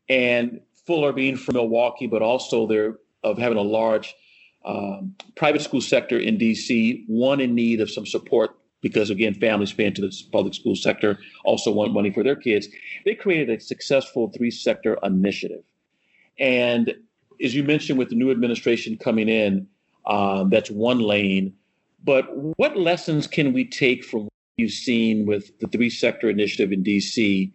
And 0.10 0.62
Fuller 0.86 1.12
being 1.12 1.36
from 1.36 1.56
Milwaukee, 1.56 2.08
but 2.08 2.22
also 2.22 2.66
they're 2.66 2.98
of 3.24 3.38
having 3.38 3.58
a 3.58 3.62
large 3.62 4.16
um, 4.66 5.16
private 5.36 5.62
school 5.62 5.82
sector 5.82 6.18
in 6.18 6.38
DC, 6.38 7.04
one 7.08 7.40
in 7.40 7.56
need 7.56 7.82
of 7.82 7.90
some 7.92 8.06
support 8.06 8.58
because 8.82 9.10
again, 9.10 9.34
families 9.34 9.74
pay 9.74 9.86
into 9.86 10.02
the 10.02 10.16
public 10.32 10.54
school 10.54 10.76
sector 10.76 11.18
also 11.44 11.72
want 11.72 11.94
money 11.94 12.12
for 12.12 12.24
their 12.24 12.36
kids. 12.36 12.68
They 13.06 13.16
created 13.16 13.50
a 13.50 13.60
successful 13.60 14.32
three 14.36 14.52
sector 14.52 14.98
initiative. 15.04 15.64
And 16.40 16.94
as 17.44 17.56
you 17.56 17.64
mentioned, 17.64 17.98
with 17.98 18.10
the 18.10 18.16
new 18.16 18.32
administration 18.32 18.98
coming 18.98 19.30
in, 19.30 19.68
um, 20.06 20.50
that's 20.50 20.70
one 20.70 21.00
lane. 21.00 21.54
But 22.08 22.26
what 22.58 22.78
lessons 22.78 23.28
can 23.28 23.52
we 23.52 23.66
take 23.66 24.02
from 24.06 24.22
what 24.24 24.32
you've 24.56 24.72
seen 24.72 25.26
with 25.26 25.60
the 25.60 25.68
three 25.68 25.90
sector 25.90 26.30
initiative 26.30 26.72
in 26.72 26.82
DC? 26.82 27.52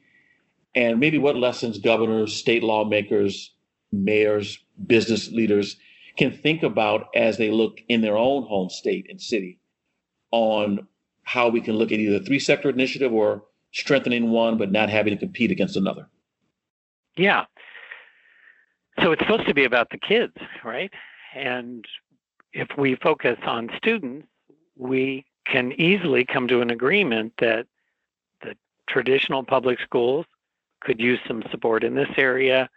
And 0.74 1.00
maybe 1.00 1.16
what 1.16 1.36
lessons 1.36 1.78
governors, 1.78 2.36
state 2.36 2.62
lawmakers, 2.62 3.54
mayors, 3.92 4.58
business 4.86 5.30
leaders 5.30 5.76
can 6.18 6.32
think 6.32 6.62
about 6.62 7.06
as 7.14 7.38
they 7.38 7.50
look 7.50 7.78
in 7.88 8.02
their 8.02 8.18
own 8.18 8.42
home 8.42 8.68
state 8.68 9.06
and 9.08 9.18
city 9.18 9.58
on 10.32 10.86
how 11.22 11.48
we 11.48 11.62
can 11.62 11.76
look 11.76 11.90
at 11.90 11.98
either 11.98 12.22
three 12.22 12.38
sector 12.38 12.68
initiative 12.68 13.10
or 13.10 13.44
strengthening 13.72 14.30
one 14.32 14.58
but 14.58 14.70
not 14.70 14.90
having 14.90 15.14
to 15.14 15.18
compete 15.18 15.50
against 15.50 15.76
another. 15.76 16.06
Yeah. 17.16 17.46
So 19.00 19.12
it's 19.12 19.22
supposed 19.22 19.46
to 19.46 19.54
be 19.54 19.64
about 19.64 19.88
the 19.88 19.98
kids, 19.98 20.36
right? 20.62 20.92
And 21.34 21.86
if 22.52 22.68
we 22.76 22.96
focus 22.96 23.38
on 23.46 23.70
students, 23.78 24.26
we 24.76 25.24
can 25.46 25.72
easily 25.80 26.24
come 26.24 26.48
to 26.48 26.60
an 26.60 26.70
agreement 26.70 27.32
that 27.38 27.66
the 28.42 28.56
traditional 28.86 29.42
public 29.42 29.80
schools 29.80 30.26
could 30.80 31.00
use 31.00 31.20
some 31.26 31.42
support 31.50 31.84
in 31.84 31.94
this 31.94 32.10
area, 32.16 32.68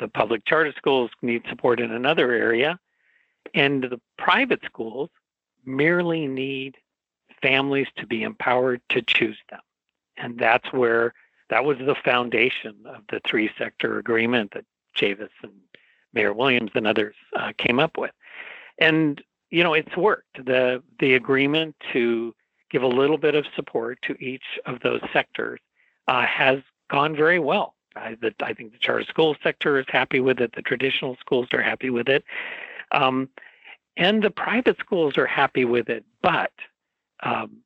the 0.00 0.08
public 0.08 0.44
charter 0.44 0.72
schools 0.76 1.10
need 1.22 1.42
support 1.48 1.80
in 1.80 1.92
another 1.92 2.32
area, 2.32 2.78
and 3.54 3.84
the 3.84 4.00
private 4.18 4.60
schools 4.64 5.10
merely 5.64 6.26
need 6.26 6.76
families 7.42 7.86
to 7.96 8.06
be 8.06 8.22
empowered 8.22 8.80
to 8.88 9.02
choose 9.02 9.38
them. 9.50 9.60
And 10.16 10.38
that's 10.38 10.72
where 10.72 11.14
that 11.50 11.64
was 11.64 11.78
the 11.78 11.94
foundation 12.04 12.74
of 12.86 13.02
the 13.10 13.20
three 13.26 13.50
sector 13.58 13.98
agreement 13.98 14.52
that 14.54 14.64
Chavous 14.96 15.28
and 15.42 15.52
Mayor 16.12 16.32
Williams 16.32 16.70
and 16.74 16.86
others 16.86 17.14
uh, 17.36 17.52
came 17.58 17.78
up 17.78 17.98
with. 17.98 18.12
And 18.78 19.22
you 19.54 19.62
know, 19.62 19.72
it's 19.72 19.96
worked. 19.96 20.44
The 20.44 20.82
the 20.98 21.14
agreement 21.14 21.76
to 21.92 22.34
give 22.70 22.82
a 22.82 22.88
little 22.88 23.18
bit 23.18 23.36
of 23.36 23.46
support 23.54 24.00
to 24.02 24.14
each 24.14 24.58
of 24.66 24.80
those 24.80 25.00
sectors 25.12 25.60
uh, 26.08 26.26
has 26.26 26.58
gone 26.90 27.14
very 27.14 27.38
well. 27.38 27.76
I, 27.94 28.16
the, 28.20 28.34
I 28.42 28.52
think 28.52 28.72
the 28.72 28.78
charter 28.78 29.04
school 29.04 29.36
sector 29.44 29.78
is 29.78 29.86
happy 29.88 30.18
with 30.18 30.40
it. 30.40 30.56
The 30.56 30.62
traditional 30.62 31.16
schools 31.20 31.46
are 31.52 31.62
happy 31.62 31.88
with 31.88 32.08
it. 32.08 32.24
Um, 32.90 33.28
and 33.96 34.24
the 34.24 34.30
private 34.30 34.76
schools 34.80 35.16
are 35.16 35.26
happy 35.26 35.64
with 35.64 35.88
it. 35.88 36.04
But 36.20 36.50
um, 37.22 37.58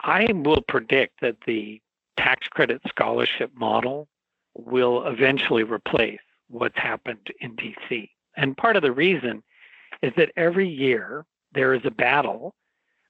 I 0.00 0.32
will 0.32 0.62
predict 0.66 1.20
that 1.20 1.36
the 1.46 1.82
tax 2.16 2.48
credit 2.48 2.80
scholarship 2.88 3.50
model 3.54 4.08
will 4.54 5.06
eventually 5.06 5.62
replace 5.62 6.20
what's 6.48 6.78
happened 6.78 7.30
in 7.40 7.54
DC. 7.56 8.08
And 8.34 8.56
part 8.56 8.76
of 8.76 8.82
the 8.82 8.92
reason 8.92 9.42
is 10.00 10.14
that 10.16 10.32
every 10.36 10.68
year 10.68 11.26
there 11.54 11.74
is 11.74 11.82
a 11.84 11.90
battle 11.90 12.54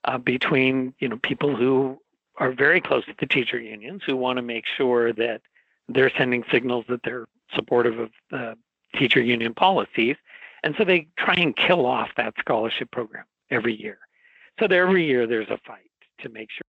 uh, 0.05 0.19
between 0.19 0.95
you 0.99 1.09
know 1.09 1.19
people 1.19 1.57
who 1.57 1.99
are 2.37 2.53
very 2.53 2.81
close 2.81 3.05
to 3.07 3.15
the 3.19 3.27
teacher 3.27 3.59
unions 3.59 4.03
who 4.05 4.17
want 4.17 4.37
to 4.37 4.43
make 4.43 4.65
sure 4.67 5.13
that 5.13 5.41
they're 5.89 6.11
sending 6.17 6.45
signals 6.51 6.85
that 6.89 7.01
they're 7.05 7.27
supportive 7.55 7.99
of 7.99 8.11
the 8.31 8.57
teacher 8.97 9.21
union 9.21 9.55
policies. 9.55 10.17
And 10.63 10.75
so 10.79 10.85
they 10.85 11.09
try 11.19 11.35
and 11.35 11.55
kill 11.55 11.87
off 11.87 12.11
that 12.17 12.35
scholarship 12.39 12.91
program 12.91 13.25
every 13.51 13.81
year. 13.81 13.99
So 14.59 14.67
every 14.67 15.05
year 15.05 15.27
there's 15.27 15.51
a 15.51 15.59
fight 15.67 15.91
to 16.21 16.29
make 16.29 16.51
sure 16.51 16.63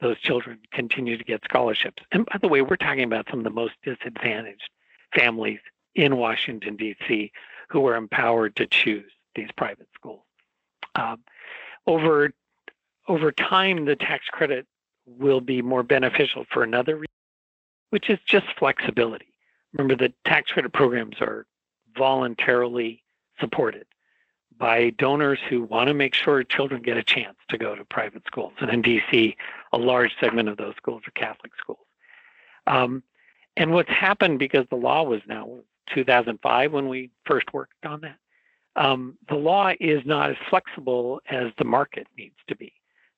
those 0.00 0.20
children 0.20 0.58
continue 0.72 1.16
to 1.16 1.24
get 1.24 1.42
scholarships. 1.44 2.02
And 2.12 2.26
by 2.26 2.38
the 2.40 2.48
way, 2.48 2.62
we're 2.62 2.76
talking 2.76 3.04
about 3.04 3.26
some 3.30 3.40
of 3.40 3.44
the 3.44 3.50
most 3.50 3.74
disadvantaged 3.82 4.68
families 5.14 5.60
in 5.94 6.16
Washington, 6.16 6.76
D.C., 6.76 7.32
who 7.70 7.86
are 7.86 7.96
empowered 7.96 8.54
to 8.56 8.66
choose 8.66 9.10
these 9.34 9.48
private. 9.56 9.88
Um, 10.94 11.20
over, 11.86 12.32
over 13.08 13.32
time, 13.32 13.84
the 13.84 13.96
tax 13.96 14.26
credit 14.30 14.66
will 15.06 15.40
be 15.40 15.60
more 15.62 15.82
beneficial 15.82 16.46
for 16.50 16.62
another 16.62 16.96
reason 16.96 17.08
which 17.94 18.10
is 18.10 18.18
just 18.26 18.46
flexibility. 18.58 19.28
Remember, 19.72 19.94
the 19.94 20.12
tax 20.24 20.50
credit 20.50 20.72
programs 20.72 21.20
are 21.20 21.46
voluntarily 21.96 23.04
supported 23.38 23.86
by 24.58 24.90
donors 24.90 25.38
who 25.48 25.62
want 25.62 25.86
to 25.86 25.94
make 25.94 26.12
sure 26.12 26.42
children 26.42 26.82
get 26.82 26.96
a 26.96 27.04
chance 27.04 27.36
to 27.50 27.56
go 27.56 27.76
to 27.76 27.84
private 27.84 28.24
schools. 28.26 28.52
And 28.58 28.68
in 28.68 28.82
DC, 28.82 29.36
a 29.72 29.78
large 29.78 30.10
segment 30.18 30.48
of 30.48 30.56
those 30.56 30.74
schools 30.76 31.02
are 31.06 31.12
Catholic 31.12 31.52
schools. 31.56 31.86
Um, 32.66 33.04
and 33.56 33.70
what's 33.70 33.90
happened 33.90 34.40
because 34.40 34.66
the 34.70 34.76
law 34.76 35.04
was 35.04 35.20
now 35.28 35.58
2005 35.94 36.72
when 36.72 36.88
we 36.88 37.12
first 37.24 37.54
worked 37.54 37.86
on 37.86 38.00
that, 38.00 38.16
um, 38.76 39.16
the 39.28 39.36
law 39.36 39.72
is 39.80 40.04
not 40.04 40.30
as 40.30 40.36
flexible 40.48 41.20
as 41.28 41.52
the 41.58 41.64
market 41.64 42.06
needs 42.18 42.36
to 42.48 42.56
be. 42.56 42.72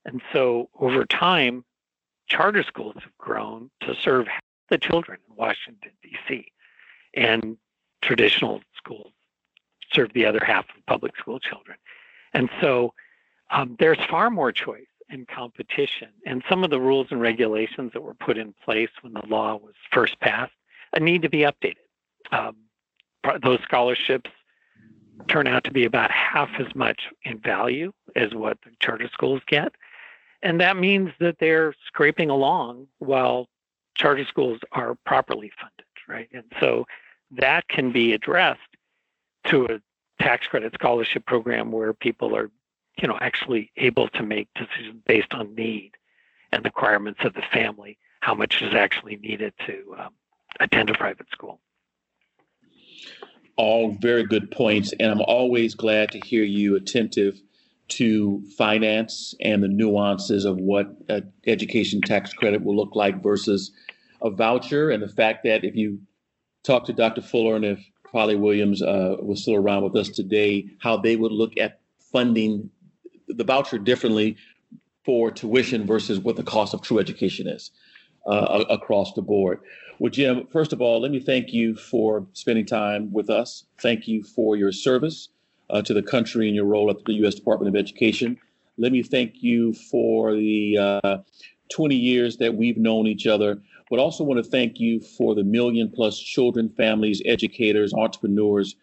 And 0.04 0.20
so 0.32 0.68
over 0.78 1.04
time, 1.04 1.64
charter 2.28 2.62
schools 2.62 2.96
have 3.00 3.16
grown 3.18 3.70
to 3.80 3.94
serve 3.94 4.26
the 4.68 4.78
children 4.78 5.18
in 5.28 5.36
Washington, 5.36 5.90
D.C. 6.02 6.52
And 7.14 7.56
traditional 8.02 8.60
schools 8.76 9.12
serve 9.92 10.12
the 10.12 10.26
other 10.26 10.44
half 10.44 10.66
of 10.76 10.86
public 10.86 11.16
school 11.16 11.40
children. 11.40 11.78
And 12.34 12.50
so 12.60 12.92
um, 13.50 13.76
there's 13.78 13.98
far 14.10 14.30
more 14.30 14.52
choice 14.52 14.86
and 15.08 15.26
competition. 15.26 16.08
And 16.26 16.42
some 16.48 16.64
of 16.64 16.70
the 16.70 16.80
rules 16.80 17.08
and 17.10 17.20
regulations 17.20 17.92
that 17.92 18.02
were 18.02 18.14
put 18.14 18.36
in 18.36 18.54
place 18.64 18.90
when 19.02 19.14
the 19.14 19.26
law 19.26 19.56
was 19.56 19.74
first 19.92 20.18
passed 20.20 20.52
uh, 20.92 20.98
need 20.98 21.22
to 21.22 21.28
be 21.28 21.40
updated. 21.40 21.76
Um, 22.32 22.56
those 23.42 23.60
scholarships 23.62 24.30
turn 25.28 25.46
out 25.46 25.64
to 25.64 25.70
be 25.70 25.84
about 25.84 26.10
half 26.10 26.50
as 26.58 26.74
much 26.74 27.08
in 27.24 27.38
value 27.38 27.92
as 28.14 28.34
what 28.34 28.58
the 28.62 28.70
charter 28.80 29.08
schools 29.12 29.42
get. 29.46 29.72
And 30.42 30.60
that 30.60 30.76
means 30.76 31.10
that 31.20 31.36
they're 31.38 31.74
scraping 31.86 32.30
along 32.30 32.86
while 32.98 33.48
charter 33.94 34.24
schools 34.24 34.60
are 34.72 34.96
properly 35.06 35.50
funded, 35.58 35.86
right? 36.08 36.28
And 36.32 36.44
so 36.60 36.86
that 37.32 37.68
can 37.68 37.92
be 37.92 38.12
addressed 38.12 38.60
to 39.46 39.66
a 39.66 39.80
tax 40.22 40.46
credit 40.46 40.74
scholarship 40.74 41.26
program 41.26 41.72
where 41.72 41.92
people 41.92 42.36
are, 42.36 42.50
you 43.00 43.08
know, 43.08 43.18
actually 43.20 43.70
able 43.76 44.08
to 44.08 44.22
make 44.22 44.48
decisions 44.54 45.02
based 45.06 45.32
on 45.32 45.54
need 45.54 45.92
and 46.52 46.64
the 46.64 46.68
requirements 46.68 47.20
of 47.24 47.34
the 47.34 47.42
family, 47.52 47.98
how 48.20 48.34
much 48.34 48.62
is 48.62 48.74
actually 48.74 49.16
needed 49.16 49.52
to 49.66 49.96
um, 49.98 50.14
attend 50.60 50.90
a 50.90 50.94
private 50.94 51.28
school. 51.30 51.60
All 53.56 53.96
very 54.00 54.24
good 54.24 54.50
points, 54.50 54.92
and 55.00 55.10
I'm 55.10 55.22
always 55.22 55.74
glad 55.74 56.12
to 56.12 56.20
hear 56.20 56.44
you 56.44 56.76
attentive 56.76 57.40
to 57.88 58.42
finance 58.58 59.34
and 59.40 59.62
the 59.62 59.68
nuances 59.68 60.44
of 60.44 60.58
what 60.58 60.88
education 61.46 62.00
tax 62.00 62.32
credit 62.32 62.62
will 62.62 62.76
look 62.76 62.94
like 62.94 63.22
versus 63.22 63.72
a 64.22 64.30
voucher, 64.30 64.90
and 64.90 65.02
the 65.02 65.08
fact 65.08 65.44
that 65.44 65.64
if 65.64 65.76
you 65.76 66.00
talk 66.64 66.84
to 66.86 66.92
Dr. 66.92 67.22
Fuller 67.22 67.56
and 67.56 67.64
if 67.64 67.78
Polly 68.10 68.36
Williams 68.36 68.82
uh, 68.82 69.16
was 69.20 69.42
still 69.42 69.54
around 69.54 69.84
with 69.84 69.96
us 69.96 70.08
today, 70.08 70.66
how 70.80 70.96
they 70.96 71.16
would 71.16 71.32
look 71.32 71.52
at 71.58 71.80
funding 72.12 72.70
the 73.28 73.44
voucher 73.44 73.78
differently 73.78 74.36
for 75.04 75.30
tuition 75.30 75.86
versus 75.86 76.18
what 76.18 76.36
the 76.36 76.42
cost 76.42 76.74
of 76.74 76.82
true 76.82 76.98
education 76.98 77.46
is 77.46 77.70
uh, 78.26 78.64
across 78.68 79.12
the 79.14 79.22
board. 79.22 79.60
Well, 79.98 80.10
Jim, 80.10 80.46
first 80.52 80.72
of 80.72 80.82
all, 80.82 81.00
let 81.00 81.10
me 81.10 81.20
thank 81.20 81.52
you 81.52 81.74
for 81.74 82.26
spending 82.34 82.66
time 82.66 83.12
with 83.12 83.30
us. 83.30 83.64
Thank 83.78 84.06
you 84.06 84.22
for 84.22 84.56
your 84.56 84.72
service 84.72 85.30
uh, 85.70 85.80
to 85.82 85.94
the 85.94 86.02
country 86.02 86.46
and 86.48 86.54
your 86.54 86.66
role 86.66 86.90
at 86.90 87.04
the 87.04 87.14
U.S. 87.14 87.34
Department 87.34 87.74
of 87.74 87.78
Education. 87.78 88.38
Let 88.76 88.92
me 88.92 89.02
thank 89.02 89.42
you 89.42 89.72
for 89.72 90.34
the 90.34 91.00
uh, 91.02 91.18
20 91.72 91.96
years 91.96 92.36
that 92.36 92.54
we've 92.54 92.76
known 92.76 93.06
each 93.06 93.26
other 93.26 93.58
but 93.90 93.98
also 93.98 94.24
want 94.24 94.42
to 94.42 94.50
thank 94.50 94.80
you 94.80 95.00
for 95.00 95.34
the 95.34 95.44
million 95.44 95.90
plus 95.90 96.18
children, 96.18 96.68
families, 96.68 97.22
educators, 97.24 97.94
entrepreneurs 97.94 98.76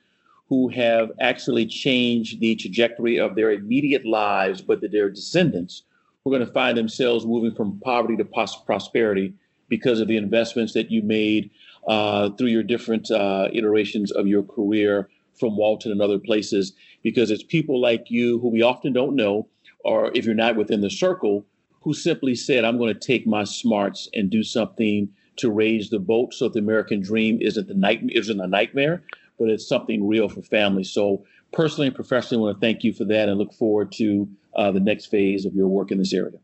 who 0.48 0.68
have 0.70 1.12
actually 1.20 1.66
changed 1.66 2.40
the 2.40 2.56
trajectory 2.56 3.18
of 3.20 3.36
their 3.36 3.52
immediate 3.52 4.06
lives, 4.06 4.62
but 4.62 4.82
that 4.82 4.92
their 4.92 5.10
descendants 5.10 5.84
who 6.24 6.34
are 6.34 6.38
going 6.38 6.48
to 6.48 6.54
find 6.54 6.78
themselves 6.78 7.26
moving 7.26 7.54
from 7.54 7.80
poverty 7.80 8.16
to 8.16 8.26
prosperity 8.26 9.34
because 9.74 10.00
of 10.00 10.08
the 10.08 10.18
investments 10.18 10.72
that 10.74 10.92
you 10.92 11.02
made 11.02 11.50
uh, 11.88 12.30
through 12.38 12.50
your 12.50 12.62
different 12.62 13.10
uh, 13.10 13.48
iterations 13.52 14.12
of 14.12 14.28
your 14.28 14.44
career 14.44 15.10
from 15.40 15.58
Walton 15.58 15.92
and 15.92 16.00
other 16.00 16.20
places 16.20 16.74
because 17.02 17.32
it's 17.32 17.42
people 17.42 17.82
like 17.82 18.06
you 18.12 18.38
who 18.38 18.50
we 18.50 18.62
often 18.62 18.94
don't 18.94 19.16
know, 19.16 19.48
or 19.84 20.12
if 20.14 20.26
you're 20.26 20.36
not 20.36 20.58
within 20.58 20.82
the 20.82 20.92
circle, 20.92 21.44
who 21.82 21.92
simply 21.92 22.36
said, 22.36 22.64
I'm 22.64 22.78
going 22.78 22.94
to 22.94 23.00
take 23.00 23.26
my 23.26 23.46
smarts 23.46 24.08
and 24.14 24.30
do 24.30 24.44
something 24.44 25.10
to 25.38 25.50
raise 25.50 25.90
the 25.90 25.98
boat 25.98 26.36
so 26.36 26.50
the 26.50 26.60
American 26.60 27.02
dream 27.02 27.40
isn't 27.42 27.68
the 27.68 27.74
night 27.74 28.02
isn't 28.12 28.40
a 28.40 28.46
nightmare, 28.46 29.02
but 29.40 29.50
it's 29.50 29.68
something 29.68 30.08
real 30.08 30.30
for 30.30 30.44
families. 30.44 30.92
So 30.92 31.26
personally 31.52 31.88
and 31.88 31.96
professionally, 31.96 32.44
I 32.44 32.44
want 32.44 32.62
to 32.62 32.62
thank 32.64 32.84
you 32.84 32.94
for 32.94 33.06
that 33.06 33.28
and 33.28 33.40
look 33.40 33.54
forward 33.54 33.92
to 33.94 34.30
uh, 34.56 34.72
the 34.72 34.80
next 34.80 35.08
phase 35.08 35.46
of 35.46 35.56
your 35.56 35.68
work 35.68 35.90
in 35.90 35.98
this 35.98 36.14
area. 36.14 36.38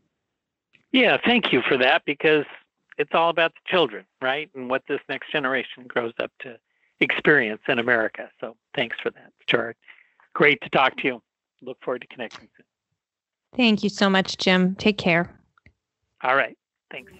Yeah, 0.90 1.18
thank 1.24 1.52
you 1.52 1.62
for 1.68 1.78
that 1.78 2.02
because 2.04 2.44
it's 3.00 3.14
all 3.14 3.30
about 3.30 3.54
the 3.54 3.60
children, 3.66 4.04
right? 4.20 4.50
And 4.54 4.68
what 4.68 4.82
this 4.86 5.00
next 5.08 5.32
generation 5.32 5.84
grows 5.88 6.12
up 6.20 6.30
to 6.40 6.58
experience 7.00 7.62
in 7.66 7.78
America. 7.78 8.28
So 8.40 8.56
thanks 8.76 8.96
for 9.02 9.10
that, 9.10 9.32
Gerard. 9.46 9.76
Great 10.34 10.60
to 10.60 10.68
talk 10.68 10.96
to 10.98 11.06
you. 11.06 11.22
Look 11.62 11.78
forward 11.82 12.02
to 12.02 12.06
connecting 12.08 12.48
soon. 12.56 12.66
Thank 13.56 13.82
you 13.82 13.88
so 13.88 14.10
much, 14.10 14.36
Jim. 14.36 14.74
Take 14.76 14.98
care. 14.98 15.34
All 16.22 16.36
right. 16.36 16.56
Thanks. 16.90 17.10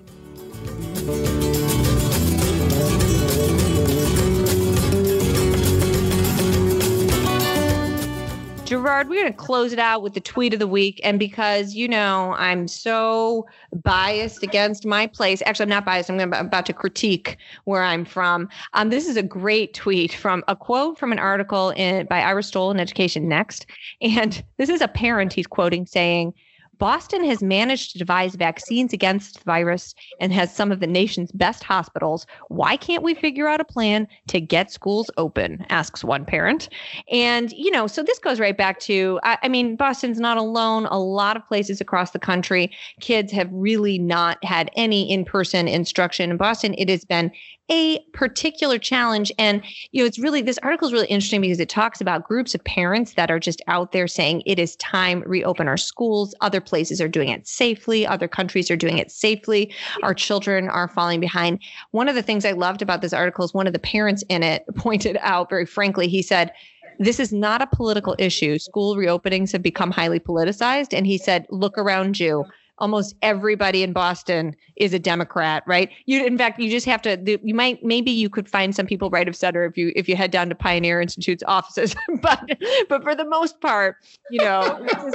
Gerard, 8.71 9.09
we're 9.09 9.21
going 9.21 9.33
to 9.33 9.37
close 9.37 9.73
it 9.73 9.81
out 9.81 10.01
with 10.01 10.15
the 10.15 10.21
tweet 10.21 10.53
of 10.53 10.61
the 10.61 10.69
week. 10.69 11.01
And 11.03 11.19
because, 11.19 11.75
you 11.75 11.89
know, 11.89 12.37
I'm 12.39 12.69
so 12.69 13.49
biased 13.83 14.45
against 14.45 14.87
my 14.87 15.09
place, 15.09 15.43
actually, 15.45 15.65
I'm 15.65 15.71
not 15.71 15.85
biased. 15.85 16.09
I'm, 16.09 16.17
gonna, 16.17 16.37
I'm 16.37 16.47
about 16.47 16.67
to 16.67 16.73
critique 16.73 17.37
where 17.65 17.83
I'm 17.83 18.05
from. 18.05 18.49
Um, 18.75 18.91
this 18.91 19.09
is 19.09 19.17
a 19.17 19.25
great 19.25 19.75
tweet 19.75 20.13
from 20.13 20.45
a 20.47 20.55
quote 20.55 20.97
from 21.01 21.11
an 21.11 21.19
article 21.19 21.71
in, 21.71 22.07
by 22.07 22.21
Ira 22.21 22.45
Stoll 22.45 22.71
in 22.71 22.79
Education 22.79 23.29
Next. 23.29 23.67
And 24.03 24.41
this 24.57 24.69
is 24.69 24.81
a 24.81 24.87
parent 24.87 25.33
he's 25.33 25.49
quoting 25.49 25.85
saying, 25.85 26.33
Boston 26.81 27.23
has 27.25 27.43
managed 27.43 27.93
to 27.93 27.99
devise 27.99 28.35
vaccines 28.35 28.95
against 28.95 29.35
the 29.35 29.45
virus 29.45 29.95
and 30.19 30.33
has 30.33 30.53
some 30.53 30.73
of 30.73 30.81
the 30.81 30.87
nation's 30.87 31.31
best 31.31 31.63
hospitals. 31.63 32.27
Why 32.49 32.77
can't 32.77 33.03
we 33.03 33.15
figure 33.15 33.47
out 33.47 33.61
a 33.61 33.65
plan 33.65 34.09
to 34.29 34.41
get 34.41 34.73
schools 34.73 35.11
open? 35.19 35.65
asks 35.69 36.03
one 36.03 36.25
parent. 36.25 36.71
And, 37.13 37.53
you 37.53 37.71
know, 37.71 37.87
so 37.87 38.03
this 38.03 38.19
goes 38.19 38.41
right 38.41 38.57
back 38.57 38.81
to 38.81 39.21
I, 39.23 39.37
I 39.43 39.49
mean, 39.49 39.77
Boston's 39.77 40.19
not 40.19 40.39
alone. 40.39 40.87
A 40.87 40.99
lot 40.99 41.37
of 41.37 41.47
places 41.47 41.83
across 41.83 42.13
the 42.13 42.19
country, 42.19 42.73
kids 43.01 43.31
have 43.33 43.49
really 43.53 43.99
not 43.99 44.43
had 44.43 44.71
any 44.75 45.11
in 45.13 45.27
person 45.27 45.69
instruction. 45.69 46.31
In 46.31 46.39
Boston, 46.39 46.75
it 46.79 46.89
has 46.89 47.05
been 47.05 47.31
a 47.71 48.01
particular 48.13 48.79
challenge. 48.79 49.31
And, 49.39 49.63
you 49.93 50.03
know, 50.03 50.07
it's 50.07 50.19
really, 50.19 50.43
this 50.43 50.59
article 50.59 50.89
is 50.89 50.93
really 50.93 51.07
interesting 51.07 51.41
because 51.41 51.61
it 51.61 51.69
talks 51.69 52.01
about 52.01 52.27
groups 52.27 52.55
of 52.55 52.63
parents 52.65 53.15
that 53.15 53.31
are 53.31 53.39
just 53.39 53.63
out 53.69 53.93
there 53.93 54.09
saying 54.09 54.43
it 54.45 54.59
is 54.59 54.77
time 54.77 55.23
reopen 55.27 55.69
our 55.69 55.77
schools. 55.77 56.35
Other 56.41 56.61
places 56.61 57.01
are 57.01 57.09
doing 57.09 57.29
it 57.29 57.47
safely. 57.47 58.07
Other 58.07 58.29
countries 58.29 58.71
are 58.71 58.77
doing 58.77 58.99
it 58.99 59.11
safely. 59.11 59.73
Our 60.03 60.15
children 60.15 60.69
are 60.69 60.89
falling 60.89 61.21
behind. 61.21 61.61
One 61.93 62.09
of 62.09 62.15
the 62.15 62.23
things 62.23 62.45
I 62.45 62.53
loved 62.53 62.83
about 62.83 63.03
this 63.03 63.13
article 63.13 63.45
is 63.45 63.55
one 63.55 63.67
of 63.67 63.73
the 63.73 63.79
parents 63.79 64.25
in 64.29 64.43
it 64.43 64.65
pointed 64.77 65.17
out 65.21 65.49
very 65.49 65.67
frankly, 65.67 66.09
he 66.09 66.23
said, 66.23 66.53
this 66.99 67.19
is 67.19 67.33
not 67.33 67.63
a 67.63 67.67
political 67.67 68.15
issue. 68.19 68.59
School 68.59 68.95
reopenings 68.95 69.53
have 69.53 69.63
become 69.63 69.91
highly 69.91 70.21
politicized. 70.21 70.93
And 70.93 71.07
he 71.07 71.17
said, 71.17 71.47
look 71.49 71.79
around 71.79 72.21
you 72.21 72.45
almost 72.81 73.15
everybody 73.23 73.83
in 73.83 73.93
Boston 73.93 74.57
is 74.77 74.95
a 74.95 74.99
Democrat, 74.99 75.63
right? 75.67 75.91
You, 76.07 76.25
in 76.25 76.39
fact, 76.39 76.59
you 76.59 76.71
just 76.71 76.87
have 76.87 77.03
to. 77.03 77.39
You 77.43 77.55
might 77.55 77.85
maybe 77.85 78.11
you 78.11 78.29
could 78.29 78.49
find 78.49 78.75
some 78.75 78.87
people 78.87 79.11
right 79.11 79.29
of 79.29 79.37
center 79.37 79.65
if 79.65 79.77
you 79.77 79.93
if 79.95 80.09
you 80.09 80.17
head 80.17 80.31
down 80.31 80.49
to 80.49 80.55
Pioneer 80.55 81.01
Institute's 81.01 81.43
offices, 81.47 81.95
but 82.23 82.51
but 82.89 83.03
for 83.03 83.15
the 83.15 83.25
most 83.25 83.61
part, 83.61 83.97
you 84.31 84.41
know, 84.41 84.61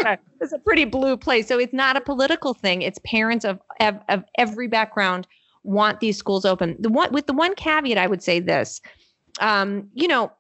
a 0.05 0.17
it's 0.39 0.53
a 0.53 0.59
pretty 0.59 0.85
blue 0.85 1.17
place. 1.17 1.47
So 1.47 1.59
it's 1.59 1.73
not 1.73 1.97
a 1.97 2.01
political 2.01 2.53
thing. 2.53 2.81
It's 2.81 2.99
parents 3.05 3.45
of 3.45 3.59
of, 3.79 3.99
of 4.09 4.23
every 4.37 4.67
background 4.67 5.27
want 5.63 5.99
these 5.99 6.17
schools 6.17 6.45
open. 6.45 6.75
The 6.79 6.89
one 6.89 7.11
with 7.11 7.25
the 7.25 7.33
one 7.33 7.55
caveat, 7.55 7.97
I 7.97 8.07
would 8.07 8.23
say 8.23 8.39
this. 8.39 8.81
Um, 9.41 9.89
you 9.93 10.07
know, 10.07 10.31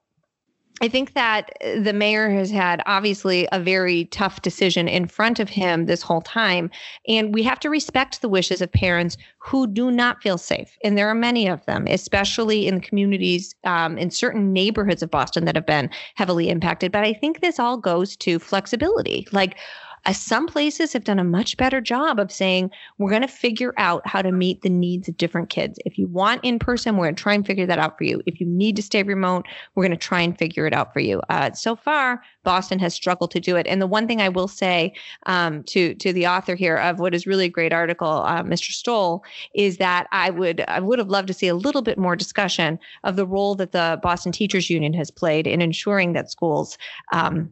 I 0.81 0.89
think 0.89 1.13
that 1.13 1.51
the 1.61 1.93
mayor 1.93 2.29
has 2.29 2.51
had 2.51 2.81
obviously 2.85 3.47
a 3.53 3.59
very 3.61 4.05
tough 4.05 4.41
decision 4.41 4.89
in 4.89 5.07
front 5.07 5.39
of 5.39 5.47
him 5.47 5.85
this 5.85 6.01
whole 6.01 6.21
time. 6.21 6.69
And 7.07 7.33
we 7.33 7.43
have 7.43 7.61
to 7.61 7.69
respect 7.69 8.21
the 8.21 8.27
wishes 8.27 8.61
of 8.61 8.71
parents 8.73 9.15
who 9.39 9.67
do 9.67 9.89
not 9.89 10.21
feel 10.21 10.37
safe. 10.37 10.77
And 10.83 10.97
there 10.97 11.07
are 11.07 11.15
many 11.15 11.47
of 11.47 11.65
them, 11.65 11.87
especially 11.87 12.67
in 12.67 12.81
communities 12.81 13.55
um, 13.63 13.97
in 13.97 14.11
certain 14.11 14.51
neighborhoods 14.51 15.01
of 15.01 15.09
Boston 15.09 15.45
that 15.45 15.55
have 15.55 15.65
been 15.65 15.89
heavily 16.15 16.49
impacted. 16.49 16.91
But 16.91 17.05
I 17.05 17.13
think 17.13 17.39
this 17.39 17.57
all 17.57 17.77
goes 17.77 18.17
to 18.17 18.37
flexibility. 18.37 19.27
Like, 19.31 19.57
uh, 20.05 20.13
some 20.13 20.47
places 20.47 20.93
have 20.93 21.03
done 21.03 21.19
a 21.19 21.23
much 21.23 21.57
better 21.57 21.81
job 21.81 22.19
of 22.19 22.31
saying, 22.31 22.69
we're 22.97 23.09
going 23.09 23.21
to 23.21 23.27
figure 23.27 23.73
out 23.77 24.05
how 24.07 24.21
to 24.21 24.31
meet 24.31 24.61
the 24.61 24.69
needs 24.69 25.07
of 25.07 25.17
different 25.17 25.49
kids. 25.49 25.79
If 25.85 25.97
you 25.97 26.07
want 26.07 26.43
in 26.43 26.59
person, 26.59 26.97
we're 26.97 27.05
going 27.05 27.15
to 27.15 27.23
try 27.23 27.33
and 27.33 27.45
figure 27.45 27.65
that 27.65 27.79
out 27.79 27.97
for 27.97 28.03
you. 28.03 28.21
If 28.25 28.39
you 28.39 28.45
need 28.45 28.75
to 28.75 28.81
stay 28.83 29.03
remote, 29.03 29.45
we're 29.73 29.83
going 29.83 29.97
to 29.97 29.97
try 29.97 30.21
and 30.21 30.37
figure 30.37 30.67
it 30.67 30.73
out 30.73 30.93
for 30.93 30.99
you. 30.99 31.21
Uh, 31.29 31.51
so 31.53 31.75
far, 31.75 32.21
Boston 32.43 32.79
has 32.79 32.93
struggled 32.93 33.31
to 33.31 33.39
do 33.39 33.55
it. 33.55 33.65
And 33.67 33.81
the 33.81 33.87
one 33.87 34.07
thing 34.07 34.21
I 34.21 34.29
will 34.29 34.47
say 34.47 34.93
um, 35.25 35.63
to 35.63 35.95
to 35.95 36.13
the 36.13 36.27
author 36.27 36.55
here 36.55 36.77
of 36.77 36.99
what 36.99 37.15
is 37.15 37.25
really 37.25 37.45
a 37.45 37.49
great 37.49 37.73
article, 37.73 38.23
uh, 38.25 38.43
Mr. 38.43 38.71
Stoll, 38.71 39.23
is 39.53 39.77
that 39.77 40.07
I 40.11 40.29
would 40.29 40.63
I 40.67 40.79
would 40.79 40.99
have 40.99 41.09
loved 41.09 41.27
to 41.27 41.33
see 41.33 41.47
a 41.47 41.55
little 41.55 41.81
bit 41.81 41.97
more 41.97 42.15
discussion 42.15 42.79
of 43.03 43.15
the 43.15 43.25
role 43.25 43.55
that 43.55 43.71
the 43.71 43.99
Boston 44.01 44.31
Teachers 44.31 44.69
Union 44.69 44.93
has 44.93 45.09
played 45.09 45.47
in 45.47 45.61
ensuring 45.61 46.13
that 46.13 46.29
schools 46.29 46.77
um, 47.11 47.51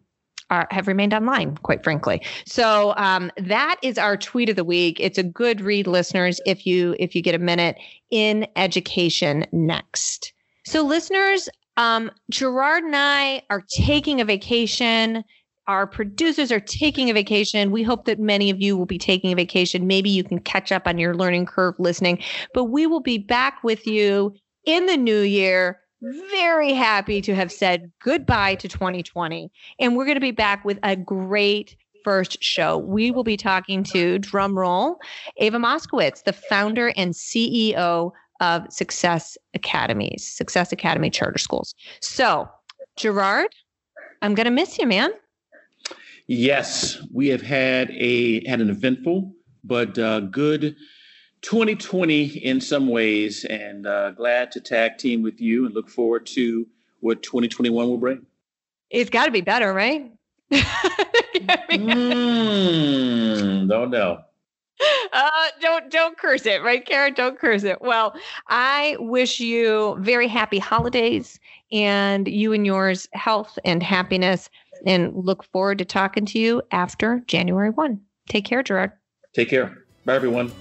are, 0.50 0.68
have 0.72 0.88
remained 0.88 1.14
online, 1.14 1.58
quite 1.58 1.84
frankly. 1.84 2.22
So 2.46 2.94
um, 2.98 3.32
that 3.38 3.78
is 3.82 3.98
our 3.98 4.18
tweet 4.18 4.50
of 4.50 4.56
the 4.56 4.64
week. 4.64 5.00
It's 5.00 5.18
a 5.18 5.24
good 5.24 5.62
read, 5.62 5.88
listeners, 5.88 6.40
if 6.46 6.66
you 6.66 6.96
if 7.00 7.16
you 7.16 7.22
get 7.22 7.36
a 7.36 7.40
minute 7.40 7.78
in 8.12 8.48
education 8.56 9.46
next. 9.52 10.34
So, 10.66 10.84
listeners, 10.84 11.50
um, 11.78 12.12
Gerard 12.30 12.84
and 12.84 12.96
I 12.96 13.42
are 13.50 13.64
taking 13.76 14.22
a 14.22 14.26
vacation. 14.26 15.24
Our 15.68 15.88
producers 15.88 16.52
are 16.52 16.60
taking 16.60 17.10
a 17.10 17.14
vacation. 17.14 17.72
We 17.72 17.84
hope 17.84 18.06
that 18.06 18.20
many 18.20 18.50
of 18.50 18.62
you 18.62 18.78
will 18.78 18.86
be 18.86 18.98
taking 18.98 19.32
a 19.32 19.36
vacation. 19.36 19.88
Maybe 19.88 20.10
you 20.10 20.24
can 20.24 20.40
catch 20.40 20.72
up 20.72 20.88
on 20.88 20.98
your 20.98 21.16
learning 21.16 21.46
curve 21.46 21.76
listening, 21.80 22.22
but 22.54 22.66
we 22.66 22.86
will 22.86 23.00
be 23.00 23.18
back 23.18 23.64
with 23.64 23.88
you 23.88 24.34
in 24.66 24.86
the 24.86 24.98
new 24.98 25.22
year 25.22 25.80
very 26.04 26.74
happy 26.74 27.22
to 27.22 27.36
have 27.36 27.52
said 27.52 27.92
goodbye 28.02 28.56
to 28.56 28.68
2020. 28.68 29.52
And 29.80 29.96
we're 29.96 30.06
going 30.06 30.16
to 30.16 30.22
be 30.22 30.32
back 30.32 30.66
with 30.66 30.80
a 30.84 30.96
great 30.96 31.76
first 32.04 32.44
show. 32.44 32.78
We 32.78 33.12
will 33.12 33.24
be 33.24 33.38
talking 33.38 33.84
to, 33.86 34.20
drumroll, 34.20 34.98
Eva 35.38 35.58
Moskowitz, 35.58 36.24
the 36.24 36.34
founder 36.34 36.92
and 36.98 37.14
CEO 37.14 38.12
of 38.42 38.72
Success 38.72 39.38
Academies, 39.54 40.28
Success 40.28 40.72
Academy 40.72 41.10
Charter 41.10 41.38
Schools. 41.38 41.74
So, 42.02 42.50
Gerard, 42.98 43.56
I'm 44.22 44.36
going 44.36 44.46
to 44.46 44.52
miss 44.52 44.78
you, 44.78 44.86
man. 44.86 45.12
Yes, 46.28 47.02
we 47.14 47.28
have 47.30 47.42
had 47.42 47.90
a 47.92 48.46
had 48.48 48.62
an 48.62 48.70
eventful 48.70 49.34
but 49.64 49.98
uh, 49.98 50.22
good 50.22 50.76
2020 51.44 52.24
in 52.24 52.60
some 52.60 52.88
ways, 52.88 53.46
and 53.46 53.86
uh, 53.86 54.12
glad 54.12 54.52
to 54.52 54.62
tag 54.62 54.98
team 54.98 55.22
with 55.22 55.40
you 55.40 55.66
and 55.66 55.76
look 55.76 55.90
forward 55.90 56.26
to 56.26 56.66
what 57.02 57.22
2021 57.22 57.88
will 57.88 57.98
bring. 57.98 58.26
It's 58.90 59.10
got 59.10 59.26
to 59.26 59.32
be 59.32 59.42
better, 59.42 59.74
right? 59.74 60.12
mm, 61.72 63.70
don't 63.70 63.92
know. 63.92 64.20
Uh, 65.14 65.48
don't 65.62 65.92
don't 65.92 66.18
curse 66.18 66.48
it, 66.48 66.64
right, 66.64 66.84
Cara? 66.86 67.12
Don't 67.12 67.38
curse 67.40 67.64
it. 67.64 67.80
Well, 67.82 68.16
I 68.48 68.98
wish 69.00 69.40
you 69.40 69.96
very 70.00 70.28
happy 70.28 70.58
holidays 70.58 71.40
and 71.72 72.28
you 72.28 72.52
and 72.52 72.66
yours 72.66 73.08
health 73.14 73.60
and 73.64 73.84
happiness, 73.84 74.50
and 74.88 75.14
look 75.16 75.44
forward 75.44 75.78
to 75.78 75.86
talking 75.86 76.26
to 76.26 76.40
you 76.40 76.64
after 76.72 77.24
January 77.28 77.70
one. 77.70 78.02
Take 78.28 78.46
care, 78.46 78.64
Gerard. 78.64 78.92
Take 79.36 79.50
care. 79.50 79.86
Bye, 80.06 80.16
everyone. 80.16 80.52